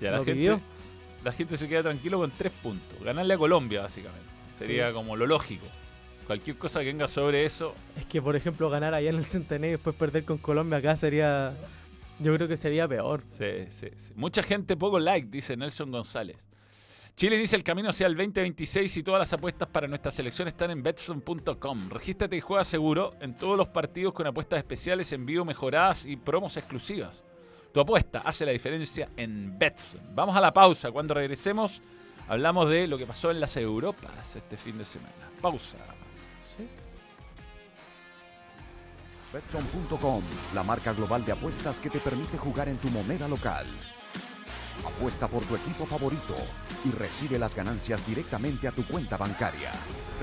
Ya 0.00 0.10
la 0.12 0.18
Lo 0.18 0.24
gente, 0.24 0.38
pidió. 0.38 0.60
La 1.24 1.32
gente 1.32 1.56
se 1.56 1.68
queda 1.68 1.82
tranquilo 1.82 2.18
con 2.18 2.30
tres 2.30 2.52
puntos. 2.62 3.02
Ganarle 3.02 3.34
a 3.34 3.38
Colombia, 3.38 3.82
básicamente. 3.82 4.26
Sería 4.58 4.88
Sí. 4.88 4.94
como 4.94 5.16
lo 5.16 5.26
lógico. 5.26 5.66
Cualquier 6.26 6.56
cosa 6.56 6.80
que 6.80 6.86
venga 6.86 7.06
sobre 7.08 7.44
eso, 7.44 7.74
Es 7.98 8.06
que, 8.06 8.22
por 8.22 8.34
ejemplo, 8.36 8.70
ganar 8.70 8.94
allá 8.94 9.10
en 9.10 9.16
el 9.16 9.24
Centenario 9.24 9.68
y 9.68 9.72
después 9.72 9.94
perder 9.96 10.24
con 10.24 10.38
Colombia 10.38 10.78
acá 10.78 10.96
sería. 10.96 11.54
Yo 12.20 12.34
creo 12.34 12.46
que 12.48 12.56
sería 12.56 12.86
peor. 12.86 13.22
Sí, 13.28 13.66
sí, 13.68 13.88
sí. 13.96 14.12
Mucha 14.14 14.42
gente, 14.42 14.76
poco 14.76 14.98
like, 15.00 15.28
dice 15.30 15.56
Nelson 15.56 15.90
González. 15.90 16.36
Chile 17.16 17.36
inicia 17.36 17.56
el 17.56 17.62
camino 17.62 17.90
hacia 17.90 18.06
el 18.06 18.16
2026 18.16 18.96
y 18.96 19.02
todas 19.02 19.18
las 19.20 19.32
apuestas 19.32 19.68
para 19.68 19.86
nuestra 19.86 20.10
selección 20.10 20.48
están 20.48 20.70
en 20.70 20.82
betson.com. 20.82 21.88
Regístrate 21.90 22.36
y 22.36 22.40
juega 22.40 22.64
seguro 22.64 23.14
en 23.20 23.36
todos 23.36 23.56
los 23.56 23.68
partidos 23.68 24.14
con 24.14 24.26
apuestas 24.26 24.58
especiales, 24.58 25.12
envío 25.12 25.44
mejoradas 25.44 26.06
y 26.06 26.16
promos 26.16 26.56
exclusivas. 26.56 27.22
Tu 27.74 27.80
apuesta 27.80 28.22
hace 28.24 28.46
la 28.46 28.52
diferencia 28.52 29.08
en 29.16 29.58
Betson. 29.58 30.00
Vamos 30.14 30.36
a 30.36 30.40
la 30.40 30.52
pausa. 30.52 30.92
Cuando 30.92 31.12
regresemos, 31.12 31.82
hablamos 32.28 32.70
de 32.70 32.86
lo 32.86 32.96
que 32.96 33.04
pasó 33.04 33.32
en 33.32 33.40
las 33.40 33.56
Europas 33.56 34.36
este 34.36 34.56
fin 34.56 34.78
de 34.78 34.84
semana. 34.84 35.10
Pausa. 35.42 35.78
Betson.com, 39.32 40.22
la 40.54 40.62
marca 40.62 40.92
global 40.92 41.24
de 41.24 41.32
apuestas 41.32 41.80
que 41.80 41.90
te 41.90 41.98
permite 41.98 42.38
jugar 42.38 42.68
en 42.68 42.76
tu 42.76 42.88
moneda 42.90 43.26
local. 43.26 43.66
Apuesta 44.84 45.28
por 45.28 45.44
tu 45.44 45.56
equipo 45.56 45.86
favorito 45.86 46.34
y 46.84 46.90
recibe 46.90 47.38
las 47.38 47.54
ganancias 47.54 48.06
directamente 48.06 48.68
a 48.68 48.72
tu 48.72 48.84
cuenta 48.84 49.16
bancaria. 49.16 49.72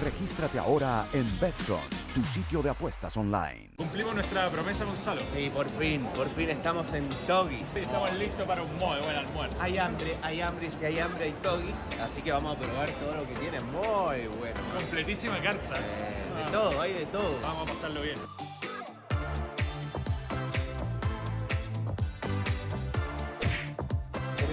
Regístrate 0.03 0.57
ahora 0.59 1.05
en 1.13 1.39
Betson, 1.39 1.79
tu 2.15 2.23
sitio 2.23 2.61
de 2.61 2.69
apuestas 2.69 3.15
online. 3.17 3.71
Cumplimos 3.77 4.15
nuestra 4.15 4.49
promesa, 4.49 4.85
Gonzalo. 4.85 5.21
Sí, 5.33 5.49
por 5.49 5.69
fin, 5.71 6.05
por 6.15 6.29
fin 6.29 6.49
estamos 6.49 6.93
en 6.93 7.09
Togis. 7.27 7.69
Sí, 7.69 7.79
estamos 7.81 8.13
listos 8.13 8.47
para 8.47 8.63
un 8.63 8.71
muy 8.77 8.99
buen 9.01 9.15
almuerzo. 9.15 9.57
Hay 9.59 9.77
hambre, 9.77 10.17
hay 10.21 10.41
hambre, 10.41 10.69
si 10.69 10.85
hay 10.85 10.99
hambre 10.99 11.25
hay 11.25 11.33
Togis, 11.43 11.99
así 12.01 12.21
que 12.21 12.31
vamos 12.31 12.55
a 12.55 12.59
probar 12.59 12.89
todo 12.91 13.15
lo 13.15 13.27
que 13.27 13.33
tiene, 13.35 13.59
muy 13.59 14.27
bueno. 14.27 14.59
Completísima 14.77 15.41
carta. 15.41 15.75
Eh, 15.77 16.43
de 16.45 16.51
todo, 16.51 16.81
hay 16.81 16.93
de 16.93 17.05
todo. 17.07 17.39
Vamos 17.41 17.69
a 17.69 17.73
pasarlo 17.73 18.01
bien. 18.01 18.19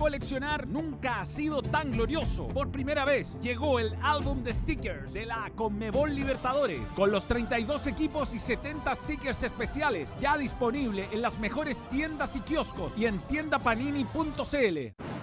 Coleccionar 0.00 0.66
nunca 0.66 1.20
ha 1.20 1.26
sido 1.26 1.60
tan 1.60 1.92
glorioso. 1.92 2.48
Por 2.48 2.70
primera 2.70 3.04
vez 3.04 3.38
llegó 3.42 3.78
el 3.78 3.94
álbum 4.00 4.42
de 4.42 4.54
stickers 4.54 5.12
de 5.12 5.26
la 5.26 5.52
Conmebol 5.54 6.14
Libertadores 6.14 6.90
con 6.92 7.12
los 7.12 7.24
32 7.24 7.86
equipos 7.86 8.32
y 8.32 8.38
70 8.38 8.94
stickers 8.94 9.42
especiales 9.42 10.16
ya 10.18 10.38
disponible 10.38 11.06
en 11.12 11.20
las 11.20 11.38
mejores 11.38 11.84
tiendas 11.90 12.34
y 12.34 12.40
kioscos 12.40 12.96
y 12.96 13.04
en 13.04 13.18
tiendapanini.cl. 13.18 15.19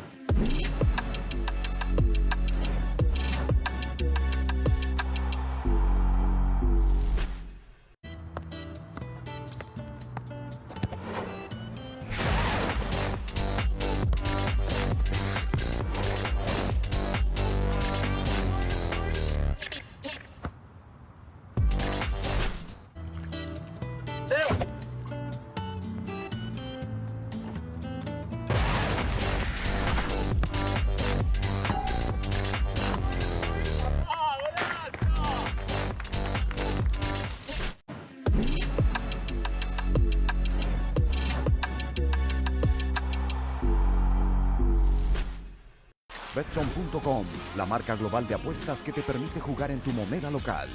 La 47.55 47.65
marca 47.65 47.95
global 47.95 48.27
de 48.27 48.33
apuestas 48.33 48.81
que 48.81 48.91
te 48.91 49.01
permite 49.01 49.39
jugar 49.39 49.69
en 49.69 49.79
tu 49.79 49.91
moneda 49.91 50.31
local. 50.31 50.67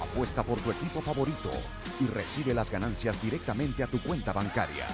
Apuesta 0.00 0.44
por 0.44 0.58
tu 0.60 0.70
equipo 0.70 1.00
favorito 1.00 1.50
y 2.00 2.06
recibe 2.06 2.54
las 2.54 2.70
ganancias 2.70 3.20
directamente 3.20 3.82
a 3.82 3.88
tu 3.88 4.00
cuenta 4.00 4.32
bancaria. 4.32 4.86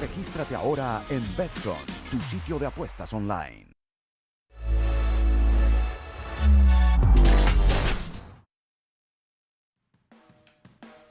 Regístrate 0.00 0.54
ahora 0.54 1.02
en 1.10 1.22
Betson, 1.36 1.76
tu 2.10 2.18
sitio 2.20 2.58
de 2.58 2.66
apuestas 2.66 3.12
online. 3.12 3.66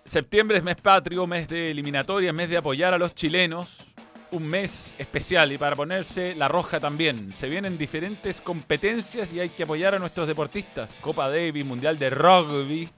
Septiembre 0.06 0.58
es 0.58 0.64
mes 0.64 0.78
patrio, 0.78 1.28
mes 1.28 1.48
de 1.48 1.70
eliminatoria, 1.70 2.34
mes 2.34 2.50
de 2.50 2.58
apoyar 2.58 2.94
a 2.94 2.98
los 2.98 3.14
chilenos. 3.14 3.94
Un 4.32 4.46
mes 4.46 4.94
especial 4.98 5.52
y 5.52 5.58
para 5.58 5.76
ponerse 5.76 6.36
la 6.36 6.48
roja 6.48 6.80
también. 6.80 7.34
Se 7.34 7.48
vienen 7.48 7.78
diferentes 7.78 8.42
competencias 8.42 9.32
y 9.34 9.40
hay 9.40 9.50
que 9.50 9.64
apoyar 9.64 9.96
a 9.96 10.00
nuestros 10.00 10.28
deportistas. 10.28 10.94
Copa 11.00 11.30
Davis, 11.30 11.66
Mundial 11.66 11.98
de 11.98 12.10
Rugby. 12.10 12.90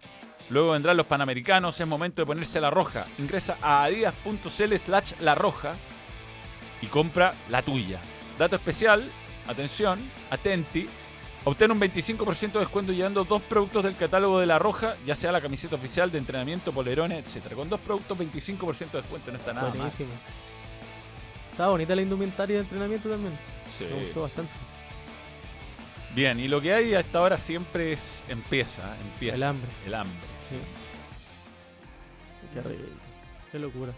Luego 0.49 0.71
vendrán 0.71 0.97
los 0.97 1.05
Panamericanos. 1.05 1.79
Es 1.79 1.87
momento 1.87 2.21
de 2.21 2.25
ponerse 2.25 2.59
la 2.59 2.71
roja. 2.71 3.05
Ingresa 3.19 3.57
a 3.61 3.83
adidas.cl 3.83 4.75
slash 4.77 5.13
la 5.19 5.35
roja 5.35 5.75
y 6.81 6.87
compra 6.87 7.33
la 7.49 7.61
tuya. 7.61 7.99
Dato 8.37 8.55
especial, 8.55 9.09
atención, 9.47 9.99
atenti. 10.31 10.87
Obtén 11.45 11.71
un 11.71 11.79
25% 11.79 12.53
de 12.53 12.59
descuento 12.59 12.91
llevando 12.91 13.23
dos 13.23 13.41
productos 13.41 13.83
del 13.83 13.95
catálogo 13.95 14.39
de 14.39 14.45
La 14.45 14.59
Roja, 14.59 14.97
ya 15.05 15.15
sea 15.15 15.31
la 15.31 15.39
camiseta 15.39 15.75
oficial 15.75 16.11
de 16.11 16.17
entrenamiento, 16.17 16.73
polerones, 16.73 17.35
etc. 17.35 17.53
Con 17.53 17.69
dos 17.69 17.79
productos, 17.79 18.17
25% 18.17 18.91
de 18.91 19.01
descuento, 19.01 19.31
no 19.31 19.37
está 19.37 19.53
nada. 19.53 19.69
Buenísimo. 19.69 20.09
Estaba 21.59 21.71
bonita 21.73 21.93
la 21.93 22.01
indumentaria 22.03 22.55
de 22.55 22.61
entrenamiento 22.61 23.09
también. 23.09 23.33
Sí, 23.69 23.83
Me 23.83 23.95
gustó 24.05 24.13
sí. 24.13 24.19
bastante. 24.21 24.51
Bien, 26.15 26.39
y 26.39 26.47
lo 26.47 26.61
que 26.61 26.73
hay 26.73 26.95
a 26.95 27.01
esta 27.01 27.19
hora 27.19 27.37
siempre 27.37 27.91
es 27.91 28.23
empieza, 28.29 28.95
empieza. 29.01 29.35
El 29.35 29.43
hambre. 29.43 29.69
El 29.85 29.93
hambre. 29.93 30.15
Sí. 30.49 30.55
Qué 32.53 32.61
rico. 32.61 32.83
Qué 33.51 33.59
locura. 33.59 33.91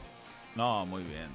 No, 0.55 0.87
muy 0.87 1.03
bien, 1.03 1.27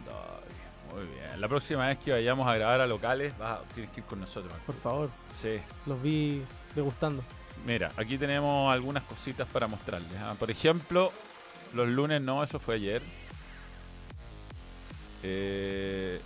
Muy 0.92 1.04
bien. 1.14 1.40
La 1.40 1.46
próxima 1.46 1.86
vez 1.86 1.98
que 1.98 2.10
vayamos 2.10 2.48
a 2.48 2.56
grabar 2.56 2.80
a 2.80 2.88
locales, 2.88 3.32
vas 3.38 3.60
a- 3.60 3.62
tienes 3.72 3.92
que 3.92 4.00
ir 4.00 4.06
con 4.06 4.18
nosotros. 4.18 4.52
Por 4.66 4.74
favor. 4.80 5.10
Sí. 5.40 5.60
Los 5.86 6.02
vi 6.02 6.42
degustando. 6.74 7.22
Mira, 7.64 7.92
aquí 7.96 8.18
tenemos 8.18 8.72
algunas 8.72 9.04
cositas 9.04 9.46
para 9.46 9.68
mostrarles. 9.68 10.10
ah. 10.20 10.34
Por 10.36 10.50
ejemplo, 10.50 11.12
los 11.72 11.86
lunes 11.86 12.20
no, 12.20 12.42
eso 12.42 12.58
fue 12.58 12.74
ayer. 12.74 13.00
Eh, 15.22 16.20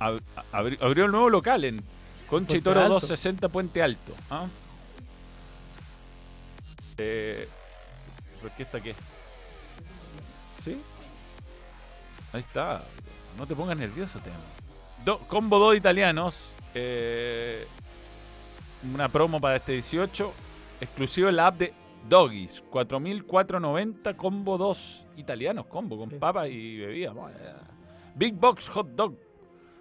ab- 0.00 0.20
abri- 0.52 0.78
abrió 0.80 1.06
el 1.06 1.10
nuevo 1.10 1.30
local 1.30 1.64
en 1.64 1.80
Concha 2.28 2.56
y 2.56 2.60
Toro 2.60 2.80
Alto. 2.80 2.94
260 2.94 3.48
Puente 3.48 3.82
Alto. 3.82 4.12
¿ah? 4.30 4.46
Eh, 6.98 7.48
¿Por 8.40 8.50
qué? 8.52 8.94
¿Sí? 10.64 10.80
Ahí 12.32 12.40
está. 12.40 12.82
No 13.38 13.46
te 13.46 13.54
pongas 13.54 13.76
nervioso, 13.76 14.18
Temo. 14.20 14.36
Do- 15.04 15.18
combo 15.28 15.58
2 15.58 15.76
italianos. 15.76 16.52
eh, 16.74 17.66
una 18.92 19.08
promo 19.08 19.40
para 19.40 19.56
este 19.56 19.72
18. 19.72 20.32
Exclusivo 20.80 21.28
en 21.28 21.36
la 21.36 21.46
app 21.48 21.58
de 21.58 21.72
Doggies. 22.08 22.62
4.490 22.70 24.14
combo 24.16 24.58
2 24.58 25.06
italianos. 25.16 25.66
Combo 25.66 25.96
con 25.96 26.10
papas 26.10 26.48
y 26.50 26.78
bebida. 26.78 27.12
Big 28.14 28.34
Box 28.34 28.68
Hot 28.68 28.88
Dog. 28.94 29.16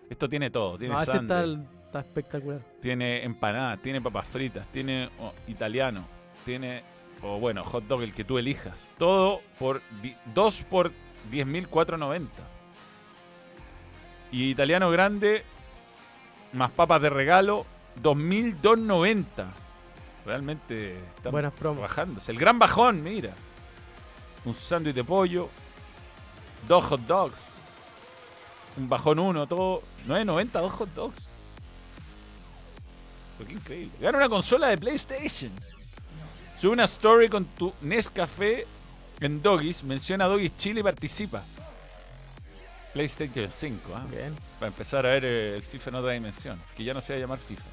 Esto 0.10 0.30
tiene 0.30 0.50
todo. 0.50 0.78
Tiene 0.78 0.94
No, 0.94 1.02
está, 1.02 1.18
está 1.18 2.00
espectacular. 2.00 2.60
tiene 2.82 3.24
empanadas, 3.24 3.80
tiene 3.82 4.02
papas 4.02 4.28
fritas, 4.28 4.66
tiene 4.72 5.10
oh, 5.20 5.34
italiano, 5.48 6.06
tiene, 6.44 6.84
o 7.22 7.40
bueno, 7.40 7.64
hot 7.64 7.86
dog, 7.86 8.02
el 8.02 8.14
que 8.14 8.24
tú 8.24 8.38
elijas. 8.38 8.92
Todo 8.98 9.42
por 9.60 9.82
2 10.34 10.64
por 10.64 10.92
10.490. 11.32 12.28
Y 14.32 14.50
italiano 14.50 14.90
grande, 14.90 15.44
más 16.54 16.72
papas 16.72 17.02
de 17.02 17.10
regalo, 17.10 17.66
2.290. 18.02 19.26
Realmente 20.26 20.98
están 21.16 21.34
bajándose. 21.80 22.32
El 22.32 22.40
gran 22.40 22.58
bajón, 22.58 23.04
mira. 23.04 23.34
Un 24.46 24.56
sándwich 24.56 24.96
de 24.96 25.04
pollo, 25.04 25.50
dos 26.68 26.84
hot 26.86 27.02
dogs, 27.02 27.38
un 28.78 28.90
bajón 28.90 29.20
uno, 29.20 29.48
todo. 29.48 29.82
9.90, 30.08 30.52
dos 30.52 30.74
hot 30.74 30.90
dogs. 30.94 31.18
Pero 33.38 33.48
qué 33.48 33.54
increíble. 33.56 33.94
Gana 34.00 34.18
una 34.18 34.30
consola 34.30 34.70
de 34.70 34.78
PlayStation. 34.78 35.52
Sube 36.60 36.72
una 36.72 36.86
story 36.86 37.30
con 37.30 37.46
tu 37.46 37.74
Nescafé 37.82 38.66
en 39.20 39.42
Doggies. 39.42 39.84
Menciona 39.84 40.26
Doggies 40.26 40.56
Chile 40.58 40.80
y 40.82 40.84
participa. 40.84 41.44
PlayStation 42.94 43.52
5, 43.52 43.94
¿ah? 43.96 44.06
Para 44.60 44.68
empezar 44.68 45.06
a 45.06 45.10
ver 45.10 45.26
eh, 45.26 45.56
el 45.56 45.64
FIFA 45.64 45.90
en 45.90 45.96
otra 45.96 46.12
dimensión. 46.12 46.62
Que 46.78 46.84
ya 46.84 46.94
no 46.94 47.02
se 47.02 47.14
va 47.14 47.18
a 47.18 47.22
llamar 47.22 47.40
FIFA. 47.40 47.64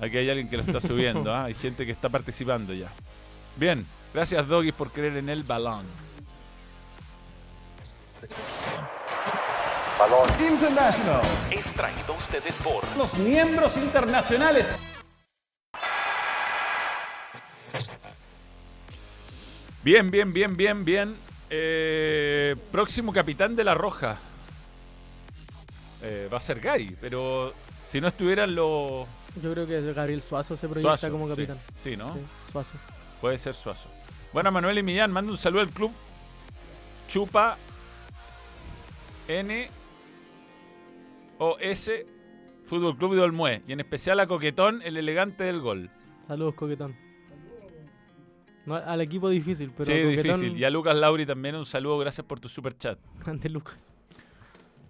Aquí 0.00 0.16
hay 0.18 0.28
alguien 0.28 0.48
que 0.48 0.56
lo 0.56 0.64
está 0.64 0.80
subiendo, 0.86 1.32
¿ah? 1.32 1.44
Hay 1.44 1.54
gente 1.54 1.86
que 1.86 1.92
está 1.92 2.08
participando 2.08 2.74
ya. 2.74 2.90
Bien, 3.56 3.86
gracias 4.12 4.46
Doggies 4.48 4.74
por 4.74 4.90
creer 4.90 5.16
en 5.16 5.28
el 5.28 5.44
balón. 5.44 5.86
Balón. 9.98 10.28
International 10.40 11.22
es 11.50 11.72
traído 11.72 12.14
a 12.14 12.16
ustedes 12.16 12.56
por 12.56 12.84
Los 12.96 13.14
miembros 13.14 13.76
internacionales. 13.76 14.66
Bien, 19.82 20.10
bien, 20.10 20.32
bien, 20.32 20.56
bien, 20.56 20.84
bien. 20.84 21.16
Eh, 21.50 22.56
próximo 22.72 23.12
capitán 23.12 23.54
de 23.54 23.64
la 23.64 23.74
Roja. 23.74 24.18
Eh, 26.02 26.28
va 26.32 26.38
a 26.38 26.40
ser 26.40 26.58
Gary, 26.58 26.96
pero 27.00 27.54
si 27.88 28.00
no 28.00 28.08
estuvieran 28.08 28.54
los... 28.54 29.06
Yo 29.42 29.52
creo 29.52 29.66
que 29.66 29.92
Gabriel 29.92 30.22
Suazo 30.22 30.56
se 30.56 30.68
proyecta 30.68 30.96
Suazo, 30.96 31.12
como 31.12 31.26
sí. 31.28 31.34
capitán. 31.34 31.58
Sí, 31.82 31.96
¿no? 31.96 32.16
Suazo. 32.50 32.72
Puede 33.20 33.38
ser 33.38 33.54
Suazo. 33.54 33.88
Bueno, 34.32 34.50
Manuel 34.50 34.78
y 34.78 34.82
Millán, 34.82 35.12
manda 35.12 35.30
un 35.30 35.38
saludo 35.38 35.60
al 35.60 35.70
club 35.70 35.92
Chupa 37.08 37.56
N 39.28 39.70
S 41.60 42.06
Fútbol 42.64 42.96
Club 42.96 43.14
de 43.14 43.20
Olmué. 43.20 43.62
Y 43.66 43.72
en 43.72 43.80
especial 43.80 44.20
a 44.20 44.26
Coquetón, 44.26 44.82
el 44.82 44.96
elegante 44.96 45.44
del 45.44 45.60
gol. 45.60 45.90
Saludos, 46.26 46.54
Coquetón. 46.54 46.94
No, 48.66 48.76
al 48.76 49.00
equipo 49.02 49.28
difícil, 49.28 49.70
pero 49.76 49.86
sí, 49.86 49.92
Coquetón, 49.92 50.40
difícil. 50.40 50.58
Y 50.58 50.64
a 50.64 50.70
Lucas 50.70 50.96
Lauri 50.96 51.26
también 51.26 51.54
un 51.54 51.66
saludo, 51.66 51.98
gracias 51.98 52.26
por 52.26 52.40
tu 52.40 52.48
super 52.48 52.76
chat. 52.76 52.98
Grande 53.20 53.48
Lucas. 53.50 53.78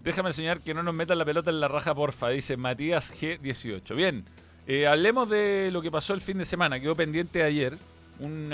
Déjame 0.02 0.28
enseñar 0.28 0.60
que 0.60 0.74
no 0.74 0.82
nos 0.82 0.94
metan 0.94 1.18
la 1.18 1.24
pelota 1.24 1.50
en 1.50 1.60
la 1.60 1.68
raja, 1.68 1.94
porfa, 1.94 2.28
dice 2.28 2.56
Matías 2.56 3.10
G18. 3.20 3.94
Bien, 3.96 4.24
eh, 4.66 4.86
hablemos 4.86 5.28
de 5.28 5.70
lo 5.72 5.82
que 5.82 5.90
pasó 5.90 6.14
el 6.14 6.20
fin 6.20 6.38
de 6.38 6.44
semana. 6.44 6.78
Quedó 6.78 6.94
pendiente 6.94 7.42
ayer. 7.42 7.76
Un 8.20 8.52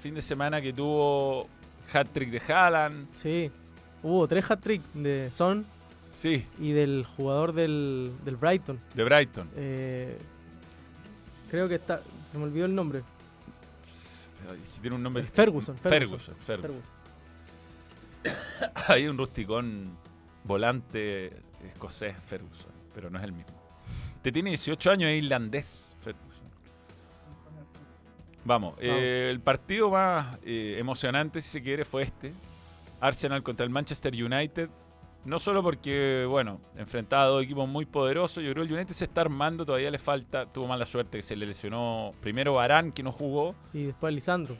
fin 0.00 0.14
de 0.14 0.22
semana 0.22 0.62
que 0.62 0.72
tuvo 0.72 1.48
hat-trick 1.92 2.30
de 2.30 2.40
Haaland. 2.52 3.08
Sí. 3.12 3.50
Hubo 4.02 4.26
tres 4.26 4.50
hat-trick 4.50 4.80
de 4.94 5.30
Son, 5.30 5.66
Sí. 6.16 6.46
Y 6.58 6.72
del 6.72 7.04
jugador 7.04 7.52
del, 7.52 8.10
del 8.24 8.36
Brighton. 8.36 8.80
De 8.94 9.04
Brighton. 9.04 9.50
Eh, 9.54 10.16
creo 11.50 11.68
que 11.68 11.74
está. 11.74 12.00
Se 12.32 12.38
me 12.38 12.44
olvidó 12.44 12.64
el 12.64 12.74
nombre. 12.74 13.02
Tiene 14.80 14.96
un 14.96 15.02
nombre. 15.02 15.24
Ferguson. 15.24 15.76
Ferguson. 15.76 16.34
Ferguson. 16.36 16.82
Hay 18.88 19.06
un 19.08 19.18
rusticón 19.18 19.98
volante 20.42 21.32
escocés, 21.62 22.16
Ferguson, 22.24 22.72
pero 22.94 23.10
no 23.10 23.18
es 23.18 23.24
el 23.24 23.32
mismo. 23.32 23.54
Te 24.22 24.32
tiene 24.32 24.50
18 24.50 24.90
años, 24.90 25.10
es 25.10 25.22
irlandés, 25.22 25.90
Ferguson. 26.00 26.46
Vamos, 28.44 28.74
eh, 28.80 29.28
el 29.30 29.40
partido 29.40 29.90
más 29.90 30.38
eh, 30.44 30.76
emocionante, 30.78 31.42
si 31.42 31.48
se 31.48 31.62
quiere, 31.62 31.84
fue 31.84 32.04
este. 32.04 32.32
Arsenal 33.00 33.42
contra 33.42 33.64
el 33.64 33.70
Manchester 33.70 34.14
United. 34.14 34.70
No 35.26 35.38
solo 35.40 35.62
porque, 35.62 36.24
bueno, 36.28 36.60
enfrentaba 36.76 37.24
a 37.24 37.26
dos 37.26 37.42
equipos 37.42 37.68
muy 37.68 37.84
poderosos. 37.84 38.42
Yo 38.44 38.52
creo 38.52 38.64
que 38.64 38.70
el 38.70 38.76
United 38.76 38.94
se 38.94 39.04
está 39.06 39.22
armando, 39.22 39.66
todavía 39.66 39.90
le 39.90 39.98
falta. 39.98 40.46
Tuvo 40.46 40.66
mala 40.68 40.86
suerte 40.86 41.18
que 41.18 41.22
se 41.22 41.34
le 41.36 41.46
lesionó 41.46 42.14
primero 42.20 42.52
Barán, 42.54 42.92
que 42.92 43.02
no 43.02 43.10
jugó. 43.12 43.54
Y 43.74 43.84
después 43.84 44.14
Lisandro. 44.14 44.56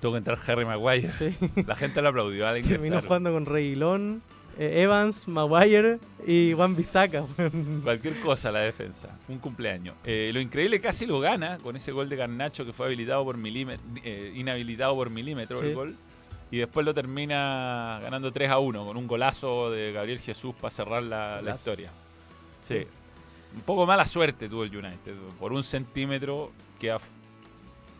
Tuvo 0.00 0.12
que 0.12 0.18
entrar 0.18 0.38
Harry 0.46 0.64
Maguire. 0.66 1.10
La 1.66 1.74
gente 1.76 2.02
lo 2.02 2.08
aplaudió 2.08 2.46
al 2.46 2.58
ingresar. 2.58 2.78
Terminó 2.80 3.00
jugando 3.02 3.32
con 3.32 3.46
Reguilón, 3.46 4.22
eh, 4.58 4.82
Evans, 4.82 5.28
Maguire 5.28 5.98
y 6.26 6.52
Juan 6.54 6.74
Bisaca. 6.76 7.24
Cualquier 7.84 8.20
cosa 8.20 8.50
la 8.52 8.60
defensa. 8.60 9.16
Un 9.28 9.38
cumpleaños. 9.38 9.94
Eh, 10.04 10.30
lo 10.34 10.40
increíble 10.40 10.80
casi 10.80 11.06
lo 11.06 11.20
gana 11.20 11.58
con 11.58 11.76
ese 11.76 11.92
gol 11.92 12.08
de 12.08 12.16
Garnacho 12.16 12.66
que 12.66 12.72
fue 12.72 12.86
habilitado 12.86 13.24
por 13.24 13.36
milímetro, 13.36 13.84
eh, 14.02 14.32
inhabilitado 14.34 14.94
por 14.96 15.08
milímetro 15.08 15.56
Sí. 15.58 15.66
el 15.66 15.74
gol. 15.74 15.96
Y 16.54 16.58
después 16.58 16.86
lo 16.86 16.94
termina 16.94 17.98
ganando 18.00 18.30
3 18.30 18.48
a 18.48 18.60
1 18.60 18.86
con 18.86 18.96
un 18.96 19.08
golazo 19.08 19.72
de 19.72 19.90
Gabriel 19.90 20.20
Jesús 20.20 20.54
para 20.54 20.70
cerrar 20.70 21.02
la, 21.02 21.42
historia. 21.52 21.90
Sí. 22.62 22.86
Un 23.56 23.62
poco 23.62 23.84
mala 23.86 24.06
suerte 24.06 24.48
tuvo 24.48 24.62
el 24.62 24.70
United. 24.76 25.16
Por 25.40 25.52
un 25.52 25.64
centímetro 25.64 26.52
queda, 26.78 26.98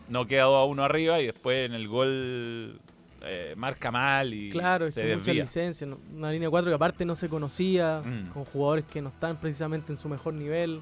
no 0.07 0.25
queda 0.25 0.43
2 0.43 0.55
a 0.55 0.63
1 0.63 0.83
arriba 0.85 1.19
y 1.19 1.25
después 1.25 1.65
en 1.65 1.73
el 1.73 1.89
gol 1.89 2.79
eh, 3.23 3.55
marca 3.57 3.91
mal 3.91 4.33
y 4.33 4.51
Claro, 4.51 4.89
se 4.89 5.01
que 5.01 5.07
mucha 5.17 5.25
desvía. 5.25 5.43
licencia. 5.43 5.85
¿no? 5.85 5.97
Una 6.15 6.31
línea 6.31 6.49
4 6.49 6.71
que 6.71 6.75
aparte 6.75 7.03
no 7.03 7.17
se 7.17 7.27
conocía, 7.27 8.01
Mm. 8.05 8.29
con 8.29 8.45
jugadores 8.45 8.85
que 8.85 9.01
no 9.01 9.09
están 9.09 9.35
precisamente 9.35 9.91
en 9.91 9.97
su 9.97 10.07
mejor 10.07 10.33
nivel. 10.33 10.79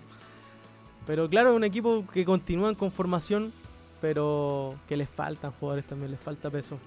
Pero 1.08 1.28
claro, 1.28 1.50
es 1.50 1.56
un 1.56 1.64
equipo 1.64 2.06
que 2.14 2.24
continúa 2.24 2.70
en 2.70 2.76
conformación, 2.76 3.52
pero 4.00 4.76
que 4.88 4.96
les 4.96 5.10
faltan 5.10 5.52
jugadores 5.54 5.86
también, 5.86 6.12
les 6.12 6.20
falta 6.20 6.52
peso. 6.52 6.78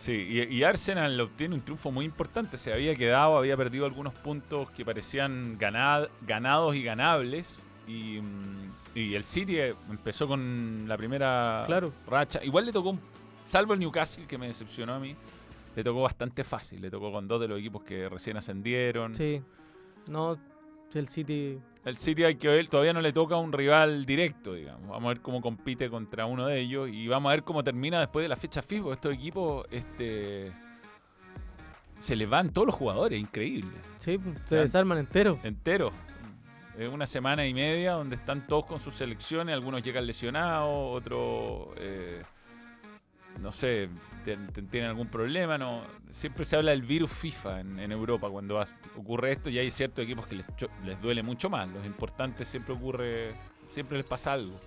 Sí, 0.00 0.12
y, 0.30 0.42
y 0.56 0.64
Arsenal 0.64 1.20
obtiene 1.20 1.54
un 1.54 1.60
triunfo 1.60 1.90
muy 1.90 2.06
importante. 2.06 2.56
Se 2.56 2.72
había 2.72 2.94
quedado, 2.94 3.36
había 3.36 3.54
perdido 3.54 3.84
algunos 3.84 4.14
puntos 4.14 4.70
que 4.70 4.82
parecían 4.82 5.58
ganad- 5.58 6.08
ganados 6.26 6.74
y 6.74 6.82
ganables. 6.82 7.60
Y, 7.86 8.18
mm, 8.22 8.70
y 8.94 9.14
el 9.14 9.22
City 9.24 9.58
eh, 9.58 9.74
empezó 9.90 10.26
con 10.26 10.86
la 10.88 10.96
primera 10.96 11.64
Claro. 11.66 11.92
racha. 12.06 12.42
Igual 12.42 12.64
le 12.64 12.72
tocó, 12.72 12.96
salvo 13.46 13.74
el 13.74 13.80
Newcastle, 13.80 14.24
que 14.26 14.38
me 14.38 14.46
decepcionó 14.46 14.94
a 14.94 14.98
mí, 14.98 15.14
le 15.76 15.84
tocó 15.84 16.00
bastante 16.00 16.44
fácil. 16.44 16.80
Le 16.80 16.90
tocó 16.90 17.12
con 17.12 17.28
dos 17.28 17.38
de 17.38 17.48
los 17.48 17.58
equipos 17.58 17.82
que 17.82 18.08
recién 18.08 18.38
ascendieron. 18.38 19.14
Sí, 19.14 19.42
no, 20.06 20.38
el 20.94 21.08
City 21.08 21.58
El 21.84 21.96
City 21.96 22.24
hay 22.24 22.34
que 22.34 22.48
ver, 22.48 22.68
todavía 22.68 22.92
no 22.92 23.00
le 23.00 23.12
toca 23.12 23.36
un 23.36 23.52
rival 23.52 24.04
directo, 24.04 24.54
digamos. 24.54 24.88
Vamos 24.88 25.04
a 25.06 25.08
ver 25.14 25.20
cómo 25.20 25.40
compite 25.40 25.88
contra 25.88 26.26
uno 26.26 26.46
de 26.46 26.60
ellos 26.60 26.90
y 26.92 27.08
vamos 27.08 27.30
a 27.30 27.34
ver 27.34 27.42
cómo 27.42 27.64
termina 27.64 28.00
después 28.00 28.24
de 28.24 28.28
la 28.28 28.36
fecha 28.36 28.60
FIFA. 28.60 28.92
Estos 28.92 29.14
equipos, 29.14 29.66
este, 29.70 30.52
se 31.98 32.16
les 32.16 32.28
van 32.28 32.50
todos 32.50 32.66
los 32.66 32.74
jugadores, 32.74 33.18
increíble. 33.18 33.72
Sí, 33.96 34.20
se 34.46 34.56
desarman 34.56 34.98
entero. 34.98 35.38
Entero. 35.42 35.90
Es 36.78 36.88
una 36.88 37.06
semana 37.06 37.46
y 37.46 37.54
media 37.54 37.92
donde 37.92 38.16
están 38.16 38.46
todos 38.46 38.66
con 38.66 38.78
sus 38.78 38.94
selecciones, 38.94 39.54
algunos 39.54 39.82
llegan 39.82 40.06
lesionados, 40.06 40.96
otros, 40.96 41.68
eh, 41.76 42.22
no 43.38 43.52
sé, 43.52 43.88
tienen 44.24 44.90
algún 44.90 45.08
problema. 45.08 45.56
no 45.56 45.82
Siempre 46.10 46.44
se 46.44 46.56
habla 46.56 46.72
del 46.72 46.82
virus 46.82 47.10
FIFA 47.10 47.60
en, 47.60 47.92
Europa 47.92 48.28
cuando 48.28 48.62
ocurre 48.96 49.32
esto 49.32 49.50
y 49.50 49.58
hay 49.58 49.70
ciertos 49.70 50.04
equipos 50.04 50.26
que 50.26 50.42
les 50.84 51.00
duele 51.00 51.22
mucho 51.22 51.48
más. 51.48 51.68
Los 51.68 51.86
importantes 51.86 52.48
siempre 52.48 52.74
ocurre, 52.74 53.32
siempre 53.68 53.96
les 53.96 54.06
pasa 54.06 54.32
algo. 54.32 54.58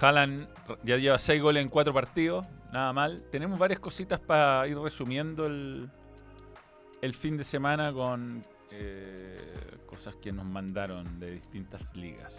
Haaland 0.00 0.48
ya 0.82 0.96
lleva 0.96 1.18
6 1.18 1.40
goles 1.40 1.62
en 1.62 1.68
4 1.68 1.92
partidos, 1.92 2.46
nada 2.72 2.92
mal. 2.92 3.24
Tenemos 3.30 3.58
varias 3.58 3.78
cositas 3.78 4.18
para 4.18 4.66
ir 4.66 4.78
resumiendo 4.78 5.46
el, 5.46 5.90
el 7.02 7.14
fin 7.14 7.36
de 7.36 7.44
semana 7.44 7.92
con 7.92 8.44
eh, 8.70 9.78
cosas 9.86 10.14
que 10.16 10.32
nos 10.32 10.46
mandaron 10.46 11.20
de 11.20 11.32
distintas 11.32 11.94
ligas. 11.94 12.34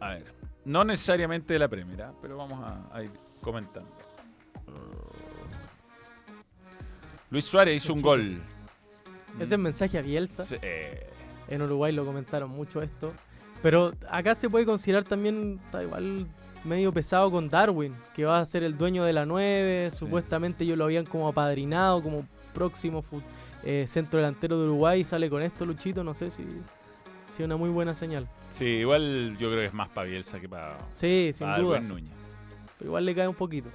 A 0.00 0.08
ver, 0.10 0.33
no 0.64 0.84
necesariamente 0.84 1.52
de 1.52 1.58
la 1.58 1.68
primera, 1.68 2.12
pero 2.20 2.36
vamos 2.36 2.60
a, 2.62 2.96
a 2.96 3.02
ir 3.02 3.10
comentando. 3.40 3.90
Luis 7.30 7.44
Suárez 7.44 7.82
hizo 7.82 7.92
un 7.92 8.02
gol. 8.02 8.42
Ese 9.40 9.54
es 9.54 9.60
mensaje 9.60 9.98
a 9.98 10.02
Bielsa. 10.02 10.44
Sí. 10.44 10.56
En 11.48 11.62
Uruguay 11.62 11.92
lo 11.92 12.04
comentaron 12.04 12.50
mucho 12.50 12.80
esto. 12.80 13.12
Pero 13.62 13.92
acá 14.10 14.34
se 14.34 14.48
puede 14.48 14.66
considerar 14.66 15.04
también, 15.04 15.60
está 15.64 15.82
igual 15.82 16.26
medio 16.64 16.92
pesado 16.92 17.30
con 17.30 17.48
Darwin, 17.48 17.94
que 18.14 18.24
va 18.24 18.38
a 18.38 18.46
ser 18.46 18.62
el 18.62 18.76
dueño 18.76 19.04
de 19.04 19.12
la 19.12 19.26
9. 19.26 19.90
Supuestamente 19.90 20.64
ellos 20.64 20.78
lo 20.78 20.84
habían 20.84 21.06
como 21.06 21.28
apadrinado 21.28 22.02
como 22.02 22.26
próximo 22.52 23.04
eh, 23.62 23.86
centro 23.88 24.18
delantero 24.18 24.58
de 24.58 24.64
Uruguay. 24.64 25.04
Sale 25.04 25.28
con 25.30 25.42
esto, 25.42 25.64
Luchito. 25.64 26.04
No 26.04 26.14
sé 26.14 26.30
si, 26.30 26.44
es 27.42 27.46
una 27.46 27.56
muy 27.56 27.70
buena 27.70 27.94
señal. 27.94 28.28
Sí, 28.48 28.64
igual 28.64 29.36
yo 29.38 29.48
creo 29.48 29.60
que 29.60 29.66
es 29.66 29.74
más 29.74 29.88
para 29.88 30.06
Bielsa 30.08 30.40
que 30.40 30.48
para, 30.48 30.78
Sí, 30.92 31.30
sin 31.32 31.46
para 31.46 31.58
duda. 31.62 31.80
Núñez. 31.80 32.12
Pero 32.78 32.88
igual 32.90 33.04
le 33.04 33.14
cae 33.14 33.28
un 33.28 33.34
poquito. 33.34 33.68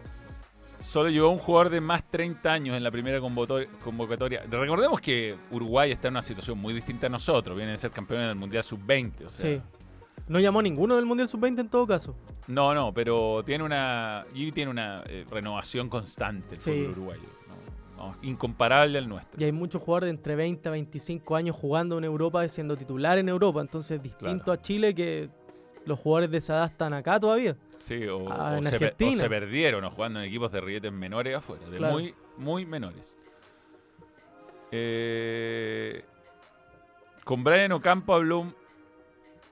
Solo 0.81 1.09
llevó 1.09 1.29
un 1.29 1.39
jugador 1.39 1.69
de 1.69 1.81
más 1.81 2.03
30 2.09 2.51
años 2.53 2.77
en 2.77 2.83
la 2.83 2.89
primera 2.91 3.19
convocatoria. 3.19 4.43
Recordemos 4.49 5.01
que 5.01 5.35
Uruguay 5.51 5.91
está 5.91 6.07
en 6.07 6.13
una 6.13 6.21
situación 6.21 6.57
muy 6.57 6.73
distinta 6.73 7.07
a 7.07 7.09
nosotros. 7.09 7.55
Vienen 7.57 7.75
a 7.75 7.77
ser 7.77 7.91
campeones 7.91 8.27
del 8.27 8.37
Mundial 8.37 8.63
Sub-20. 8.63 9.25
O 9.25 9.29
sea, 9.29 9.57
Sí. 9.57 9.61
No 10.29 10.39
llamó 10.39 10.59
a 10.59 10.63
ninguno 10.63 10.95
del 10.95 11.05
Mundial 11.05 11.27
Sub-20 11.27 11.59
en 11.61 11.69
todo 11.69 11.87
caso. 11.87 12.15
No, 12.47 12.73
no, 12.75 12.93
pero 12.93 13.41
tiene 13.45 13.63
una. 13.63 14.25
Y 14.33 14.51
tiene 14.51 14.69
una 14.71 15.01
eh, 15.07 15.25
renovación 15.29 15.89
constante 15.89 16.55
el 16.55 16.61
Sí. 16.61 16.71
fútbol 16.71 16.89
uruguayo. 16.91 17.21
Incomparable 18.21 18.97
al 18.97 19.07
nuestro. 19.09 19.39
Y 19.39 19.43
hay 19.45 19.51
muchos 19.51 19.81
jugadores 19.81 20.07
de 20.07 20.11
entre 20.11 20.35
20 20.35 20.69
a 20.69 20.71
25 20.71 21.35
años 21.35 21.55
jugando 21.55 21.97
en 21.97 22.03
Europa 22.03 22.47
siendo 22.47 22.75
titular 22.77 23.17
en 23.17 23.29
Europa. 23.29 23.61
Entonces, 23.61 24.01
distinto 24.01 24.45
Claro. 24.45 24.59
a 24.59 24.61
Chile 24.61 24.95
que 24.95 25.29
los 25.85 25.99
jugadores 25.99 26.31
de 26.31 26.37
esa 26.37 26.55
edad 26.57 26.65
están 26.71 26.93
acá 26.93 27.19
todavía. 27.19 27.55
Sí, 27.79 28.05
o, 28.07 28.29
Ah, 28.31 28.57
o 28.59 28.63
se, 28.63 28.75
o 28.75 29.29
perdieron 29.29 29.83
o 29.85 29.89
jugando 29.91 30.19
en 30.19 30.25
equipos 30.25 30.51
de 30.51 30.59
rietes 30.61 30.91
menores 30.91 31.35
afuera, 31.35 31.67
de 31.69 31.77
Claro. 31.77 31.93
muy, 31.93 32.13
muy 32.37 32.65
menores. 32.65 33.01
Eh, 34.71 36.03
con 37.23 37.43
Brian 37.43 37.71
Ocampo 37.71 38.13
habló, 38.13 38.53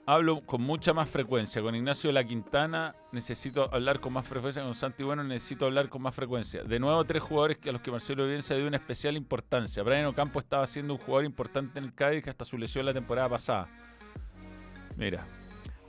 hablo 0.07 0.39
con 0.39 0.61
mucha 0.61 0.93
más 0.93 1.09
frecuencia. 1.09 1.61
Con 1.61 1.75
Ignacio 1.75 2.11
la 2.11 2.23
Quintana 2.23 2.95
necesito 3.11 3.69
hablar 3.73 3.99
con 3.99 4.13
más 4.13 4.25
frecuencia. 4.25 4.63
Con 4.63 4.73
Santi 4.73 5.03
Bueno 5.03 5.23
necesito 5.23 5.65
hablar 5.65 5.89
con 5.89 6.01
más 6.01 6.15
frecuencia. 6.15 6.63
De 6.63 6.79
nuevo, 6.79 7.03
tres 7.03 7.21
jugadores 7.21 7.57
que 7.57 7.69
a 7.69 7.73
los 7.73 7.81
que 7.81 7.91
Marcelo 7.91 8.25
Bielsa 8.25 8.55
dio 8.55 8.65
una 8.67 8.77
especial 8.77 9.17
importancia. 9.17 9.83
Brian 9.83 10.05
Ocampo 10.05 10.39
estaba 10.39 10.65
siendo 10.65 10.93
un 10.93 10.99
jugador 10.99 11.25
importante 11.25 11.77
en 11.77 11.85
el 11.85 11.93
Cádiz 11.93 12.25
hasta 12.27 12.45
su 12.45 12.57
lesión 12.57 12.85
la 12.85 12.93
temporada 12.93 13.29
pasada. 13.29 13.67
Mira, 14.95 15.27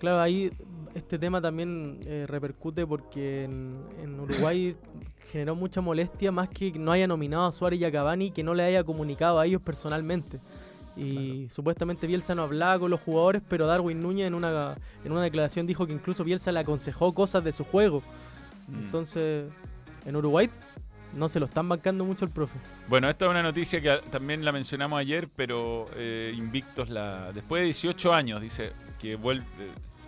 Claro, 0.00 0.20
ahí 0.20 0.52
este 0.94 1.18
tema 1.18 1.40
también 1.40 1.98
eh, 2.06 2.24
repercute 2.28 2.86
porque 2.86 3.44
en, 3.44 3.84
en 4.00 4.20
Uruguay 4.20 4.76
generó 5.32 5.56
mucha 5.56 5.80
molestia 5.80 6.30
más 6.30 6.48
que 6.48 6.70
no 6.72 6.92
haya 6.92 7.08
nominado 7.08 7.46
a 7.46 7.52
Suárez 7.52 7.80
y 7.80 7.84
a 7.84 7.90
Cavani 7.90 8.30
que 8.30 8.44
no 8.44 8.54
le 8.54 8.62
haya 8.62 8.84
comunicado 8.84 9.40
a 9.40 9.46
ellos 9.46 9.60
personalmente. 9.60 10.38
Y 10.99 11.49
supuestamente 11.51 12.07
Bielsa 12.07 12.34
no 12.34 12.42
hablaba 12.42 12.78
con 12.78 12.90
los 12.90 13.01
jugadores, 13.01 13.42
pero 13.49 13.66
Darwin 13.66 14.01
Núñez 14.01 14.26
en 14.26 14.34
una, 14.34 14.76
en 15.05 15.12
una 15.12 15.22
declaración 15.22 15.66
dijo 15.66 15.86
que 15.86 15.92
incluso 15.92 16.24
Bielsa 16.24 16.51
le 16.51 16.61
aconsejó 16.61 17.12
cosas 17.12 17.44
de 17.44 17.53
su 17.53 17.64
juego. 17.64 18.03
Mm. 18.68 18.74
Entonces, 18.74 19.44
en 20.05 20.16
Uruguay 20.16 20.51
no 21.14 21.28
se 21.28 21.40
lo 21.40 21.46
están 21.46 21.68
bancando 21.68 22.05
mucho 22.05 22.24
el 22.24 22.30
profe. 22.30 22.59
Bueno, 22.88 23.09
esta 23.09 23.26
es 23.26 23.30
una 23.30 23.42
noticia 23.42 23.80
que 23.80 24.01
también 24.11 24.44
la 24.44 24.53
mencionamos 24.53 24.99
ayer, 24.99 25.28
pero 25.34 25.86
eh, 25.96 26.32
Invictos 26.36 26.90
la. 26.90 27.32
Después 27.32 27.61
de 27.61 27.66
18 27.66 28.12
años, 28.12 28.40
dice 28.40 28.72
que 28.99 29.16
vuelve. 29.16 29.44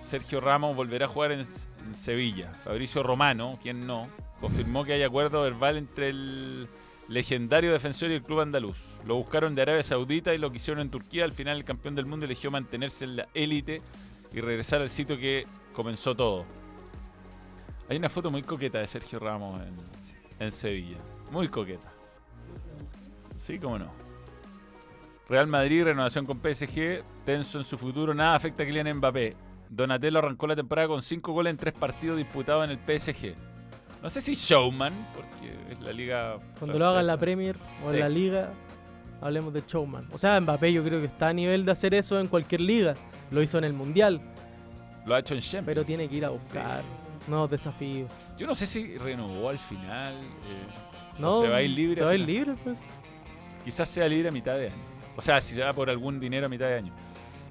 Sergio 0.05 0.41
Ramos 0.41 0.74
volverá 0.74 1.07
a 1.07 1.09
jugar 1.09 1.30
en, 1.30 1.41
en 1.41 1.95
Sevilla. 1.95 2.53
Fabricio 2.64 3.03
Romano, 3.03 3.59
quien 3.62 3.86
no, 3.86 4.09
confirmó 4.41 4.84
que 4.84 4.95
hay 4.95 5.03
acuerdo 5.05 5.43
verbal 5.43 5.76
entre 5.76 6.09
el 6.09 6.68
legendario 7.11 7.72
defensor 7.72 8.11
y 8.12 8.14
el 8.14 8.22
club 8.22 8.40
andaluz. 8.40 8.98
Lo 9.04 9.16
buscaron 9.16 9.54
de 9.56 9.62
Arabia 9.62 9.82
Saudita 9.82 10.32
y 10.32 10.38
lo 10.38 10.52
quisieron 10.52 10.80
en 10.80 10.90
Turquía. 10.90 11.24
Al 11.24 11.32
final, 11.32 11.56
el 11.56 11.64
campeón 11.64 11.96
del 11.96 12.06
mundo 12.06 12.24
eligió 12.24 12.52
mantenerse 12.52 13.04
en 13.04 13.16
la 13.16 13.28
élite 13.34 13.82
y 14.32 14.40
regresar 14.40 14.80
al 14.80 14.88
sitio 14.88 15.18
que 15.18 15.44
comenzó 15.74 16.14
todo. 16.14 16.44
Hay 17.88 17.96
una 17.96 18.08
foto 18.08 18.30
muy 18.30 18.42
coqueta 18.42 18.78
de 18.78 18.86
Sergio 18.86 19.18
Ramos 19.18 19.61
en, 19.61 19.74
en 20.46 20.52
Sevilla. 20.52 20.98
Muy 21.32 21.48
coqueta. 21.48 21.92
Sí, 23.38 23.58
cómo 23.58 23.76
no. 23.76 23.90
Real 25.28 25.48
Madrid, 25.48 25.82
renovación 25.82 26.26
con 26.26 26.38
PSG, 26.38 27.02
tenso 27.24 27.58
en 27.58 27.64
su 27.64 27.76
futuro, 27.76 28.14
nada 28.14 28.36
afecta 28.36 28.62
a 28.62 28.66
Kylian 28.66 28.96
Mbappé. 28.98 29.36
Donatello 29.68 30.20
arrancó 30.20 30.46
la 30.46 30.56
temporada 30.56 30.86
con 30.86 31.02
5 31.02 31.32
goles 31.32 31.50
en 31.50 31.56
3 31.56 31.74
partidos 31.74 32.18
disputados 32.18 32.64
en 32.64 32.70
el 32.70 32.78
PSG. 32.78 33.34
No 34.03 34.09
sé 34.11 34.20
si 34.20 34.34
showman, 34.34 34.92
porque 35.14 35.55
es 35.72 35.80
la 35.80 35.92
liga. 35.92 36.36
Cuando 36.59 36.78
lo 36.78 36.86
haga 36.86 37.01
en 37.01 37.07
la 37.07 37.18
francesa. 37.18 37.20
Premier 37.20 37.57
o 37.82 37.90
Sí. 37.90 37.96
en 37.96 38.01
la 38.01 38.09
Liga, 38.09 38.51
hablemos 39.20 39.53
de 39.53 39.62
showman. 39.66 40.07
O 40.12 40.18
sea, 40.18 40.40
Mbappé 40.40 40.72
yo 40.72 40.82
creo 40.82 41.01
que 41.01 41.07
está 41.07 41.28
a 41.28 41.32
nivel 41.32 41.64
de 41.64 41.72
hacer 41.72 41.92
eso 41.94 42.18
en 42.18 42.26
cualquier 42.28 42.62
liga. 42.62 42.94
Lo 43.30 43.42
hizo 43.42 43.59
en 43.59 43.64
el 43.64 43.72
Mundial, 43.74 44.20
Lo 45.07 45.14
ha 45.14 45.18
hecho 45.20 45.34
en 45.34 45.40
Champions. 45.40 45.66
pero 45.66 45.84
tiene 45.84 46.09
que 46.09 46.16
ir 46.16 46.24
a 46.24 46.30
buscar 46.30 46.82
nuevos 47.28 47.51
desafíos. 47.51 48.11
Yo 48.38 48.46
no 48.46 48.55
sé 48.55 48.66
si 48.66 48.96
renovó 48.98 49.51
al 49.51 49.59
final. 49.59 50.14
eh, 50.14 51.18
No, 51.18 51.30
o 51.36 51.40
se 51.42 51.48
va 51.48 51.57
a 51.57 51.62
ir 51.62 51.70
libre. 51.70 51.96
Se 51.98 52.05
va 52.05 52.11
a 52.11 52.14
ir 52.14 52.20
libre, 52.20 52.55
pues. 52.64 52.80
Quizás 53.64 53.88
sea 53.90 54.09
libre 54.09 54.28
a 54.30 54.32
mitad 54.32 54.55
de 54.57 54.68
año. 54.68 54.82
O 55.16 55.20
sea, 55.20 55.40
si 55.42 55.55
se 55.55 55.62
va 55.62 55.74
por 55.74 55.90
algún 55.90 56.18
dinero 56.18 56.46
a 56.46 56.48
mitad 56.48 56.66
de 56.66 56.76
año. 56.76 56.92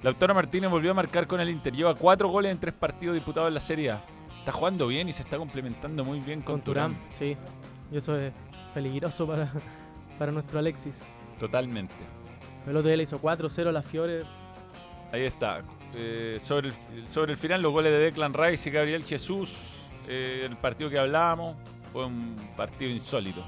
Lautaro 0.02 0.34
Martínez 0.34 0.68
volvió 0.68 0.90
a 0.90 0.94
marcar 0.94 1.26
con 1.28 1.40
el 1.40 1.48
Inter. 1.48 1.72
Lleva 1.72 1.94
cuatro 1.94 2.28
goles 2.28 2.50
en 2.50 2.58
tres 2.58 2.74
partidos 2.74 3.14
disputados 3.14 3.46
en 3.48 3.54
la 3.54 3.60
Serie 3.60 3.92
A. 3.92 4.02
Está 4.40 4.52
jugando 4.52 4.86
bien 4.86 5.08
y 5.08 5.12
se 5.12 5.22
está 5.22 5.36
complementando 5.38 6.04
muy 6.04 6.20
bien 6.20 6.40
con, 6.42 6.56
Con 6.56 6.62
Turán, 6.64 6.98
sí. 7.12 7.36
Y 7.92 7.96
eso 7.96 8.16
es 8.16 8.32
peligroso 8.74 9.26
para, 9.26 9.52
para 10.18 10.32
nuestro 10.32 10.58
Alexis. 10.58 11.14
Totalmente. 11.38 11.94
El 12.66 12.76
otro 12.76 12.88
día 12.88 12.96
le 12.96 13.02
hizo 13.04 13.20
4-0 13.20 13.68
a 13.68 13.72
la 13.72 13.82
Fiore. 13.82 14.22
Ahí 15.12 15.22
está. 15.24 15.62
Eh, 15.94 16.38
sobre, 16.40 16.68
el, 16.68 17.08
sobre 17.08 17.32
el 17.32 17.38
final, 17.38 17.62
los 17.62 17.72
goles 17.72 17.90
de 17.92 17.98
Declan 17.98 18.32
Rice 18.34 18.68
y 18.68 18.72
Gabriel 18.72 19.02
Jesús. 19.04 19.76
eh, 20.08 20.46
el 20.48 20.56
partido 20.56 20.88
que 20.90 20.98
hablábamos 20.98 21.56
fue 21.92 22.06
un 22.06 22.36
partido 22.56 22.90
insólito. 22.90 23.44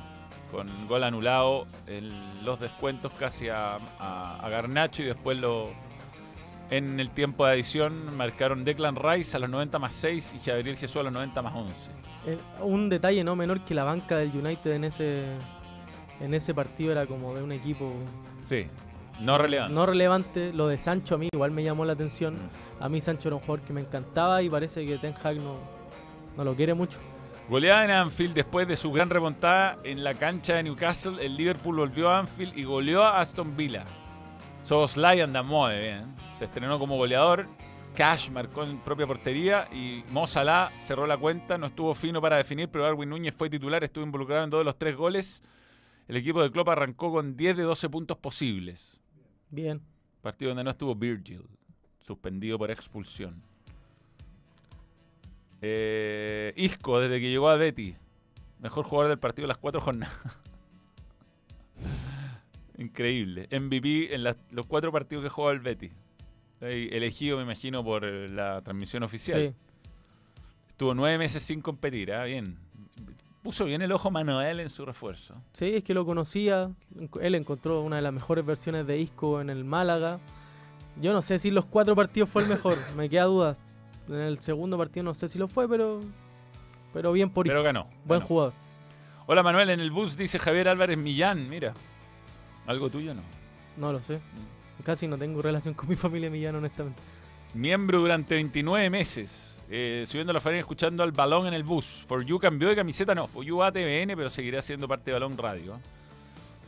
Con 0.51 0.86
gol 0.88 1.05
anulado 1.05 1.66
en 1.86 2.45
los 2.45 2.61
descuentos 2.61 3.12
casi 3.18 3.49
a, 3.49 3.76
a- 3.99 4.36
a 4.45 4.49
Garnacho 4.51 5.03
y 5.03 5.07
después 5.07 5.38
lo, 5.38 5.70
en 6.76 6.98
el 7.00 7.10
tiempo 7.10 7.44
de 7.46 7.52
adición 7.52 8.16
marcaron 8.16 8.64
Declan 8.64 8.96
Rice 8.96 9.36
a 9.36 9.40
los 9.40 9.50
90 9.50 9.78
más 9.78 9.92
6 9.92 10.34
y 10.42 10.48
Gabriel 10.50 10.76
Jesús 10.76 10.96
a 10.96 11.02
los 11.04 11.12
90 11.12 11.42
más 11.42 11.54
11. 11.54 11.90
Eh, 12.26 12.38
un 12.60 12.88
detalle 12.88 13.22
no 13.24 13.36
menor 13.36 13.64
que 13.64 13.74
la 13.74 13.84
banca 13.84 14.16
del 14.16 14.30
United 14.30 14.70
en 14.72 14.84
ese 14.84 15.24
en 16.20 16.34
ese 16.34 16.54
partido 16.54 16.92
era 16.92 17.04
como 17.06 17.34
de 17.34 17.42
un 17.42 17.52
equipo 17.52 17.92
Sí, 18.46 18.66
no 19.20 19.38
relevante. 19.38 19.74
no 19.74 19.86
relevante. 19.86 20.52
Lo 20.52 20.68
de 20.68 20.78
Sancho 20.78 21.16
a 21.16 21.18
mí 21.18 21.28
igual 21.32 21.50
me 21.50 21.62
llamó 21.64 21.84
la 21.84 21.92
atención. 21.92 22.34
Mm. 22.34 22.82
A 22.82 22.88
mí 22.88 23.00
Sancho 23.00 23.28
era 23.28 23.36
un 23.36 23.42
jugador 23.42 23.66
que 23.66 23.72
me 23.72 23.80
encantaba 23.80 24.40
y 24.42 24.48
parece 24.48 24.86
que 24.86 24.98
Ten 24.98 25.14
Hag 25.22 25.36
no, 25.36 25.56
no 26.36 26.44
lo 26.44 26.54
quiere 26.54 26.74
mucho. 26.74 26.98
Goleada 27.48 27.84
en 27.84 27.90
Anfield 27.90 28.34
después 28.34 28.66
de 28.68 28.76
su 28.76 28.92
gran 28.92 29.10
remontada 29.10 29.76
en 29.84 30.04
la 30.04 30.14
cancha 30.14 30.54
de 30.54 30.62
Newcastle. 30.62 31.22
El 31.24 31.36
Liverpool 31.36 31.76
volvió 31.76 32.08
a 32.08 32.20
Anfield 32.20 32.56
y 32.56 32.64
goleó 32.64 33.02
a 33.02 33.20
Aston 33.20 33.56
Villa. 33.56 33.84
Soboslai 34.62 35.20
anda 35.20 35.42
muy 35.42 35.76
bien. 35.78 36.14
Se 36.38 36.44
estrenó 36.44 36.78
como 36.78 36.96
goleador. 36.96 37.48
Cash 37.96 38.30
marcó 38.30 38.64
en 38.64 38.78
propia 38.78 39.06
portería 39.06 39.68
y 39.72 40.02
Mo 40.12 40.26
Salah 40.26 40.70
cerró 40.78 41.06
la 41.06 41.18
cuenta. 41.18 41.58
No 41.58 41.66
estuvo 41.66 41.92
fino 41.94 42.22
para 42.22 42.36
definir, 42.36 42.68
pero 42.68 42.84
Darwin 42.84 43.10
Núñez 43.10 43.34
fue 43.34 43.50
titular. 43.50 43.82
Estuvo 43.84 44.04
involucrado 44.04 44.44
en 44.44 44.50
dos 44.50 44.60
de 44.60 44.64
los 44.64 44.78
tres 44.78 44.96
goles. 44.96 45.42
El 46.08 46.16
equipo 46.16 46.42
de 46.42 46.50
Klopp 46.50 46.68
arrancó 46.68 47.12
con 47.12 47.36
10 47.36 47.56
de 47.56 47.62
12 47.64 47.88
puntos 47.90 48.18
posibles. 48.18 49.00
Bien. 49.50 49.82
Partido 50.20 50.50
donde 50.50 50.64
no 50.64 50.70
estuvo 50.70 50.94
Virgil, 50.94 51.44
suspendido 52.00 52.56
por 52.58 52.70
expulsión. 52.70 53.42
Eh, 55.60 56.52
Isco, 56.56 57.00
desde 57.00 57.20
que 57.20 57.30
llegó 57.30 57.48
a 57.48 57.56
Betty, 57.56 57.96
mejor 58.58 58.84
jugador 58.84 59.10
del 59.10 59.18
partido 59.18 59.48
las 59.48 59.58
cuatro 59.58 59.80
jornadas. 59.80 60.16
Increíble. 62.78 63.48
MVP 63.50 64.14
en 64.14 64.24
las- 64.24 64.36
los 64.50 64.66
cuatro 64.66 64.90
partidos 64.92 65.22
que 65.24 65.28
jugó 65.30 65.50
el 65.50 65.60
Betty. 65.60 65.90
Eh, 66.60 66.88
Elegido, 66.92 67.36
me 67.36 67.42
imagino, 67.42 67.82
por 67.84 68.04
eh, 68.04 68.28
la 68.28 68.60
transmisión 68.62 69.02
oficial. 69.02 69.40
Sí. 69.40 69.54
Estuvo 70.68 70.94
nueve 70.94 71.18
meses 71.18 71.42
sin 71.42 71.60
competir, 71.60 72.12
¿ah? 72.12 72.24
bien. 72.24 72.56
Puso 73.42 73.64
bien 73.64 73.82
el 73.82 73.90
ojo 73.92 74.10
Manuel 74.10 74.60
en 74.60 74.70
su 74.70 74.84
refuerzo. 74.86 75.34
Sí, 75.52 75.74
es 75.74 75.82
que 75.84 75.94
lo 75.94 76.06
conocía. 76.06 76.70
Él 77.20 77.34
encontró 77.34 77.80
una 77.82 77.96
de 77.96 78.02
las 78.02 78.12
mejores 78.12 78.46
versiones 78.46 78.86
de 78.86 78.98
Isco 79.00 79.40
en 79.40 79.50
el 79.50 79.64
Málaga. 79.64 80.20
Yo 81.00 81.12
no 81.12 81.22
sé 81.22 81.38
si 81.40 81.50
los 81.50 81.64
cuatro 81.64 81.96
partidos 81.96 82.28
fue 82.30 82.42
el 82.42 82.48
mejor, 82.48 82.76
me 82.96 83.08
queda 83.08 83.24
duda. 83.24 83.56
En 84.08 84.14
el 84.14 84.38
segundo 84.38 84.78
partido 84.78 85.02
no 85.04 85.14
sé 85.14 85.28
si 85.28 85.38
lo 85.38 85.48
fue, 85.48 85.68
pero 85.68 86.00
pero 86.92 87.10
bien 87.12 87.30
por 87.30 87.46
Pero 87.46 87.58
Isco. 87.60 87.64
ganó. 87.64 87.84
Buen 88.04 88.20
ganó. 88.20 88.26
jugador. 88.28 88.52
Hola 89.26 89.42
Manuel, 89.42 89.70
en 89.70 89.80
el 89.80 89.90
bus 89.90 90.16
dice 90.16 90.38
Javier 90.38 90.68
Álvarez 90.68 90.98
Millán, 90.98 91.48
mira. 91.48 91.74
¿Algo 92.66 92.90
tuyo 92.90 93.14
no? 93.14 93.22
No 93.76 93.92
lo 93.92 94.00
sé. 94.00 94.20
Casi 94.84 95.06
no 95.06 95.16
tengo 95.16 95.40
relación 95.42 95.74
con 95.74 95.88
mi 95.88 95.96
familia 95.96 96.30
Millán, 96.30 96.56
honestamente. 96.56 97.00
Miembro 97.54 98.00
durante 98.00 98.34
29 98.34 98.90
meses. 98.90 99.62
Eh, 99.70 100.04
subiendo 100.06 100.32
la 100.32 100.40
faena 100.40 100.58
escuchando 100.58 101.02
al 101.02 101.12
balón 101.12 101.46
en 101.46 101.54
el 101.54 101.62
bus. 101.62 102.04
For 102.06 102.24
You 102.24 102.38
cambió 102.38 102.68
de 102.68 102.76
camiseta, 102.76 103.14
no. 103.14 103.26
For 103.26 103.44
You 103.44 103.62
a 103.62 103.72
TVN, 103.72 104.16
pero 104.16 104.28
seguirá 104.28 104.60
siendo 104.60 104.88
parte 104.88 105.10
de 105.10 105.12
Balón 105.14 105.36
Radio. 105.36 105.78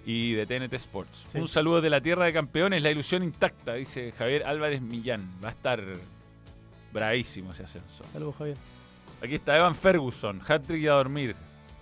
Y 0.07 0.35
de 0.35 0.47
TNT 0.47 0.75
Sports. 0.75 1.25
Sí. 1.29 1.39
Un 1.39 1.49
saludo 1.49 1.81
de 1.81 1.91
la 1.91 2.01
tierra 2.01 2.27
de 2.27 2.33
campeones, 2.33 2.83
la 2.83 2.91
ilusión 2.91 3.23
intacta, 3.23 3.75
dice 3.75 4.13
Javier 4.13 4.45
Álvarez 4.45 4.83
Millán. 4.83 5.31
Va 5.43 5.49
a 5.49 5.53
estar 5.53 5.83
bravísimo 6.93 7.53
ese 7.53 7.65
ascenso. 7.65 8.05
Saludos, 8.13 8.37
Javier. 8.37 8.57
Aquí 9.23 9.37
está 9.37 9.57
Evan 9.57 9.75
Ferguson, 9.75 10.43
hat-trick 10.47 10.83
y 10.83 10.87
a 10.87 10.93
dormir. 10.93 11.35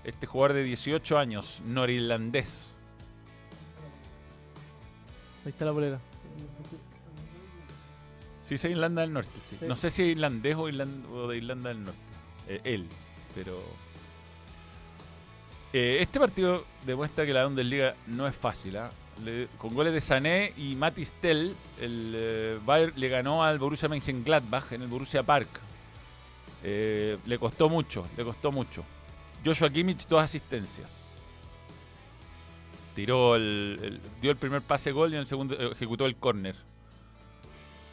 Este 0.04 0.26
jugador 0.26 0.54
de 0.54 0.62
18 0.62 1.18
años, 1.18 1.60
norirlandés. 1.66 2.71
Ahí 5.44 5.50
está 5.50 5.64
la 5.64 5.70
bolera. 5.72 5.98
Sí, 8.42 8.54
es 8.56 8.64
Irlanda 8.64 9.02
del 9.02 9.12
Norte, 9.12 9.30
sí. 9.40 9.56
Sí. 9.58 9.66
No 9.66 9.76
sé 9.76 9.90
si 9.90 10.02
es 10.02 10.08
irlandés 10.10 10.56
o, 10.56 10.68
irlan- 10.68 11.04
o 11.12 11.28
de 11.28 11.36
Irlanda 11.38 11.68
del 11.70 11.84
Norte. 11.84 12.00
Eh, 12.48 12.60
él, 12.64 12.88
pero... 13.34 13.58
Eh, 15.72 15.98
este 16.00 16.20
partido 16.20 16.64
demuestra 16.84 17.24
que 17.24 17.32
la 17.32 17.44
Bundesliga 17.44 17.94
no 18.08 18.26
es 18.26 18.36
fácil. 18.36 18.76
Le- 19.24 19.48
con 19.58 19.74
goles 19.74 19.92
de 19.92 20.00
Sané 20.00 20.52
y 20.56 20.74
Matis 20.74 21.12
Tell, 21.14 21.54
el 21.80 22.12
eh, 22.14 22.58
Bayern 22.64 22.92
le 22.96 23.08
ganó 23.08 23.42
al 23.42 23.58
Borussia 23.58 23.88
Mönchengladbach 23.88 24.72
en 24.72 24.82
el 24.82 24.88
Borussia 24.88 25.22
Park. 25.22 25.48
Eh, 26.64 27.18
le 27.24 27.38
costó 27.38 27.68
mucho, 27.68 28.06
le 28.16 28.24
costó 28.24 28.52
mucho. 28.52 28.84
Joshua 29.44 29.70
Kimmich, 29.70 30.06
dos 30.08 30.22
asistencias. 30.22 31.11
Tiró 32.94 33.36
el, 33.36 33.78
el- 33.82 34.00
dio 34.20 34.30
el 34.30 34.36
primer 34.36 34.62
pase 34.62 34.92
gol 34.92 35.10
y 35.12 35.14
en 35.14 35.20
el 35.20 35.26
segundo 35.26 35.54
ejecutó 35.72 36.06
el 36.06 36.16
córner. 36.16 36.56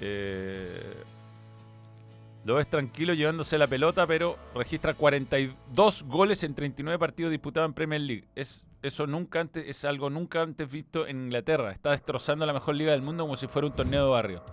Eh, 0.01 0.93
lo 2.45 2.55
ves 2.55 2.69
tranquilo 2.69 3.13
llevándose 3.13 3.57
la 3.57 3.67
pelota, 3.67 4.07
pero 4.07 4.37
registra 4.55 4.93
42 4.93 6.03
goles 6.03 6.43
en 6.43 6.55
39 6.55 6.97
partidos 6.97 7.31
disputados 7.31 7.67
en 7.67 7.73
Premier 7.73 8.01
League. 8.01 8.25
Es, 8.35 8.63
eso 8.81 9.05
nunca 9.07 9.41
antes, 9.41 9.67
es 9.67 9.83
algo 9.85 10.09
nunca 10.09 10.41
antes 10.41 10.69
visto 10.71 11.05
en 11.05 11.25
Inglaterra. 11.25 11.71
Está 11.71 11.91
destrozando 11.91 12.45
la 12.45 12.53
mejor 12.53 12.75
liga 12.75 12.91
del 12.91 13.01
mundo 13.01 13.23
como 13.23 13.35
si 13.35 13.47
fuera 13.47 13.67
un 13.67 13.73
torneo 13.73 14.05
de 14.05 14.09
barrio. 14.11 14.43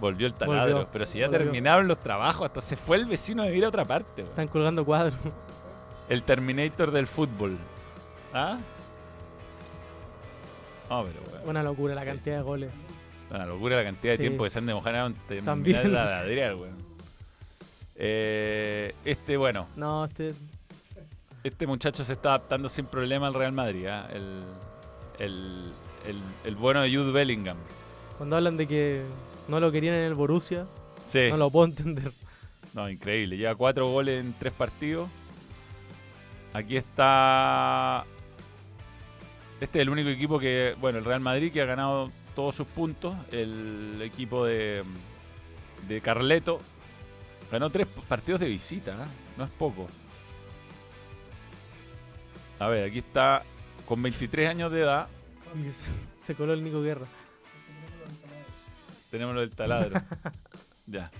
Volvió 0.00 0.26
el 0.26 0.34
taladro, 0.34 0.72
Volvió, 0.78 0.88
pero 0.92 1.06
si 1.06 1.18
ya 1.20 1.26
volvió. 1.28 1.44
terminaron 1.44 1.86
los 1.86 1.98
trabajos, 2.02 2.46
hasta 2.46 2.60
se 2.60 2.76
fue 2.76 2.96
el 2.96 3.04
vecino 3.06 3.42
a 3.42 3.46
vivir 3.46 3.64
a 3.64 3.68
otra 3.68 3.84
parte. 3.84 4.22
Están 4.22 4.48
colgando 4.48 4.84
cuadros. 4.84 5.14
El 6.08 6.22
Terminator 6.22 6.90
del 6.90 7.06
fútbol. 7.06 7.56
¿Ah? 8.32 8.58
Pero. 11.02 11.42
Una 11.50 11.62
locura 11.62 11.94
la 11.94 12.02
Sí. 12.02 12.06
cantidad 12.08 12.36
de 12.36 12.42
goles. 12.42 12.70
Una 13.30 13.46
locura 13.46 13.76
la 13.76 13.84
cantidad 13.84 14.12
de 14.12 14.16
Sí. 14.18 14.22
tiempo 14.22 14.44
que 14.44 14.50
se 14.50 14.58
han 14.58 14.66
demorado 14.66 15.06
en 15.08 15.14
terminar 15.26 15.86
la 15.86 16.04
ladriar, 16.04 16.54
weón. 16.54 16.76
Eh, 17.96 18.94
este, 19.04 19.36
bueno, 19.36 19.66
No, 19.76 20.04
este. 20.04 20.34
este 21.42 21.66
muchacho 21.66 22.04
se 22.04 22.12
está 22.14 22.30
adaptando 22.30 22.68
sin 22.68 22.86
problema 22.86 23.26
al 23.28 23.34
Real 23.34 23.52
Madrid, 23.52 23.86
¿ah? 23.86 24.08
el, 24.12 24.42
el, 25.18 25.72
el, 26.06 26.20
el 26.44 26.56
bueno 26.56 26.82
de 26.82 26.94
Jude 26.94 27.12
Bellingham. 27.12 27.56
Cuando 28.18 28.36
hablan 28.36 28.56
de 28.56 28.66
que 28.66 29.02
no 29.48 29.60
lo 29.60 29.70
querían 29.72 29.94
en 29.94 30.04
el 30.04 30.14
Borussia, 30.14 30.66
Sí. 31.04 31.28
no 31.30 31.36
lo 31.36 31.50
puedo 31.50 31.66
entender. 31.66 32.10
No, 32.72 32.88
increíble. 32.90 33.36
Lleva 33.36 33.54
cuatro 33.54 33.88
goles 33.88 34.24
en 34.24 34.32
tres 34.38 34.52
partidos. 34.52 35.08
Aquí 36.52 36.76
está. 36.76 38.04
Este 39.64 39.78
es 39.78 39.82
el 39.84 39.88
único 39.88 40.10
equipo 40.10 40.38
que. 40.38 40.76
Bueno, 40.78 40.98
el 40.98 41.06
Real 41.06 41.20
Madrid 41.20 41.50
que 41.50 41.62
ha 41.62 41.64
ganado 41.64 42.10
todos 42.36 42.54
sus 42.54 42.66
puntos. 42.66 43.14
El 43.32 43.98
equipo 44.02 44.44
de. 44.44 44.84
De 45.88 46.02
Carleto. 46.02 46.60
Ganó 47.50 47.70
tres 47.70 47.86
partidos 48.06 48.40
de 48.40 48.48
visita, 48.48 48.94
¿ah? 49.00 49.08
No 49.38 49.44
es 49.44 49.50
poco. 49.50 49.86
A 52.58 52.68
ver, 52.68 52.84
aquí 52.90 52.98
está 52.98 53.42
con 53.86 54.02
23 54.02 54.50
años 54.50 54.70
de 54.70 54.82
edad. 54.82 55.08
Se 56.18 56.34
coló 56.34 56.52
el 56.52 56.62
Nico 56.62 56.82
Guerra. 56.82 57.06
Tenemos 59.10 59.34
lo 59.34 59.40
del 59.40 59.50
taladro. 59.50 59.98
ya. 60.86 61.10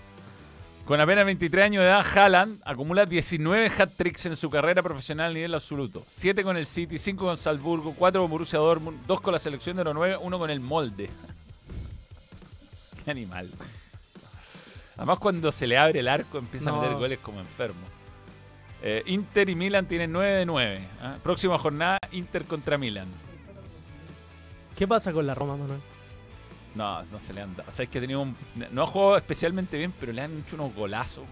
Con 0.85 1.01
apenas 1.01 1.25
23 1.25 1.65
años 1.65 1.81
de 1.81 1.89
edad, 1.89 2.05
Haaland 2.05 2.61
acumula 2.63 3.07
19 3.07 3.71
hat-tricks 3.75 4.27
en 4.27 4.35
su 4.35 4.51
carrera 4.51 4.83
profesional 4.83 5.31
a 5.31 5.33
nivel 5.33 5.55
absoluto. 5.55 6.05
7 6.11 6.43
con 6.43 6.57
el 6.57 6.67
City, 6.67 6.99
5 6.99 7.25
con 7.25 7.37
Salzburgo, 7.37 7.95
4 7.97 8.21
con 8.21 8.29
Borussia 8.29 8.59
Dortmund, 8.59 8.99
2 9.07 9.21
con 9.21 9.33
la 9.33 9.39
selección 9.39 9.77
de 9.77 9.83
Noruega, 9.83 10.19
1 10.19 10.37
con 10.37 10.49
el 10.51 10.59
Molde. 10.59 11.09
Qué 13.03 13.09
animal. 13.09 13.49
Además, 14.95 15.17
cuando 15.17 15.51
se 15.51 15.65
le 15.65 15.75
abre 15.75 16.01
el 16.01 16.07
arco, 16.07 16.37
empieza 16.37 16.69
a 16.69 16.79
meter 16.79 16.93
goles 16.93 17.17
como 17.17 17.39
enfermo. 17.39 17.81
Eh, 18.83 19.01
Inter 19.07 19.49
y 19.49 19.55
Milan 19.55 19.87
tienen 19.87 20.11
9 20.11 20.31
de 20.33 20.45
9. 20.45 20.87
¿ah? 21.01 21.17
Próxima 21.23 21.57
jornada, 21.57 21.97
Inter 22.11 22.45
contra 22.45 22.77
Milan. 22.77 23.07
¿Qué 24.77 24.87
pasa 24.87 25.11
con 25.11 25.25
la 25.25 25.33
Roma, 25.33 25.57
Manuel? 25.57 25.81
No, 26.75 27.01
no 27.03 27.19
se 27.19 27.33
le 27.33 27.41
han 27.41 27.55
dado. 27.55 27.69
O 27.69 27.71
sea, 27.71 27.83
es 27.85 27.89
que 27.89 27.97
ha 27.97 28.01
tenido 28.01 28.21
un- 28.21 28.35
no 28.71 28.83
ha 28.83 28.87
jugado 28.87 29.17
especialmente 29.17 29.77
bien, 29.77 29.93
pero 29.99 30.11
le 30.11 30.21
han 30.21 30.37
hecho 30.39 30.55
unos 30.55 30.73
golazos. 30.75 31.23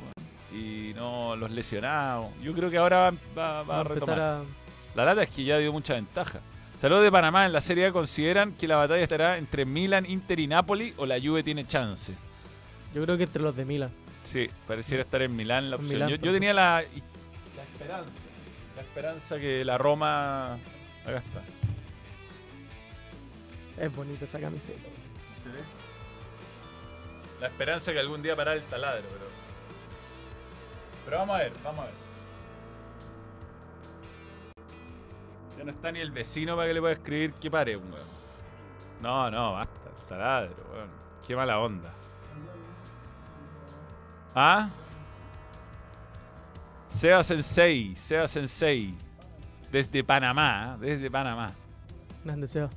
Y 0.54 0.94
no 0.96 1.36
los 1.36 1.52
lesionados. 1.52 2.28
Yo 2.42 2.54
creo 2.54 2.70
que 2.70 2.78
ahora 2.78 3.12
va, 3.38 3.64
va 3.64 3.64
Va 3.64 3.80
a 3.82 3.84
retomar. 3.84 4.20
a... 4.20 4.42
La 4.96 5.06
lata 5.06 5.24
es 5.24 5.30
que 5.32 5.44
ya 5.44 5.58
dio 5.58 5.74
mucha 5.74 5.96
ventaja. 5.96 6.40
Saludos 6.80 7.04
de 7.04 7.12
Panamá. 7.12 7.46
En 7.46 7.54
la 7.54 7.62
Serie 7.62 7.88
A 7.88 7.92
consideran 7.92 8.54
que 8.54 8.68
la 8.68 8.76
batalla 8.76 9.02
estará 9.04 9.38
entre 9.38 9.66
Milan, 9.66 10.06
Inter 10.06 10.40
y 10.40 10.48
Napoli 10.48 10.94
o 10.98 11.06
la 11.06 11.20
Juve 11.20 11.42
tiene 11.44 11.66
chance. 11.68 12.14
Yo 12.94 13.04
creo 13.04 13.18
que 13.18 13.24
entre 13.24 13.42
los 13.42 13.56
de 13.56 13.66
Milan. 13.66 13.90
Sí, 14.24 14.48
pareciera 14.68 15.02
estar 15.04 15.22
en 15.24 15.36
Milán 15.36 15.70
la 15.72 15.78
opción. 15.78 15.94
Milán, 15.96 16.10
yo, 16.10 16.16
yo 16.18 16.32
tenía 16.32 16.54
la, 16.54 16.84
la 17.56 17.64
esperanza. 17.64 18.12
La 18.76 18.82
esperanza 18.82 19.40
que 19.40 19.66
la 19.66 19.78
Roma. 19.78 20.54
Acá 21.06 21.18
está. 21.18 21.42
Es 23.84 23.96
bonita 23.96 24.26
esa 24.26 24.40
camiseta. 24.40 24.80
La 27.40 27.48
esperanza 27.48 27.92
que 27.92 28.00
algún 28.00 28.22
día 28.22 28.36
parara 28.36 28.58
el 28.58 28.64
taladro, 28.64 29.04
pero. 29.12 29.26
Pero 31.06 31.18
vamos 31.18 31.36
a 31.36 31.40
ver, 31.40 31.54
vamos 31.64 31.82
a 31.82 31.86
ver. 31.86 31.94
Ya 35.58 35.64
no 35.66 35.72
está 35.72 35.92
ni 35.92 36.00
el 36.00 36.12
vecino 36.12 36.56
para 36.56 36.68
que 36.68 36.74
le 36.74 36.80
pueda 36.80 36.94
escribir 36.94 37.34
que 37.34 37.52
pare, 37.52 37.76
weón. 37.76 38.08
No, 39.02 39.30
no, 39.30 39.54
basta, 39.54 39.90
el 39.90 40.08
taladro, 40.08 40.56
weón. 40.74 40.90
Qué 41.28 41.36
mala 41.36 41.60
onda. 41.60 41.94
¿Ah? 44.36 44.70
Seba 46.88 47.24
Sensei, 47.24 47.96
Seba 47.96 48.28
Sensei. 48.28 48.96
Desde 49.72 50.04
Panamá, 50.04 50.78
¿eh? 50.82 50.86
desde 50.86 51.10
Panamá. 51.10 51.52
Grande 52.24 52.48
Seba. 52.48 52.70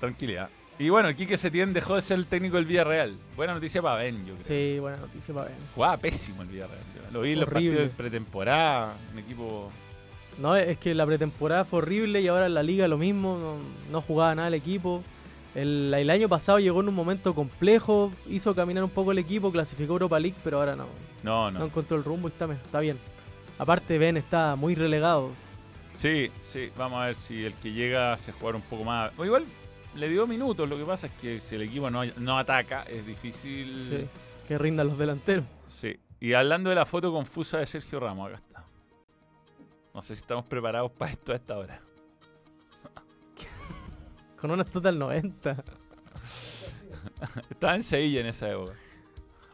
Tranquilidad. 0.00 0.48
Y 0.78 0.90
bueno, 0.90 1.14
Quique 1.14 1.38
Setién 1.38 1.72
dejó 1.72 1.94
de 1.94 2.02
ser 2.02 2.18
el 2.18 2.26
técnico 2.26 2.56
del 2.56 2.66
Villarreal. 2.66 3.16
Buena 3.34 3.54
noticia 3.54 3.80
para 3.80 3.96
Ben, 3.96 4.26
yo 4.26 4.34
creo. 4.34 4.46
Sí, 4.46 4.78
buena 4.78 4.98
noticia 4.98 5.32
para 5.34 5.46
ver. 5.46 5.56
Jugaba 5.74 5.96
pésimo 5.96 6.42
el 6.42 6.48
Villarreal. 6.48 6.80
yo. 6.94 7.10
Lo 7.12 7.20
vi 7.22 7.32
en 7.32 7.40
los 7.40 7.48
partidos 7.48 7.76
de 7.78 7.86
pretemporada. 7.88 8.94
Un 9.12 9.18
equipo. 9.18 9.70
No, 10.38 10.54
es 10.54 10.76
que 10.76 10.94
la 10.94 11.06
pretemporada 11.06 11.64
fue 11.64 11.78
horrible 11.78 12.20
y 12.20 12.28
ahora 12.28 12.44
en 12.46 12.52
la 12.54 12.62
liga 12.62 12.86
lo 12.88 12.98
mismo. 12.98 13.38
No, 13.38 13.56
no 13.90 14.02
jugaba 14.02 14.34
nada 14.34 14.48
el 14.48 14.54
equipo. 14.54 15.02
El, 15.54 15.94
el 15.96 16.10
año 16.10 16.28
pasado 16.28 16.58
llegó 16.58 16.82
en 16.82 16.88
un 16.90 16.94
momento 16.94 17.34
complejo, 17.34 18.12
hizo 18.28 18.54
caminar 18.54 18.84
un 18.84 18.90
poco 18.90 19.12
el 19.12 19.18
equipo, 19.18 19.50
clasificó 19.50 19.94
Europa 19.94 20.20
League, 20.20 20.36
pero 20.44 20.58
ahora 20.58 20.76
no. 20.76 20.86
No, 21.22 21.50
no. 21.50 21.60
No 21.60 21.64
encontró 21.64 21.96
el 21.96 22.04
rumbo 22.04 22.28
y 22.28 22.32
está, 22.32 22.44
está 22.52 22.80
bien. 22.80 22.98
Aparte, 23.58 23.96
Ben 23.96 24.18
está 24.18 24.54
muy 24.56 24.74
relegado. 24.74 25.30
Sí, 25.94 26.30
sí. 26.40 26.68
Vamos 26.76 27.00
a 27.00 27.06
ver 27.06 27.16
si 27.16 27.46
el 27.46 27.54
que 27.54 27.72
llega 27.72 28.12
hace 28.12 28.32
jugar 28.32 28.54
un 28.56 28.60
poco 28.60 28.84
más. 28.84 29.10
O 29.16 29.24
igual 29.24 29.46
le 29.96 30.08
dio 30.08 30.26
minutos. 30.26 30.68
Lo 30.68 30.76
que 30.76 30.84
pasa 30.84 31.06
es 31.08 31.12
que 31.14 31.40
si 31.40 31.54
el 31.54 31.62
equipo 31.62 31.90
no, 31.90 32.04
no 32.04 32.38
ataca, 32.38 32.82
es 32.84 33.06
difícil. 33.06 33.86
Sí, 33.88 34.08
que 34.46 34.58
rindan 34.58 34.88
los 34.88 34.98
delanteros. 34.98 35.44
Sí. 35.66 35.98
Y 36.20 36.32
hablando 36.32 36.70
de 36.70 36.76
la 36.76 36.86
foto 36.86 37.12
confusa 37.12 37.58
de 37.58 37.66
Sergio 37.66 38.00
Ramos, 38.00 38.28
acá 38.28 38.36
está. 38.36 38.64
No 39.92 40.02
sé 40.02 40.14
si 40.14 40.20
estamos 40.20 40.44
preparados 40.44 40.92
para 40.92 41.12
esto 41.12 41.32
a 41.32 41.36
esta 41.36 41.58
hora. 41.58 41.80
Con 44.40 44.50
una 44.50 44.64
total 44.64 44.98
90. 44.98 45.56
Estaba 47.50 47.74
en 47.74 47.82
Sevilla 47.82 48.20
en 48.20 48.26
esa 48.26 48.50
época. 48.50 48.74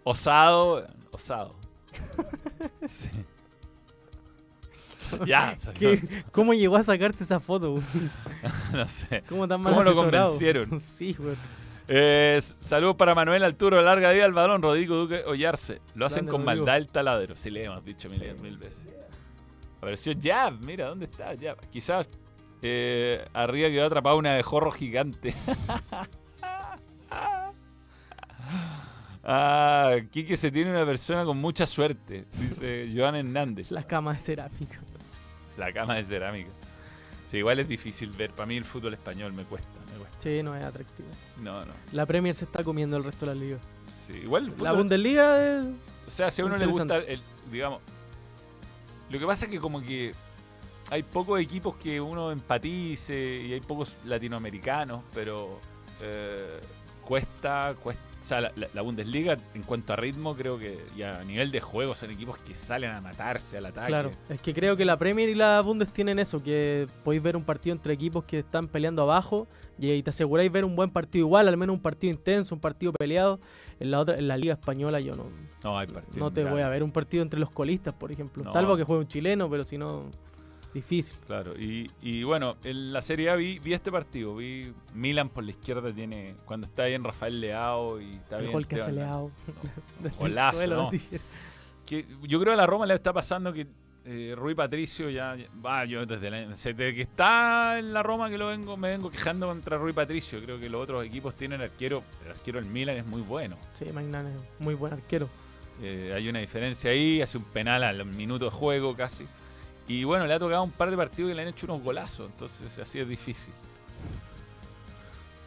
Osado, 0.04 0.86
osado. 1.10 1.54
Sí. 2.86 3.10
Ya, 5.26 5.56
¿Qué- 5.78 6.00
¿Cómo 6.32 6.54
llegó 6.54 6.76
a 6.76 6.82
sacarse 6.82 7.24
esa 7.24 7.40
foto? 7.40 7.78
no 8.72 8.88
sé. 8.88 9.22
¿Cómo 9.28 9.46
tan 9.48 9.60
mal 9.60 9.72
¿Cómo 9.74 9.84
lo 9.84 9.94
convencieron? 9.94 10.80
Sí, 10.80 11.14
güey. 11.18 11.34
Eh, 11.88 12.38
saludos 12.40 12.96
para 12.96 13.14
Manuel 13.14 13.42
Arturo, 13.44 13.82
larga 13.82 14.12
vida 14.12 14.24
al 14.24 14.32
balón, 14.32 14.62
Rodrigo 14.62 14.96
Duque 14.96 15.24
Ollarse. 15.26 15.80
Lo 15.94 16.06
hacen 16.06 16.26
con 16.26 16.42
Rodrigo. 16.42 16.64
maldad 16.64 16.76
el 16.78 16.88
taladro. 16.88 17.34
Sí, 17.36 17.50
le 17.50 17.64
hemos 17.64 17.84
dicho 17.84 18.08
mil, 18.08 18.34
mil 18.40 18.56
veces. 18.56 18.86
Apareció 19.78 20.12
Jab, 20.20 20.60
mira, 20.60 20.86
¿dónde 20.88 21.06
está 21.06 21.34
Jab? 21.38 21.58
Quizás 21.70 22.08
eh, 22.62 23.26
arriba 23.34 23.68
quedó 23.68 23.86
atrapada 23.86 24.14
una 24.14 24.34
de 24.34 24.42
jorro 24.44 24.70
gigante. 24.70 25.34
ah, 29.24 29.96
Quique 30.10 30.36
se 30.36 30.50
tiene 30.50 30.70
una 30.70 30.86
persona 30.86 31.24
con 31.24 31.38
mucha 31.38 31.66
suerte, 31.66 32.26
dice 32.38 32.90
Joan 32.94 33.16
Hernández. 33.16 33.70
La 33.70 33.82
cama 33.82 34.12
de 34.14 34.18
cerámica. 34.20 34.80
La 35.56 35.72
cama 35.72 35.96
de 35.96 36.04
cerámica. 36.04 36.50
Sí, 37.26 37.38
igual 37.38 37.58
es 37.60 37.68
difícil 37.68 38.10
ver. 38.10 38.30
Para 38.30 38.46
mí 38.46 38.56
el 38.56 38.64
fútbol 38.64 38.94
español 38.94 39.32
me 39.32 39.44
cuesta, 39.44 39.68
me 39.90 39.98
cuesta. 39.98 40.16
Sí, 40.18 40.42
no 40.42 40.54
es 40.54 40.64
atractivo. 40.64 41.08
No, 41.40 41.64
no. 41.64 41.72
La 41.92 42.06
Premier 42.06 42.34
se 42.34 42.44
está 42.44 42.62
comiendo 42.62 42.96
el 42.96 43.04
resto 43.04 43.26
de 43.26 43.34
la 43.34 43.40
liga. 43.40 43.58
Sí, 43.90 44.12
igual 44.12 44.48
el 44.48 44.62
La 44.62 44.72
Bundesliga 44.72 45.60
es... 45.60 45.64
O 46.06 46.10
sea, 46.10 46.30
si 46.30 46.42
a 46.42 46.44
uno 46.44 46.56
le 46.56 46.66
gusta, 46.66 46.98
el, 46.98 47.22
digamos. 47.50 47.80
Lo 49.10 49.18
que 49.18 49.26
pasa 49.26 49.44
es 49.46 49.50
que, 49.50 49.60
como 49.60 49.80
que 49.80 50.14
hay 50.90 51.02
pocos 51.02 51.40
equipos 51.40 51.76
que 51.76 52.00
uno 52.00 52.30
empatice 52.30 53.42
y 53.46 53.52
hay 53.52 53.60
pocos 53.60 53.96
latinoamericanos, 54.04 55.02
pero 55.14 55.58
eh, 56.00 56.60
cuesta, 57.02 57.74
cuesta. 57.82 58.11
O 58.22 58.24
sea, 58.24 58.40
la, 58.40 58.52
la- 58.72 58.82
Bundesliga, 58.82 59.36
en 59.52 59.62
cuanto 59.62 59.92
a 59.92 59.96
ritmo, 59.96 60.36
creo 60.36 60.56
que 60.56 60.78
y 60.96 61.02
a 61.02 61.24
nivel 61.24 61.50
de 61.50 61.60
juego, 61.60 61.92
son 61.96 62.12
equipos 62.12 62.38
que 62.38 62.54
salen 62.54 62.92
a 62.92 63.00
matarse 63.00 63.58
al 63.58 63.66
ataque. 63.66 63.88
Claro, 63.88 64.12
es 64.28 64.40
que 64.40 64.54
creo 64.54 64.76
que 64.76 64.84
la 64.84 64.96
Premier 64.96 65.28
y 65.28 65.34
la 65.34 65.60
Bundes 65.60 65.92
tienen 65.92 66.20
eso, 66.20 66.40
que 66.40 66.86
podéis 67.02 67.20
ver 67.22 67.36
un 67.36 67.42
partido 67.42 67.74
entre 67.74 67.92
equipos 67.94 68.22
que 68.24 68.38
están 68.38 68.68
peleando 68.68 69.02
abajo 69.02 69.48
y, 69.76 69.90
y 69.90 70.02
te 70.04 70.10
aseguráis 70.10 70.52
ver 70.52 70.64
un 70.64 70.76
buen 70.76 70.90
partido 70.90 71.26
igual, 71.26 71.48
al 71.48 71.56
menos 71.56 71.74
un 71.74 71.82
partido 71.82 72.12
intenso, 72.12 72.54
un 72.54 72.60
partido 72.60 72.92
peleado. 72.92 73.40
En 73.80 73.90
la 73.90 73.98
otra, 73.98 74.16
en 74.16 74.28
la 74.28 74.36
Liga 74.36 74.52
Española 74.54 75.00
yo 75.00 75.16
no, 75.16 75.24
No, 75.64 75.76
hay 75.76 75.88
partidos. 75.88 76.16
no 76.16 76.30
te 76.32 76.44
voy 76.44 76.60
a 76.62 76.68
ver 76.68 76.84
un 76.84 76.92
partido 76.92 77.24
entre 77.24 77.40
los 77.40 77.50
colistas, 77.50 77.92
por 77.92 78.12
ejemplo. 78.12 78.44
No. 78.44 78.52
Salvo 78.52 78.76
que 78.76 78.84
juegue 78.84 79.00
un 79.00 79.08
chileno, 79.08 79.50
pero 79.50 79.64
si 79.64 79.76
no, 79.76 80.04
difícil. 80.74 81.16
Claro, 81.26 81.58
y, 81.58 81.90
y 82.00 82.22
bueno, 82.24 82.56
en 82.64 82.92
la 82.92 83.02
Serie 83.02 83.30
A 83.30 83.36
vi, 83.36 83.58
vi 83.58 83.72
este 83.74 83.90
partido, 83.92 84.36
vi 84.36 84.72
Milan 84.94 85.28
por 85.28 85.44
la 85.44 85.50
izquierda 85.50 85.92
tiene, 85.92 86.34
cuando 86.44 86.66
está 86.66 86.84
bien 86.86 87.04
Rafael 87.04 87.40
Leao 87.40 88.00
y 88.00 88.10
está 88.14 88.36
El 88.36 88.42
bien 88.42 88.52
gol 88.52 88.66
que 88.66 88.76
hace 88.76 88.92
Leao. 88.92 89.30
El 90.04 90.10
Golazo, 90.12 90.66
¿no? 90.66 90.90
Que 91.86 92.06
yo 92.22 92.40
creo 92.40 92.50
que 92.50 92.52
a 92.52 92.56
la 92.56 92.66
Roma 92.66 92.86
le 92.86 92.94
está 92.94 93.12
pasando 93.12 93.52
que 93.52 93.66
eh, 94.04 94.34
Rui 94.36 94.54
Patricio 94.54 95.10
ya, 95.10 95.36
va, 95.64 95.84
yo 95.84 96.04
desde, 96.06 96.30
la- 96.30 96.48
desde 96.48 96.74
que 96.74 97.02
está 97.02 97.78
en 97.78 97.92
la 97.92 98.02
Roma 98.02 98.28
que 98.30 98.38
lo 98.38 98.48
vengo, 98.48 98.76
me 98.76 98.90
vengo 98.90 99.10
quejando 99.10 99.46
contra 99.46 99.78
Rui 99.78 99.92
Patricio. 99.92 100.40
Creo 100.42 100.58
que 100.58 100.68
los 100.68 100.82
otros 100.82 101.04
equipos 101.04 101.34
tienen 101.34 101.60
arquero, 101.60 102.02
el 102.24 102.32
arquero 102.32 102.60
del 102.60 102.68
Milan 102.70 102.96
es 102.96 103.06
muy 103.06 103.20
bueno. 103.22 103.56
Sí, 103.74 103.84
es 103.84 103.94
muy 104.58 104.74
buen 104.74 104.92
arquero. 104.92 105.28
Eh, 105.80 106.12
hay 106.14 106.28
una 106.28 106.38
diferencia 106.40 106.90
ahí, 106.90 107.20
hace 107.22 107.38
un 107.38 107.44
penal 107.44 107.82
al 107.84 108.04
minuto 108.04 108.46
de 108.46 108.50
juego 108.50 108.96
casi. 108.96 109.26
Y 109.88 110.04
bueno, 110.04 110.26
le 110.26 110.34
ha 110.34 110.38
tocado 110.38 110.62
un 110.62 110.70
par 110.70 110.90
de 110.90 110.96
partidos 110.96 111.30
que 111.30 111.34
le 111.34 111.42
han 111.42 111.48
hecho 111.48 111.66
unos 111.66 111.82
golazos, 111.82 112.30
entonces 112.30 112.78
así 112.78 112.98
es 113.00 113.08
difícil. 113.08 113.52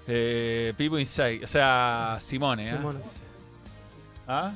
Eh, 0.08 0.74
Pipo 0.78 1.00
Inside, 1.00 1.44
o 1.44 1.48
sea, 1.48 2.18
Simone. 2.20 2.76
Simone. 2.76 3.00
¿Ah? 4.28 4.54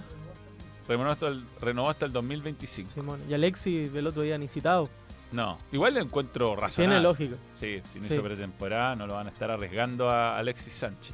Renovó 0.87 1.09
hasta, 1.11 1.27
el, 1.27 1.43
renovó 1.61 1.89
hasta 1.89 2.05
el 2.05 2.11
2025. 2.11 2.89
Simón. 2.91 3.21
Y 3.29 3.33
Alexis 3.33 3.93
el 3.93 4.07
otro 4.07 4.21
día 4.23 4.37
ni 4.37 4.47
citado. 4.47 4.89
No, 5.31 5.59
igual 5.71 5.93
lo 5.93 5.99
encuentro 6.01 6.55
razonable. 6.55 6.95
Tiene 6.95 6.99
lógica. 7.03 7.35
Sí, 7.59 7.81
si 7.91 7.99
no 7.99 8.07
Sí. 8.07 8.13
hizo 8.15 8.23
pretemporada, 8.23 8.95
no 8.95 9.05
lo 9.05 9.13
van 9.13 9.27
a 9.27 9.29
estar 9.29 9.51
arriesgando 9.51 10.09
a 10.09 10.37
Alexis 10.37 10.73
Sánchez. 10.73 11.13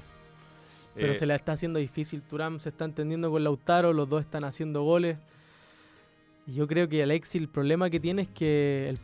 Pero 0.96 1.12
Eh, 1.12 1.16
se 1.16 1.26
la 1.26 1.36
está 1.36 1.52
haciendo 1.54 1.80
difícil. 1.80 2.22
Turam 2.22 2.60
se 2.60 2.70
está 2.70 2.86
entendiendo 2.86 3.30
con 3.30 3.44
Lautaro, 3.44 3.92
los 3.92 4.08
dos 4.08 4.22
están 4.22 4.46
haciendo 4.46 4.84
goles. 4.84 5.18
Y 6.48 6.54
yo 6.54 6.68
creo 6.68 6.88
que 6.88 7.02
Alexis 7.04 7.42
el 7.42 7.50
problema 7.50 7.90
que 7.90 8.00
tiene 8.00 8.24
es 8.24 8.30
que 8.30 8.90
el- 8.90 9.00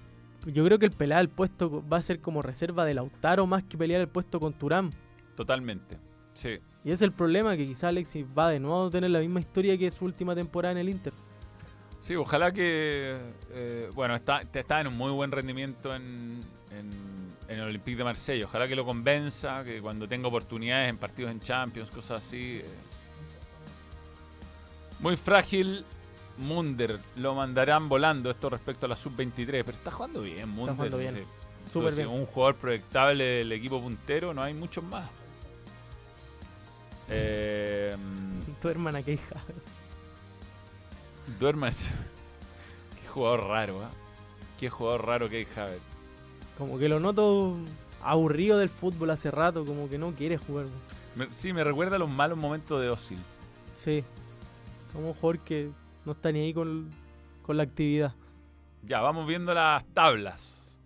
yo 0.53 0.63
creo 0.65 0.79
que 0.79 0.85
el 0.85 0.91
pelear 0.91 1.21
el 1.21 1.29
puesto 1.29 1.83
va 1.87 1.97
a 1.97 2.01
ser 2.01 2.19
como 2.19 2.41
reserva 2.41 2.85
de 2.85 2.93
Lautaro 2.93 3.45
más 3.47 3.63
que 3.63 3.77
pelear 3.77 4.01
el 4.01 4.07
puesto 4.07 4.39
con 4.39 4.53
Turam. 4.53 4.89
Totalmente. 5.35 5.97
Sí. 6.33 6.59
Y 6.83 6.87
ese 6.89 6.93
es 6.93 7.01
el 7.03 7.11
problema, 7.11 7.55
que 7.57 7.65
quizá 7.67 7.89
Alexis 7.89 8.25
va 8.37 8.49
de 8.49 8.59
nuevo 8.59 8.85
a 8.87 8.89
tener 8.89 9.09
la 9.11 9.19
misma 9.19 9.39
historia 9.39 9.77
que 9.77 9.91
su 9.91 10.05
última 10.05 10.33
temporada 10.35 10.71
en 10.71 10.77
el 10.79 10.89
Inter. 10.89 11.13
Sí, 11.99 12.15
ojalá 12.15 12.51
que. 12.51 13.17
eh, 13.51 13.89
bueno, 13.93 14.15
está, 14.15 14.41
está 14.53 14.81
en 14.81 14.87
un 14.87 14.97
muy 14.97 15.11
buen 15.11 15.31
rendimiento 15.31 15.95
en, 15.95 16.41
en- 16.71 17.31
en 17.47 17.59
el 17.59 17.65
Olympique 17.65 17.97
de 17.97 18.03
Marsella. 18.03 18.45
Ojalá 18.45 18.67
que 18.67 18.75
lo 18.75 18.85
convenza, 18.85 19.63
que 19.63 19.81
cuando 19.81 20.07
tenga 20.07 20.27
oportunidades 20.27 20.89
en 20.89 20.97
partidos 20.97 21.29
en 21.31 21.41
Champions, 21.41 21.91
cosas 21.91 22.23
así, 22.25 22.61
eh, 22.63 22.65
Muy 24.99 25.15
frágil 25.17 25.83
Munder. 26.38 26.99
Lo 27.15 27.36
mandarán 27.36 27.88
volando 27.89 28.29
esto 28.32 28.49
respecto 28.49 28.86
a 28.86 28.89
la 28.89 28.95
sub-23. 28.95 29.63
Pero 29.65 29.71
está 29.71 29.91
jugando 29.91 30.21
bien, 30.21 30.49
Munder. 30.49 30.75
jugando 30.75 30.97
bien. 30.97 31.17
Eh, 31.17 31.25
Súper 31.71 31.89
entonces, 31.89 31.97
bien. 32.07 32.09
Un 32.19 32.25
jugador 32.25 32.55
proyectable 32.55 33.23
del 33.23 33.51
equipo 33.51 33.82
puntero, 33.82 34.34
no 34.34 34.41
hay 34.43 34.53
muchos 34.53 34.84
más. 34.84 35.09
Eh, 37.09 37.95
Duerman 38.61 38.95
a 38.95 39.03
Key 39.03 39.19
Havertz. 39.32 39.82
Duermas. 41.39 41.91
Qué 43.01 43.07
jugador 43.09 43.47
raro, 43.47 43.84
¿eh? 43.84 43.88
Qué 44.59 44.69
jugador 44.69 45.05
raro 45.05 45.29
que 45.29 45.47
Havertz. 45.55 45.82
Como 46.57 46.77
que 46.77 46.88
lo 46.89 46.99
noto 46.99 47.57
aburrido 48.03 48.57
del 48.57 48.69
fútbol 48.69 49.09
hace 49.11 49.32
rato, 49.32 49.65
como 49.65 49.89
que 49.89 49.97
no 49.97 50.11
quiere 50.11 50.38
jugar. 50.38 50.65
Me- 51.15 51.27
sí, 51.34 51.51
me 51.53 51.63
recuerda 51.63 51.95
a 51.97 51.99
los 51.99 52.09
malos 52.09 52.38
momentos 52.38 52.79
de 52.82 52.89
Osil. 52.89 53.19
Sí. 53.73 54.03
Como 54.93 55.09
un 55.09 55.13
jugador 55.13 55.39
que 55.39 55.69
no 56.06 56.14
está 56.14 56.32
ni 56.32 56.39
ahí 56.39 56.54
con, 56.54 56.89
con 57.43 57.58
la 57.58 57.64
actividad. 57.64 58.14
Ya, 58.84 59.02
vamos 59.02 59.28
viendo 59.28 59.54
las 59.54 59.86
tablas. 59.93 60.80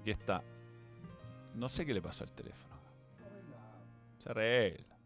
Aquí 0.00 0.10
está. 0.10 0.42
No 1.54 1.68
sé 1.68 1.86
qué 1.86 1.94
le 1.94 2.02
pasó 2.02 2.24
al 2.24 2.32
teléfono. 2.32 2.76
Se 4.18 4.30
arregla. 4.30 4.96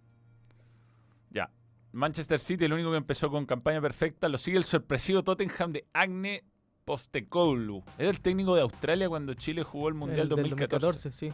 Ya. 1.31 1.51
Manchester 1.93 2.41
City, 2.41 2.65
el 2.65 2.73
único 2.73 2.91
que 2.91 2.97
empezó 2.97 3.31
con 3.31 3.47
campaña 3.47 3.81
perfecta, 3.81 4.29
lo 4.29 4.39
sigue 4.39 4.59
el 4.59 4.65
sorpresivo 4.65 5.23
Tottenham 5.23 5.73
de 5.73 5.87
Agne 5.93 6.45
Postecoglou. 6.85 7.85
Era 7.99 8.11
el 8.11 8.21
técnico 8.21 8.55
de 8.55 8.63
Australia 8.63 9.09
cuando 9.09 9.35
Chile 9.35 9.63
jugó 9.63 9.89
el 9.89 9.95
Mundial 9.95 10.23
El 10.23 10.29
del 10.31 10.39
2014. 10.39 10.87
2014, 10.87 11.13
sí. 11.13 11.33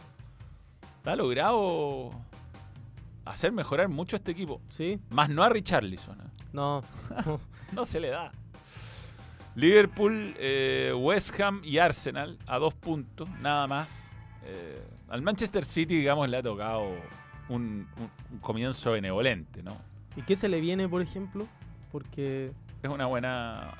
Ha 1.05 1.15
logrado 1.15 2.11
hacer 3.31 3.51
mejorar 3.51 3.87
mucho 3.89 4.15
a 4.15 4.17
este 4.19 4.31
equipo. 4.31 4.61
Sí. 4.69 4.99
Más 5.09 5.29
no 5.29 5.43
a 5.43 5.49
Richarlison. 5.49 6.19
¿eh? 6.19 6.43
No. 6.53 6.83
no 7.73 7.85
se 7.85 7.99
le 7.99 8.09
da. 8.09 8.31
Liverpool, 9.55 10.35
eh, 10.37 10.93
West 10.97 11.39
Ham 11.39 11.61
y 11.63 11.79
Arsenal 11.79 12.37
a 12.47 12.59
dos 12.59 12.73
puntos, 12.73 13.27
nada 13.41 13.67
más. 13.67 14.11
Eh, 14.45 14.81
al 15.09 15.21
Manchester 15.21 15.65
City, 15.65 15.97
digamos, 15.97 16.29
le 16.29 16.37
ha 16.37 16.43
tocado 16.43 16.83
un, 17.49 17.87
un- 17.97 18.11
un 18.31 18.37
comienzo 18.39 18.91
benevolente, 18.91 19.61
¿no? 19.63 19.77
¿Y 20.15 20.21
qué 20.21 20.35
se 20.35 20.47
le 20.47 20.61
viene, 20.61 20.87
por 20.87 21.01
ejemplo? 21.01 21.47
Porque 21.91 22.51
Es 22.83 22.89
una 22.89 23.05
buena. 23.07 23.73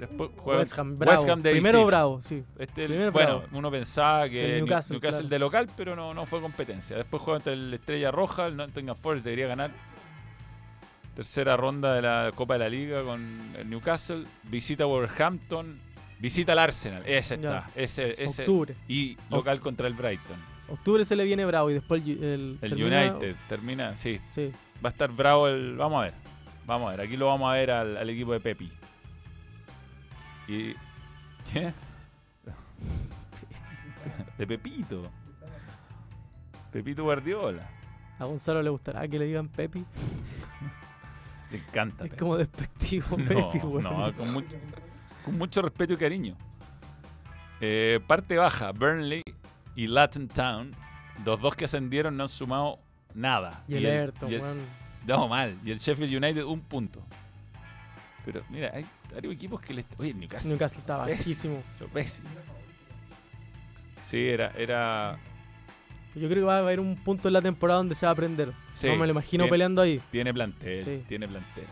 Después 0.00 0.30
juega 0.38 0.60
West 0.60 0.78
Ham, 0.78 0.98
bravo. 0.98 1.36
de 1.36 1.50
Primero 1.52 1.84
bravo, 1.86 2.20
sí. 2.20 2.42
Este, 2.58 2.86
Primero 2.86 3.12
bueno, 3.12 3.38
bravo. 3.40 3.58
uno 3.58 3.70
pensaba 3.70 4.28
que 4.28 4.44
El 4.56 4.64
Newcastle, 4.64 4.94
Newcastle, 4.94 5.20
claro. 5.22 5.28
de 5.28 5.38
local, 5.38 5.70
pero 5.76 5.94
no, 5.94 6.12
no 6.14 6.26
fue 6.26 6.40
competencia. 6.40 6.96
Después 6.96 7.22
juega 7.22 7.36
entre 7.38 7.52
el 7.52 7.74
Estrella 7.74 8.10
Roja, 8.10 8.46
el 8.46 8.56
Nottingham 8.56 8.96
Forest 8.96 9.24
debería 9.24 9.46
ganar. 9.46 9.70
Tercera 11.14 11.56
ronda 11.56 11.94
de 11.94 12.02
la 12.02 12.32
Copa 12.34 12.54
de 12.54 12.60
la 12.60 12.68
Liga 12.68 13.02
con 13.02 13.52
el 13.58 13.68
Newcastle. 13.68 14.24
Visita 14.44 14.84
Wolverhampton. 14.86 15.78
Visita 16.18 16.52
al 16.52 16.58
Arsenal. 16.60 17.02
Ese 17.04 17.34
está. 17.34 17.66
Ya. 17.66 17.70
Ese, 17.82 18.22
ese. 18.22 18.42
Octubre. 18.42 18.74
Y 18.88 19.16
local 19.28 19.60
contra 19.60 19.86
el 19.86 19.94
Brighton. 19.94 20.36
octubre 20.68 21.04
se 21.04 21.16
le 21.16 21.24
viene 21.24 21.44
bravo 21.44 21.70
y 21.70 21.74
después 21.74 22.02
el, 22.06 22.10
el, 22.22 22.58
El 22.62 22.70
termina- 22.70 23.10
United 23.10 23.36
termina, 23.48 23.96
sí. 23.96 24.20
Sí. 24.28 24.50
Va 24.84 24.90
a 24.90 24.92
estar 24.92 25.10
bravo 25.10 25.48
el. 25.48 25.76
Vamos 25.76 26.00
a 26.00 26.04
ver. 26.04 26.14
Vamos 26.64 26.88
a 26.88 26.96
ver. 26.96 27.00
Aquí 27.06 27.16
lo 27.16 27.26
vamos 27.26 27.50
a 27.50 27.54
ver 27.54 27.70
al, 27.70 27.96
al 27.96 28.08
equipo 28.08 28.32
de 28.32 28.40
Pepi. 28.40 28.70
Y. 30.50 30.74
¿Qué? 31.52 31.72
De 34.36 34.46
Pepito. 34.46 35.02
Pepito 36.72 37.04
Guardiola. 37.04 37.68
A 38.18 38.24
Gonzalo 38.24 38.60
le 38.62 38.70
gustará 38.70 39.06
que 39.06 39.18
le 39.18 39.26
digan 39.26 39.48
Pepi. 39.48 39.84
Le 41.52 41.58
encanta. 41.58 42.04
Es 42.04 42.10
Pepe. 42.10 42.20
como 42.20 42.36
despectivo, 42.36 43.06
No, 43.16 43.28
Pepi, 43.28 43.58
no, 43.58 44.12
con 44.16 44.32
mucho, 44.32 44.56
con 45.24 45.38
mucho 45.38 45.62
respeto 45.62 45.92
y 45.92 45.96
cariño. 45.96 46.36
Eh, 47.60 48.00
parte 48.06 48.36
baja, 48.36 48.72
Burnley 48.72 49.22
y 49.76 49.86
Latin 49.86 50.26
Town, 50.26 50.72
los 51.24 51.40
dos 51.40 51.54
que 51.54 51.66
ascendieron 51.66 52.16
no 52.16 52.24
han 52.24 52.28
sumado 52.28 52.80
nada. 53.14 53.62
Y 53.68 53.76
el 53.76 53.86
Everton. 53.86 54.30
No, 55.06 55.28
mal. 55.28 55.56
Y 55.64 55.70
el 55.70 55.78
Sheffield 55.78 56.12
United 56.12 56.44
un 56.44 56.60
punto. 56.60 57.04
Pero 58.24 58.42
mira, 58.50 58.70
hay 58.74 58.84
varios 59.12 59.34
equipos 59.34 59.60
que 59.60 59.72
le... 59.74 59.84
Oye, 59.98 60.12
Newcastle. 60.14 60.50
Newcastle 60.50 60.80
está 60.80 61.04
pésimo, 61.04 61.18
bajísimo. 61.56 61.62
lo 61.80 61.88
pésimo. 61.88 62.28
Sí, 64.02 64.28
era... 64.28 64.52
era 64.56 65.18
Yo 66.14 66.28
creo 66.28 66.40
que 66.42 66.42
va 66.42 66.56
a 66.56 66.58
haber 66.58 66.80
un 66.80 66.96
punto 66.96 67.28
en 67.28 67.34
la 67.34 67.42
temporada 67.42 67.78
donde 67.78 67.94
se 67.94 68.04
va 68.06 68.10
a 68.10 68.12
aprender. 68.12 68.52
sí, 68.68 68.88
no 68.88 68.96
me 68.96 69.06
lo 69.06 69.12
imagino 69.12 69.44
tiene- 69.44 69.50
peleando 69.50 69.82
ahí. 69.82 70.00
Tiene 70.10 70.34
plantel, 70.34 70.84
Sí. 70.84 71.04
tiene 71.08 71.26
plantel. 71.28 71.64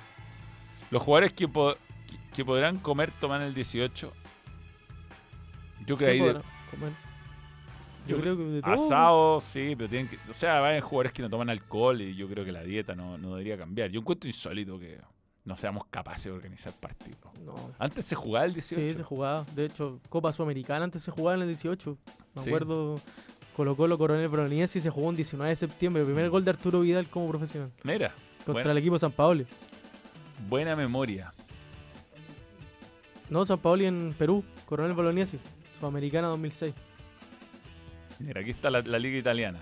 Los 0.90 1.03
jugadores 1.03 1.32
que, 1.34 1.46
po- 1.49 1.76
que, 2.34 2.44
podrán 2.44 2.78
comer 2.78 3.11
toman 3.20 3.42
el 3.42 3.53
18. 3.55 4.12
Yo 5.86 5.96
creo 5.96 5.99
¿Qué 5.99 6.07
ahí 6.07 6.18
de- 6.20 6.32
comer? 6.70 6.92
Yo 8.07 8.18
creo 8.20 8.36
que 8.38 8.42
de 8.44 8.62
todo. 8.62 8.72
Asado, 8.72 9.40
sí, 9.42 9.74
pero 9.76 9.88
tienen 9.90 10.09
que. 10.09 10.18
O 10.30 10.34
sea, 10.34 10.64
hay 10.64 10.80
jugadores 10.80 11.12
que 11.12 11.20
no 11.20 11.28
toman 11.28 11.51
alcohol 11.51 12.01
y 12.01 12.14
yo 12.16 12.26
creo 12.26 12.42
que 12.42 12.53
la 12.53 12.62
dieta 12.62 12.94
no, 12.94 13.18
no 13.18 13.32
debería 13.32 13.59
cambiar. 13.59 13.90
Yo 13.90 14.01
encuentro 14.01 14.26
insólito 14.28 14.78
que 14.78 14.99
no 15.49 15.57
seamos 15.57 15.86
capaces 15.86 16.26
de 16.26 16.32
organizar 16.32 16.74
partidos. 16.74 17.18
No. 17.44 17.55
Antes 17.78 18.05
se 18.05 18.14
jugaba 18.14 18.44
el 18.44 18.53
18. 18.53 18.80
Sí, 18.90 18.94
se 18.94 19.03
jugaba. 19.03 19.44
De 19.55 19.64
hecho, 19.64 19.99
Copa 20.11 20.30
Sudamericana 20.30 20.84
antes 20.84 21.03
se 21.03 21.11
jugaba 21.11 21.36
en 21.36 21.42
el 21.42 21.49
18. 21.49 21.96
Me 22.34 22.42
Sí. 22.42 22.51
acuerdo, 22.51 23.01
Colo 23.57 23.74
Colo 23.74 23.96
Coronel 23.96 24.28
Bolognesi 24.28 24.78
se 24.78 24.90
jugó 24.90 25.09
un 25.09 25.16
19 25.16 25.49
de 25.49 25.57
septiembre. 25.57 26.03
El 26.03 26.07
primer 26.07 26.28
gol 26.28 26.44
de 26.44 26.51
Arturo 26.51 26.80
Vidal 26.80 27.09
como 27.09 27.28
profesional. 27.30 27.72
Mira, 27.82 28.14
Contra 28.44 28.53
buena, 28.53 28.70
el 28.72 28.78
equipo 28.78 28.99
San 28.99 29.11
Paoli. 29.11 29.46
buena 30.49 30.76
memoria. 30.76 31.32
No, 33.30 33.44
San 33.46 33.59
Paoli 33.59 33.86
en 33.86 34.14
Perú. 34.18 34.44
Coronel 34.66 34.92
Bolognesi. 34.92 35.38
Sudamericana 35.80 36.28
2006. 36.28 36.74
Mira, 38.18 38.40
aquí 38.42 38.51
está 38.51 38.68
la, 38.70 38.82
la 38.82 38.99
liga 38.99 39.16
italiana. 39.18 39.61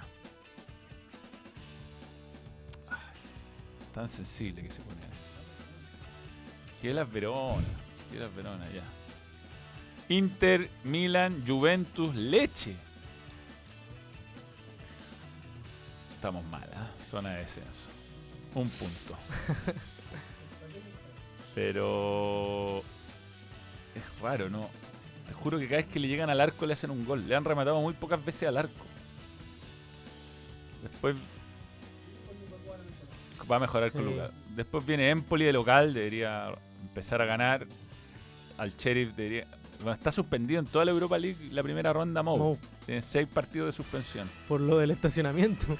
Ay, 2.89 2.97
tan 3.95 4.09
sensible 4.09 4.62
que 4.62 4.70
se 4.70 4.80
pone. 4.82 4.97
Que 6.87 6.95
las 6.95 7.12
Verona. 7.12 7.66
Que 8.12 8.18
las 8.20 8.32
Verona, 8.32 8.64
ya. 8.72 8.84
Inter, 10.09 10.70
Milan, 10.84 11.43
Juventus, 11.45 12.14
Leche. 12.14 12.76
Estamos 16.14 16.45
mal, 16.45 16.70
¿ah? 16.76 16.89
Zona 17.03 17.30
de 17.30 17.39
descenso. 17.39 17.91
Un 18.55 18.68
punto. 18.68 19.18
Pero 21.57 22.84
es 23.97 24.20
raro, 24.22 24.49
¿no? 24.49 24.70
Te 25.26 25.32
juro 25.32 25.59
que 25.59 25.66
cada 25.66 25.78
vez 25.78 25.87
que 25.87 25.99
le 25.99 26.07
llegan 26.07 26.30
al 26.30 26.41
arco 26.41 26.66
le 26.66 26.74
hacen 26.74 26.93
un 26.93 27.05
gol. 27.05 27.26
Le 27.26 27.34
han 27.34 27.45
rematado 27.45 27.80
muy 27.80 27.95
pocas 27.95 28.24
veces 28.24 28.49
al 28.49 28.59
arco. 28.59 28.87
Después 30.84 31.16
va 33.51 33.57
a 33.57 33.59
mejorar 33.59 33.91
con. 33.91 34.05
Lucas. 34.05 34.30
Después 34.55 34.87
viene 34.87 35.11
Empoli 35.11 35.47
de 35.47 35.53
local, 35.53 35.93
debería 35.93 36.55
empezar 36.83 37.20
a 37.22 37.27
ganar. 37.27 37.66
Al 38.59 38.77
Sheriff 38.77 39.14
debería. 39.14 39.47
Bueno, 39.79 39.93
está 39.93 40.11
suspendido 40.11 40.61
en 40.61 40.66
toda 40.66 40.85
la 40.85 40.91
Europa 40.91 41.18
League 41.18 41.49
la 41.51 41.62
primera 41.62 41.93
ronda 41.93 42.22
Mou. 42.22 42.39
Mou. 42.39 42.59
Tiene 42.87 43.03
seis 43.03 43.29
partidos 43.29 43.66
de 43.66 43.72
suspensión. 43.72 44.31
Por 44.49 44.61
lo 44.61 44.79
del 44.79 44.91
estacionamiento. 44.91 45.77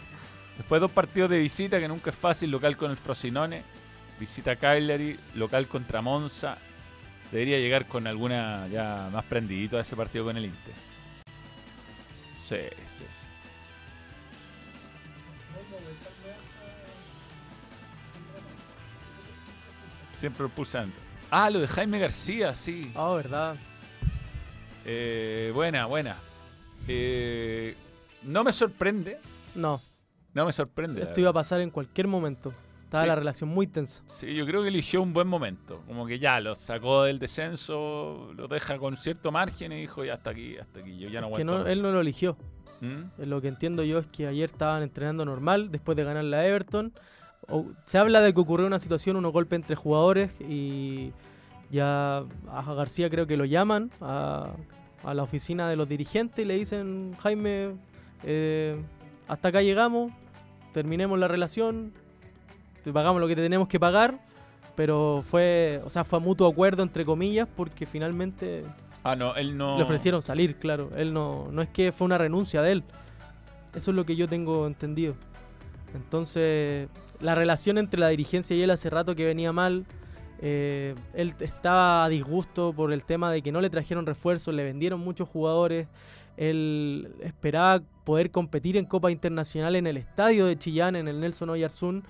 Después 0.57 0.81
dos 0.81 0.91
partidos 0.91 1.31
de 1.31 1.39
visita, 1.39 1.79
que 1.79 1.89
nunca 1.89 2.11
es 2.11 2.17
fácil, 2.17 2.51
local 2.51 2.77
con 2.77 2.91
el 2.91 2.97
Frosinone, 2.97 3.63
visita 4.19 4.53
a 4.53 4.57
Cagliari, 4.57 5.19
local 5.35 5.69
contra 5.69 6.01
Monza. 6.01 6.59
Debería 7.31 7.59
llegar 7.59 7.87
con 7.87 8.07
alguna 8.07 8.67
ya 8.69 9.11
más 9.13 9.25
prendidito 9.25 9.77
a 9.77 9.83
ese 9.83 9.97
partido 9.97 10.25
con 10.25 10.37
el 10.37 10.47
Inter. 10.47 10.75
Sí, 12.47 12.57
sí, 12.87 13.05
sí. 13.05 13.27
Siempre 20.17 20.49
pulsando. 20.49 20.95
Ah, 21.31 21.51
lo 21.51 21.61
de 21.61 21.69
Jaime 21.69 21.99
García, 21.99 22.55
sí. 22.55 22.91
Ah, 22.95 23.13
verdad. 23.13 23.57
Eh, 24.87 25.51
buena, 25.55 25.85
buena. 25.87 26.17
Eh, 26.89 27.75
no 28.23 28.43
me 28.45 28.53
sorprende. 28.53 29.19
No. 29.55 29.81
No 30.33 30.47
me 30.47 30.53
sorprende. 30.53 31.03
Esto 31.03 31.21
iba 31.21 31.31
a 31.31 31.33
pasar 31.35 31.61
en 31.61 31.71
cualquier 31.71 32.07
momento. 32.07 32.53
Estaba 32.85 33.03
Sí. 33.03 33.09
la 33.09 33.15
relación 33.17 33.51
muy 33.51 33.67
tensa. 33.67 34.03
Sí, 34.09 34.33
yo 34.35 34.47
creo 34.47 34.63
que 34.63 34.69
eligió 34.69 35.03
un 35.03 35.13
buen 35.13 35.27
momento. 35.29 35.83
Como 35.87 36.07
que 36.07 36.19
ya 36.19 36.41
lo 36.41 36.55
sacó 36.55 37.03
del 37.05 37.19
descenso, 37.19 38.33
lo 38.35 38.49
deja 38.49 38.79
con 38.79 38.97
cierto 38.97 39.31
margen 39.33 39.73
y 39.73 39.81
dijo, 39.81 40.03
ya 40.05 40.15
hasta 40.15 40.31
aquí, 40.31 40.57
hasta 40.57 40.81
aquí. 40.81 40.97
Yo 40.97 41.09
ya 41.11 41.21
no 41.21 41.27
que 41.29 41.43
aguanto. 41.43 41.53
no, 41.53 41.59
más". 41.65 41.69
él 41.73 41.83
no 41.83 41.91
lo 41.91 42.01
eligió. 42.01 42.39
¿Mm? 42.81 43.23
Lo 43.25 43.41
que 43.43 43.49
entiendo 43.49 43.83
yo 43.83 43.99
es 43.99 44.07
que 44.07 44.27
ayer 44.29 44.51
estaban 44.51 44.83
entrenando 44.83 45.25
normal 45.25 45.71
después 45.71 45.97
de 45.97 46.05
ganar 46.05 46.25
la 46.25 46.47
Everton. 46.47 46.93
O- 47.49 47.67
se 47.85 47.99
habla 47.99 48.21
de 48.21 48.35
que 48.35 48.41
ocurrió 48.41 48.67
una 48.67 48.79
situación, 48.79 49.17
unos 49.17 49.33
golpes 49.33 49.57
entre 49.59 49.77
jugadores 49.77 50.31
y 50.41 51.13
ya 51.71 52.19
a 52.51 52.75
García 52.75 53.09
creo 53.11 53.27
que 53.27 53.37
lo 53.37 53.45
llaman 53.45 53.91
a, 54.01 54.51
a 55.05 55.15
la 55.15 55.23
oficina 55.23 55.69
de 55.69 55.77
los 55.77 55.89
dirigentes 55.89 56.45
y 56.45 56.49
le 56.49 56.55
dicen, 56.55 57.15
Jaime, 57.21 57.73
eh, 58.25 58.81
hasta 59.29 59.49
acá 59.49 59.63
llegamos, 59.63 60.13
terminemos 60.73 61.19
la 61.19 61.29
relación, 61.29 61.93
te 62.85 62.93
pagamos 62.93 63.21
lo 63.21 63.29
que 63.29 63.37
te 63.37 63.43
tenemos 63.43 63.69
que 63.69 63.79
pagar, 63.81 64.19
pero 64.77 65.23
fue, 65.29 65.81
o 65.85 65.91
sea, 65.91 66.05
fue 66.05 66.19
a 66.19 66.23
mutuo 66.23 66.49
acuerdo 66.49 66.83
entre 66.83 67.05
comillas 67.05 67.49
porque 67.57 67.87
finalmente 67.87 68.65
Ah, 69.05 69.15
no, 69.17 69.35
él 69.37 69.57
no. 69.57 69.77
le 69.77 69.85
ofrecieron 69.85 70.21
salir, 70.21 70.57
claro. 70.57 70.91
Él 70.97 71.13
no, 71.15 71.49
no 71.53 71.63
es 71.63 71.69
que 71.69 71.93
fue 71.93 72.05
una 72.07 72.19
renuncia 72.19 72.61
de 72.63 72.73
él. 72.73 72.85
Eso 73.75 73.91
es 73.93 73.97
lo 73.97 74.05
que 74.05 74.17
yo 74.17 74.27
tengo 74.29 74.67
entendido. 74.67 75.15
Entonces, 75.95 76.89
la 77.21 77.35
relación 77.35 77.79
entre 77.79 78.01
la 78.01 78.09
dirigencia 78.09 78.57
y 78.57 78.63
él 78.63 78.71
hace 78.71 78.91
rato 78.91 79.15
que 79.15 79.25
venía 79.25 79.53
mal. 79.53 79.87
Eh, 80.41 80.95
él 81.15 81.35
estaba 81.41 82.05
a 82.05 82.09
disgusto 82.09 82.73
por 82.75 82.93
el 82.93 83.05
tema 83.05 83.33
de 83.33 83.43
que 83.43 83.53
no 83.53 83.61
le 83.61 83.71
trajeron 83.71 84.07
refuerzos, 84.07 84.55
le 84.55 84.65
vendieron 84.65 85.01
muchos 85.01 85.29
jugadores. 85.29 85.89
Él 86.37 87.09
esperaba 87.21 87.83
poder 88.05 88.31
competir 88.31 88.77
en 88.77 88.85
Copa 88.85 89.11
Internacional 89.11 89.75
en 89.77 89.87
el 89.87 89.97
estadio 89.97 90.47
de 90.47 90.59
Chillán, 90.59 90.97
en 90.97 91.09
el 91.09 91.21
Nelson 91.21 91.51
Oyarzún. 91.51 92.05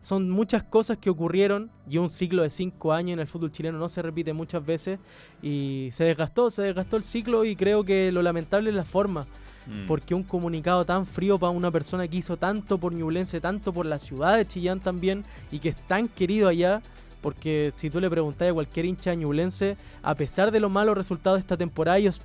Son 0.00 0.30
muchas 0.30 0.62
cosas 0.62 0.96
que 0.96 1.10
ocurrieron 1.10 1.70
y 1.88 1.98
un 1.98 2.10
ciclo 2.10 2.42
de 2.42 2.50
cinco 2.50 2.92
años 2.92 3.12
en 3.12 3.20
el 3.20 3.26
fútbol 3.26 3.52
chileno 3.52 3.78
no 3.78 3.90
se 3.90 4.00
repite 4.00 4.32
muchas 4.32 4.64
veces 4.64 4.98
y 5.42 5.90
se 5.92 6.04
desgastó, 6.04 6.48
se 6.48 6.62
desgastó 6.62 6.96
el 6.96 7.04
ciclo 7.04 7.44
y 7.44 7.54
creo 7.54 7.84
que 7.84 8.10
lo 8.10 8.22
lamentable 8.22 8.70
es 8.70 8.76
la 8.76 8.84
forma. 8.84 9.26
Mm. 9.66 9.86
Porque 9.86 10.14
un 10.14 10.22
comunicado 10.22 10.84
tan 10.84 11.06
frío 11.06 11.38
para 11.38 11.52
una 11.52 11.70
persona 11.70 12.08
que 12.08 12.16
hizo 12.16 12.36
tanto 12.36 12.78
por 12.78 12.92
Ñublense, 12.92 13.40
tanto 13.40 13.72
por 13.72 13.86
la 13.86 13.98
ciudad 13.98 14.36
de 14.36 14.46
Chillán 14.46 14.80
también 14.80 15.24
y 15.50 15.58
que 15.58 15.70
es 15.70 15.76
tan 15.86 16.08
querido 16.08 16.48
allá, 16.48 16.82
porque 17.20 17.72
si 17.76 17.90
tú 17.90 18.00
le 18.00 18.08
preguntas 18.08 18.48
a 18.48 18.54
cualquier 18.54 18.86
hincha 18.86 19.14
ñublense, 19.14 19.76
a 20.02 20.14
pesar 20.14 20.50
de 20.50 20.60
los 20.60 20.70
malos 20.70 20.96
resultados 20.96 21.36
de 21.36 21.40
esta 21.40 21.56
temporada, 21.56 21.98
ellos, 21.98 22.20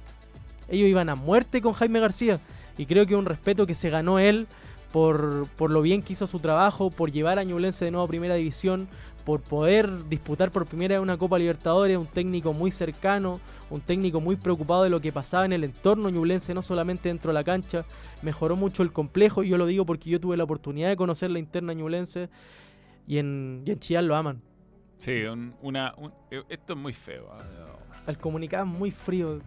ellos 0.70 0.88
iban 0.88 1.10
a 1.10 1.16
muerte 1.16 1.62
con 1.62 1.74
Jaime 1.74 2.00
García. 2.00 2.40
Y 2.78 2.86
creo 2.86 3.06
que 3.06 3.16
un 3.16 3.26
respeto 3.26 3.66
que 3.66 3.74
se 3.74 3.90
ganó 3.90 4.20
él 4.20 4.48
por, 4.92 5.48
por 5.58 5.72
lo 5.72 5.82
bien 5.82 6.02
que 6.02 6.14
hizo 6.14 6.28
su 6.28 6.40
trabajo, 6.40 6.90
por 6.90 7.12
llevar 7.12 7.40
a 7.40 7.44
Ñublense 7.44 7.86
de 7.86 7.92
nuevo 7.92 8.06
a 8.06 8.08
Primera 8.08 8.36
División, 8.36 8.88
por 9.26 9.42
poder 9.42 10.08
disputar 10.08 10.52
por 10.52 10.66
primera 10.68 10.96
vez 10.96 11.02
una 11.02 11.18
Copa 11.18 11.40
Libertadores, 11.40 11.98
un 11.98 12.06
técnico 12.06 12.54
muy 12.54 12.70
cercano, 12.72 13.40
un 13.72 13.82
técnico 13.82 14.22
muy 14.22 14.36
preocupado 14.36 14.84
de 14.84 14.90
lo 14.92 15.02
que 15.02 15.12
pasaba 15.12 15.46
en 15.46 15.54
el 15.54 15.64
entorno 15.64 16.10
ñublense, 16.10 16.54
no 16.54 16.62
solamente 16.62 17.10
dentro 17.10 17.30
de 17.30 17.34
la 17.34 17.44
cancha, 17.44 17.86
mejoró 18.22 18.56
mucho 18.56 18.84
el 18.84 18.92
complejo, 18.92 19.44
y 19.44 19.50
yo 19.50 19.58
lo 19.58 19.66
digo 19.66 19.86
porque 19.86 20.10
yo 20.12 20.20
tuve 20.20 20.38
la 20.38 20.44
oportunidad 20.44 20.90
de 20.90 20.96
conocer 20.96 21.32
la 21.32 21.40
interna 21.40 21.74
ñublense 21.74 22.30
y 23.08 23.18
en, 23.18 23.64
y 23.66 23.72
en 23.72 23.80
Chillán 23.80 24.08
lo 24.08 24.16
aman. 24.16 24.42
Sí, 25.00 25.24
un- 25.24 25.56
una, 25.62 25.94
un- 25.98 26.14
eh, 26.32 26.44
esto 26.50 26.74
es 26.74 26.80
muy 26.80 26.94
feo. 26.94 27.28
ah. 27.32 27.42
El 28.08 28.18
comunicado 28.20 28.66
es 28.66 28.72
muy 28.80 28.92
frío. 28.92 29.40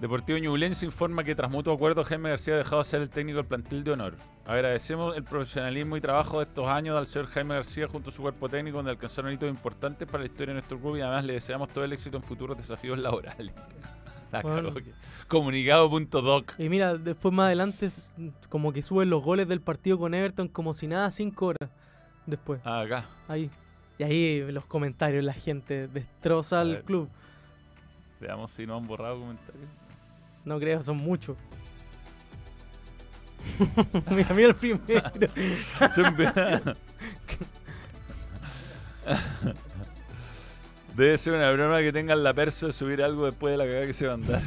Deportivo 0.00 0.38
Ñublense 0.38 0.84
informa 0.86 1.24
que 1.24 1.34
tras 1.34 1.50
mutuo 1.50 1.72
acuerdo 1.72 2.04
Jaime 2.04 2.28
García 2.28 2.54
ha 2.54 2.58
dejado 2.58 2.82
de 2.82 2.88
ser 2.88 3.00
el 3.02 3.08
técnico 3.10 3.38
del 3.38 3.46
plantel 3.46 3.82
de 3.82 3.90
honor. 3.92 4.14
Agradecemos 4.48 5.14
el 5.14 5.24
profesionalismo 5.24 5.98
y 5.98 6.00
trabajo 6.00 6.38
de 6.38 6.44
estos 6.44 6.66
años 6.66 6.96
al 6.96 7.06
señor 7.06 7.28
Jaime 7.28 7.56
García 7.56 7.86
junto 7.86 8.08
a 8.08 8.12
su 8.14 8.22
cuerpo 8.22 8.48
técnico 8.48 8.78
donde 8.78 8.92
alcanzaron 8.92 9.30
hitos 9.30 9.46
importantes 9.46 10.08
para 10.08 10.20
la 10.20 10.24
historia 10.24 10.54
de 10.54 10.60
nuestro 10.60 10.78
club 10.78 10.96
y 10.96 11.02
además 11.02 11.26
le 11.26 11.34
deseamos 11.34 11.68
todo 11.68 11.84
el 11.84 11.92
éxito 11.92 12.16
en 12.16 12.22
futuros 12.22 12.56
desafíos 12.56 12.98
laborales. 12.98 13.52
La 14.32 14.40
Bueno. 14.40 14.70
Comunicado.doc. 15.28 16.54
Y 16.58 16.70
mira, 16.70 16.96
después 16.96 17.32
más 17.34 17.48
adelante 17.48 17.90
como 18.48 18.72
que 18.72 18.80
suben 18.80 19.10
los 19.10 19.22
goles 19.22 19.48
del 19.48 19.60
partido 19.60 19.98
con 19.98 20.14
Everton 20.14 20.48
como 20.48 20.72
si 20.72 20.86
nada, 20.86 21.10
cinco 21.10 21.48
horas 21.48 21.70
después. 22.24 22.62
Ah, 22.64 22.80
acá. 22.80 23.04
Ahí. 23.28 23.50
Y 23.98 24.02
ahí 24.02 24.50
los 24.50 24.64
comentarios, 24.64 25.24
la 25.24 25.34
gente 25.34 25.88
destroza 25.88 26.62
al 26.62 26.84
club. 26.84 27.10
Veamos 28.18 28.50
si 28.52 28.66
no 28.66 28.78
han 28.78 28.86
borrado 28.86 29.20
comentarios. 29.20 29.68
No 30.46 30.58
creo, 30.58 30.82
son 30.82 30.96
muchos. 30.96 31.36
mira, 34.10 34.34
mira 34.34 34.48
el 34.48 34.54
primero. 34.56 35.02
Debe 40.96 41.16
ser 41.18 41.34
una 41.34 41.50
broma 41.52 41.78
que 41.80 41.92
tengan 41.92 42.22
la 42.24 42.34
perso 42.34 42.66
de 42.66 42.72
subir 42.72 43.02
algo 43.02 43.26
después 43.26 43.52
de 43.52 43.58
la 43.58 43.64
cagada 43.66 43.86
que 43.86 43.92
se 43.92 44.06
va 44.06 44.12
a 44.12 44.16
andar. 44.16 44.42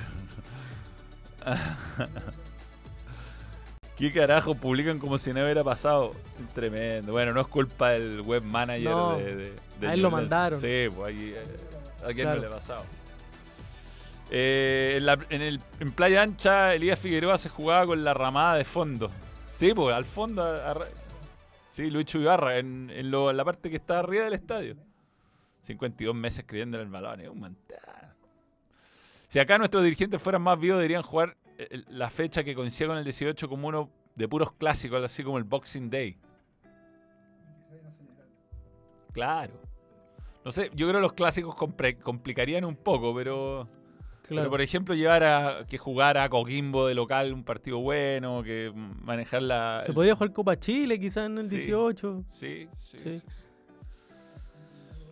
¿Qué 3.95 4.11
carajo 4.11 4.55
publican 4.55 4.99
como 4.99 5.17
si 5.17 5.31
no 5.31 5.43
hubiera 5.43 5.63
pasado? 5.63 6.11
Tremendo. 6.53 7.11
Bueno, 7.13 7.31
no 7.33 7.41
es 7.41 7.47
culpa 7.47 7.91
del 7.91 8.21
web 8.21 8.43
manager 8.43 8.89
No, 8.89 9.17
de, 9.17 9.35
de- 9.35 9.53
de 9.79 9.87
a 9.87 9.93
él 9.93 10.01
lo 10.01 10.11
mandaron. 10.11 10.59
Sí, 10.59 10.87
pues 10.93 11.13
aquí, 11.15 11.31
eh, 11.31 11.43
a 12.03 12.05
quién 12.07 12.15
Claro. 12.27 12.35
no 12.35 12.41
le 12.41 12.47
ha 12.47 12.55
pasado. 12.55 12.83
Eh, 14.31 15.01
en, 15.29 15.91
Playa 15.91 16.21
Ancha, 16.21 16.73
Elías 16.73 16.99
Figueroa 16.99 17.37
se 17.37 17.49
jugaba 17.49 17.85
con 17.85 18.03
la 18.03 18.13
ramada 18.13 18.55
de 18.55 18.63
fondo. 18.63 19.11
Sí, 19.47 19.73
pues 19.73 19.93
al 19.93 20.05
fondo. 20.05 20.43
sí, 21.71 21.89
Lucho 21.89 22.17
Ibarra, 22.19 22.57
en, 22.57 22.89
en 22.89 23.11
la 23.11 23.45
parte 23.45 23.69
que 23.69 23.75
está 23.75 23.99
arriba 23.99 24.23
del 24.23 24.33
estadio. 24.33 24.77
52 25.61 26.15
meses 26.15 26.39
escribiendo 26.39 26.77
en 26.77 26.83
el 26.83 26.89
balón, 26.89 27.19
es 27.21 27.29
un 27.29 27.39
montón. 27.39 27.77
Si 29.27 29.39
acá 29.39 29.57
nuestros 29.57 29.83
dirigentes 29.83 30.21
fueran 30.21 30.41
más 30.41 30.59
vivos, 30.59 30.77
deberían 30.77 31.03
jugar 31.03 31.37
eh, 31.57 31.83
la 31.89 32.09
fecha 32.09 32.43
que 32.43 32.55
coincide 32.55 32.87
con 32.87 32.97
el 32.97 33.03
18 33.03 33.47
como 33.47 33.67
uno 33.67 33.89
de 34.15 34.27
puros 34.27 34.51
clásicos, 34.53 35.03
así 35.03 35.23
como 35.23 35.37
el 35.37 35.43
Boxing 35.43 35.89
Day. 35.89 36.17
Claro. 39.13 39.53
No 40.43 40.51
sé, 40.51 40.71
yo 40.73 40.87
creo 40.87 40.99
que 40.99 41.01
los 41.01 41.13
clásicos 41.13 41.55
complicarían 41.55 42.65
un 42.65 42.75
poco, 42.75 43.13
pero. 43.13 43.67
Claro. 44.31 44.43
Pero 44.43 44.49
por 44.51 44.61
ejemplo, 44.61 44.95
llevar 44.95 45.23
a 45.25 45.65
que 45.69 45.77
jugara 45.77 46.23
a 46.23 46.29
Coquimbo 46.29 46.87
de 46.87 46.95
local 46.95 47.33
un 47.33 47.43
partido 47.43 47.79
bueno, 47.79 48.41
que 48.43 48.71
manejar 49.03 49.41
la. 49.41 49.81
Se 49.83 49.89
el- 49.89 49.95
podría 49.95 50.15
jugar 50.15 50.31
Copa 50.31 50.57
Chile 50.57 50.97
quizás 50.99 51.25
en 51.25 51.37
el 51.37 51.49
Sí. 51.49 51.57
18. 51.57 52.23
Sí, 52.31 52.67
sí, 52.79 52.97
Sí. 52.99 53.19
sí. 53.19 53.25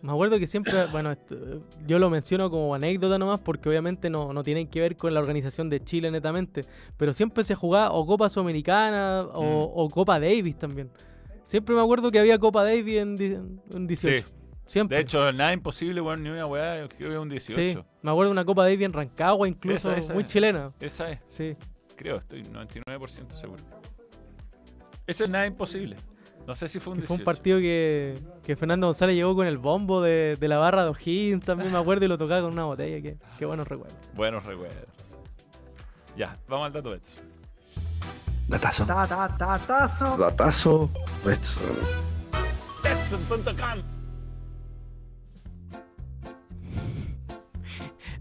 Me 0.02 0.12
acuerdo 0.12 0.38
que 0.38 0.46
siempre, 0.46 0.72
bueno, 0.92 1.10
esto, 1.10 1.36
yo 1.86 1.98
lo 1.98 2.08
menciono 2.08 2.50
como 2.50 2.74
anécdota 2.74 3.18
nomás 3.18 3.40
porque 3.40 3.68
obviamente 3.68 4.08
no, 4.08 4.32
no 4.32 4.42
tienen 4.42 4.66
que 4.68 4.80
ver 4.80 4.96
con 4.96 5.12
la 5.12 5.20
organización 5.20 5.68
de 5.68 5.80
Chile 5.84 6.10
netamente, 6.10 6.64
pero 6.96 7.12
siempre 7.12 7.44
se 7.44 7.54
jugaba 7.54 7.92
o 7.92 8.06
Copa 8.06 8.30
Sudamericana 8.30 9.22
o, 9.34 9.42
Mm. 9.42 9.70
o 9.74 9.90
Copa 9.90 10.18
Davis 10.18 10.56
también. 10.56 10.90
Siempre 11.42 11.74
me 11.74 11.82
acuerdo 11.82 12.10
que 12.10 12.18
había 12.18 12.38
Copa 12.38 12.64
Davis 12.64 12.96
en, 12.96 13.60
en 13.70 13.86
18. 13.86 14.26
Siempre. 14.70 14.98
De 14.98 15.02
hecho, 15.02 15.32
nada 15.32 15.52
imposible, 15.52 16.00
bueno, 16.00 16.22
ni 16.22 16.28
una 16.28 16.46
weá, 16.46 16.86
creo 16.86 16.88
que 16.96 17.06
era 17.06 17.20
un 17.20 17.28
18. 17.28 17.54
Sí, 17.60 17.84
me 18.02 18.10
acuerdo 18.12 18.28
de 18.28 18.32
una 18.34 18.44
Copa 18.44 18.62
Davis 18.62 18.82
en 18.82 18.92
Rancagua 18.92 19.48
incluso, 19.48 19.90
Esa, 19.90 19.98
esa 19.98 20.14
muy 20.14 20.22
es. 20.22 20.28
chilena. 20.28 20.72
Esa 20.78 21.10
es. 21.10 21.18
Sí. 21.26 21.56
Creo, 21.96 22.18
estoy 22.18 22.44
99% 22.44 23.32
seguro. 23.32 23.64
Ese 25.08 25.24
es 25.24 25.28
nada 25.28 25.44
imposible. 25.46 25.96
No 26.46 26.54
sé 26.54 26.68
si 26.68 26.78
fue 26.78 26.92
un 26.92 27.00
Que 27.00 27.06
fue 27.08 27.14
un 27.14 27.18
18. 27.18 27.24
partido 27.24 27.58
que, 27.58 28.16
que 28.44 28.54
Fernando 28.54 28.86
González 28.86 29.16
llegó 29.16 29.34
con 29.34 29.48
el 29.48 29.58
bombo 29.58 30.02
de, 30.02 30.36
de 30.38 30.46
la 30.46 30.58
barra 30.58 30.84
de 30.84 30.90
O'Higgins, 30.90 31.44
también 31.44 31.72
me 31.72 31.78
acuerdo, 31.78 32.04
y 32.04 32.08
lo 32.08 32.16
tocaba 32.16 32.42
con 32.42 32.52
una 32.52 32.62
botella. 32.64 33.02
Qué, 33.02 33.16
qué 33.40 33.46
buenos 33.46 33.66
recuerdos. 33.66 33.98
Buenos 34.14 34.44
recuerdos. 34.44 35.18
Ya, 36.16 36.38
vamos 36.46 36.66
al 36.66 36.72
dato 36.74 36.90
Betson. 36.90 37.24
Datazo. 38.46 38.86
Ta, 38.86 39.08
ta, 39.08 39.36
ta, 39.36 39.58
tazo. 39.66 40.16
Datazo. 40.16 40.90
Betson. 41.24 41.76
Betson.com 42.84 43.99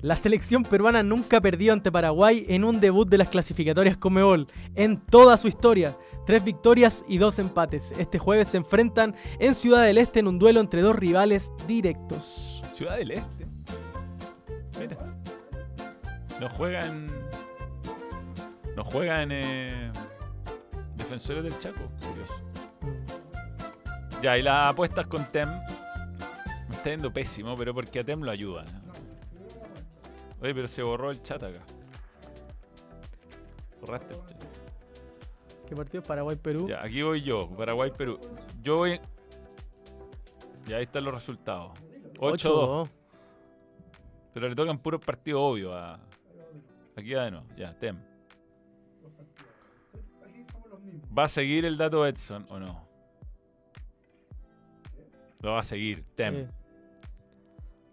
La 0.01 0.15
selección 0.15 0.63
peruana 0.63 1.03
nunca 1.03 1.41
perdió 1.41 1.73
ante 1.73 1.91
Paraguay 1.91 2.45
en 2.47 2.63
un 2.63 2.79
debut 2.79 3.07
de 3.09 3.17
las 3.17 3.27
clasificatorias 3.27 3.97
Comebol 3.97 4.47
en 4.75 4.97
toda 4.97 5.35
su 5.37 5.49
historia. 5.49 5.97
Tres 6.25 6.41
victorias 6.43 7.03
y 7.07 7.17
dos 7.17 7.37
empates. 7.37 7.93
Este 7.97 8.17
jueves 8.17 8.47
se 8.47 8.57
enfrentan 8.57 9.13
en 9.39 9.55
Ciudad 9.55 9.83
del 9.83 9.97
Este 9.97 10.19
en 10.19 10.27
un 10.27 10.39
duelo 10.39 10.61
entre 10.61 10.81
dos 10.81 10.95
rivales 10.95 11.51
directos. 11.67 12.63
Ciudad 12.71 12.97
del 12.97 13.11
Este. 13.11 13.45
Mira. 14.79 14.97
No 16.39 16.49
juegan. 16.49 17.11
No 18.77 18.85
juegan 18.85 19.29
eh, 19.33 19.91
Defensores 20.95 21.43
del 21.43 21.59
Chaco. 21.59 21.81
Curioso. 22.07 22.41
Ya, 24.21 24.37
y 24.37 24.43
las 24.43 24.69
apuestas 24.69 25.07
con 25.07 25.25
Tem. 25.25 25.49
Me 26.69 26.75
está 26.75 26.89
yendo 26.89 27.11
pésimo, 27.11 27.55
pero 27.57 27.73
porque 27.73 27.99
a 27.99 28.03
Tem 28.05 28.21
lo 28.21 28.31
ayuda. 28.31 28.63
Oye, 30.41 30.55
pero 30.55 30.67
se 30.67 30.81
borró 30.81 31.11
el 31.11 31.21
chat 31.21 31.43
acá. 31.43 31.59
Borraste 33.81 34.13
el 34.13 34.19
chat. 34.25 34.49
¿Qué 35.67 35.75
partido? 35.75 36.01
Paraguay-Perú. 36.01 36.67
Ya, 36.67 36.83
aquí 36.83 37.01
voy 37.03 37.21
yo, 37.21 37.47
Paraguay, 37.49 37.91
Perú. 37.95 38.19
Yo 38.61 38.77
voy. 38.77 38.99
Ya 40.65 40.77
ahí 40.77 40.83
están 40.83 41.03
los 41.03 41.13
resultados. 41.13 41.77
8-2. 42.17 42.41
8-2. 42.41 42.89
Pero 44.33 44.49
le 44.49 44.55
tocan 44.55 44.79
puros 44.79 45.03
partidos 45.03 45.41
obvios 45.43 45.75
a. 45.75 45.99
Aquí 46.95 47.13
va 47.13 47.25
de 47.25 47.31
nuevo. 47.31 47.45
Ya, 47.55 47.77
Tem. 47.77 47.97
¿Va 51.17 51.25
a 51.25 51.29
seguir 51.29 51.65
el 51.65 51.77
dato 51.77 52.05
Edson 52.05 52.45
o 52.49 52.59
no? 52.59 52.87
Lo 55.41 55.51
va 55.51 55.59
a 55.59 55.63
seguir, 55.63 56.03
Tem. 56.15 56.47
Sí. 56.47 56.53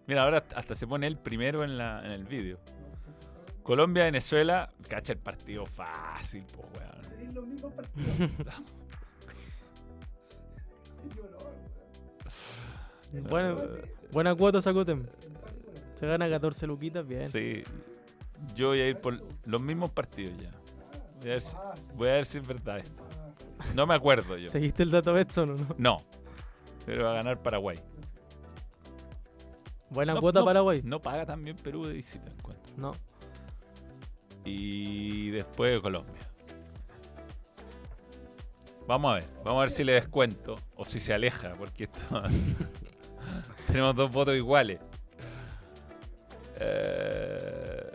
Mira, 0.07 0.23
ahora 0.23 0.45
hasta 0.55 0.73
se 0.73 0.87
pone 0.87 1.05
el 1.05 1.17
primero 1.17 1.63
en, 1.63 1.77
la, 1.77 2.03
en 2.05 2.11
el 2.11 2.23
vídeo. 2.25 2.59
Colombia, 3.61 4.05
Venezuela. 4.05 4.69
Cacha 4.87 5.11
el 5.13 5.19
partido 5.19 5.65
fácil, 5.65 6.45
pues, 6.55 6.67
weón. 6.73 6.97
Buena, 13.29 13.55
buena 14.11 14.35
cuota 14.35 14.61
sacó. 14.61 14.83
Se 15.95 16.07
gana 16.07 16.29
14 16.29 16.67
luquitas, 16.67 17.07
bien. 17.07 17.27
Sí. 17.27 17.63
Yo 18.53 18.69
voy 18.69 18.81
a 18.81 18.89
ir 18.89 18.97
por 18.97 19.19
los 19.45 19.61
mismos 19.61 19.91
partidos 19.91 20.37
ya. 20.37 20.51
Voy 21.21 21.29
a 21.29 21.33
ver 21.33 21.41
si, 21.41 21.57
voy 21.95 22.09
a 22.09 22.11
ver 22.11 22.25
si 22.25 22.37
es 22.37 22.47
verdad 22.47 22.79
esto. 22.79 23.03
No 23.73 23.87
me 23.87 23.95
acuerdo 23.95 24.37
yo. 24.37 24.49
¿Seguiste 24.51 24.83
el 24.83 24.91
dato 24.91 25.13
Betson 25.13 25.51
o 25.51 25.55
no? 25.55 25.75
No. 25.77 25.97
Pero 26.85 27.05
va 27.05 27.11
a 27.11 27.15
ganar 27.15 27.41
Paraguay. 27.41 27.79
Buena 29.89 30.13
No- 30.15 30.21
cuota 30.21 30.39
no- 30.39 30.45
Paraguay. 30.45 30.81
No 30.83 31.01
paga 31.01 31.25
también 31.25 31.55
Perú 31.57 31.85
de 31.85 31.93
visita, 31.93 32.29
encuentro. 32.31 32.73
No. 32.77 32.91
Y 34.45 35.29
después 35.31 35.79
Colombia. 35.81 36.13
Vamos 38.87 39.11
a 39.11 39.15
ver, 39.15 39.25
vamos 39.43 39.59
a 39.59 39.61
ver 39.63 39.71
si 39.71 39.83
le 39.83 39.93
descuento 39.93 40.55
o 40.75 40.85
si 40.85 40.99
se 41.01 41.13
aleja, 41.13 41.53
porque 41.55 41.85
esto 41.85 41.99
tenemos 43.67 43.95
dos 43.95 44.09
votos 44.11 44.35
iguales. 44.35 44.79
Eh, 46.59 47.91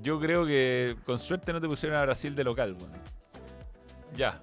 Yo 0.00 0.20
creo 0.20 0.46
que 0.46 0.96
con 1.04 1.18
suerte 1.18 1.52
no 1.52 1.60
te 1.60 1.66
pusieron 1.68 1.98
a 1.98 2.02
Brasil 2.02 2.34
de 2.36 2.44
local, 2.44 2.76
weón. 2.78 2.92
Ya, 4.14 4.40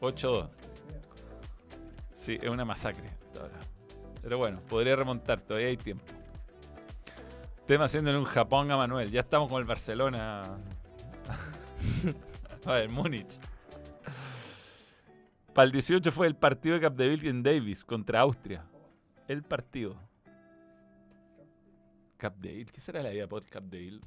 8-2. 0.00 0.48
Sí, 2.12 2.38
es 2.40 2.48
una 2.50 2.64
masacre. 2.66 3.10
Pero 4.28 4.36
bueno, 4.36 4.60
podría 4.68 4.94
remontar, 4.94 5.40
todavía 5.40 5.68
hay 5.68 5.78
tiempo. 5.78 6.04
Tema 7.66 7.86
haciéndole 7.86 8.18
un 8.18 8.26
Japón 8.26 8.70
a 8.70 8.76
Manuel. 8.76 9.10
Ya 9.10 9.20
estamos 9.20 9.48
con 9.48 9.58
el 9.58 9.64
Barcelona. 9.64 10.42
a 12.66 12.72
ver, 12.74 12.90
Múnich. 12.90 13.40
Para 15.54 15.64
el 15.64 15.72
18 15.72 16.12
fue 16.12 16.26
el 16.26 16.36
partido 16.36 16.74
de 16.74 16.82
Capdeville 16.82 17.26
en 17.26 17.42
Davis 17.42 17.82
contra 17.82 18.20
Austria. 18.20 18.66
El 19.28 19.44
partido. 19.44 19.96
Capdeville. 22.18 22.70
¿Qué 22.70 22.82
será 22.82 23.02
la 23.02 23.14
idea 23.14 23.26
por 23.26 23.48
Capdeville? 23.48 24.02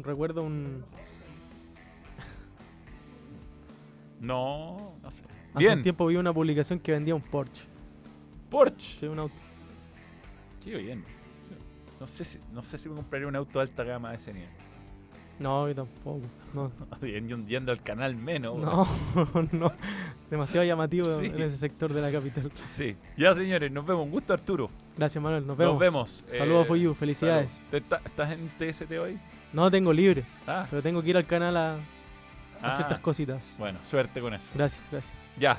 Recuerdo 0.00 0.40
un. 0.40 0.82
No, 4.18 4.94
no 5.02 5.10
sé. 5.10 5.24
Hace 5.50 5.58
Bien. 5.58 5.76
un 5.76 5.82
tiempo 5.82 6.06
vi 6.06 6.16
una 6.16 6.32
publicación 6.32 6.80
que 6.80 6.92
vendía 6.92 7.14
un 7.14 7.20
Porsche. 7.20 7.73
Porsche. 8.54 8.98
Sí, 9.00 9.06
un 9.06 9.18
auto. 9.18 9.34
Qué 10.62 10.76
bien. 10.76 11.04
No 12.00 12.06
sé 12.06 12.24
si, 12.24 12.38
no 12.52 12.62
sé 12.62 12.78
si 12.78 12.88
me 12.88 12.94
compraría 12.96 13.26
un 13.26 13.34
auto 13.36 13.58
de 13.58 13.62
alta 13.62 13.82
gama 13.84 14.10
de 14.10 14.16
ese 14.16 14.32
nivel. 14.32 14.48
No, 15.40 15.66
yo 15.66 15.74
tampoco. 15.74 16.20
No, 16.54 16.70
yendo 17.48 17.72
al 17.72 17.82
canal 17.82 18.14
menos. 18.14 18.56
no, 18.56 18.86
no. 19.52 19.72
Demasiado 20.30 20.64
llamativo 20.64 21.08
Sí. 21.08 21.26
en 21.26 21.42
ese 21.42 21.56
sector 21.56 21.92
de 21.92 22.00
la 22.00 22.12
capital. 22.12 22.52
Sí. 22.62 22.96
Ya, 23.16 23.34
señores, 23.34 23.72
nos 23.72 23.84
vemos. 23.84 24.04
Un 24.04 24.12
gusto, 24.12 24.32
Arturo. 24.32 24.70
Gracias, 24.96 25.22
Manuel. 25.22 25.44
Nos 25.46 25.56
vemos. 25.56 25.72
Nos 25.74 25.80
vemos. 25.80 26.24
Saludos 26.38 26.64
Eh, 26.64 26.68
for 26.68 26.76
you. 26.76 26.94
Felicidades. 26.94 27.50
saludos. 27.52 27.70
¿Te- 27.72 27.80
ta- 27.80 28.02
¿Estás 28.04 28.30
en 28.32 28.48
TST 28.56 28.92
hoy? 28.98 29.18
No 29.52 29.68
tengo 29.70 29.92
libre. 29.92 30.24
Ah. 30.46 30.66
Pero 30.70 30.80
tengo 30.82 31.02
que 31.02 31.10
ir 31.10 31.16
al 31.16 31.26
canal 31.26 31.56
a, 31.56 31.74
a 31.74 31.78
Ah. 32.62 32.76
ciertas 32.76 33.00
cositas. 33.00 33.56
Bueno, 33.58 33.80
suerte 33.82 34.20
con 34.20 34.32
eso. 34.34 34.50
Gracias, 34.54 34.80
gracias. 34.92 35.12
Ya. 35.38 35.58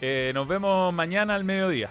Eh, 0.00 0.30
nos 0.34 0.46
vemos 0.46 0.94
mañana 0.94 1.34
al 1.34 1.42
mediodía. 1.44 1.90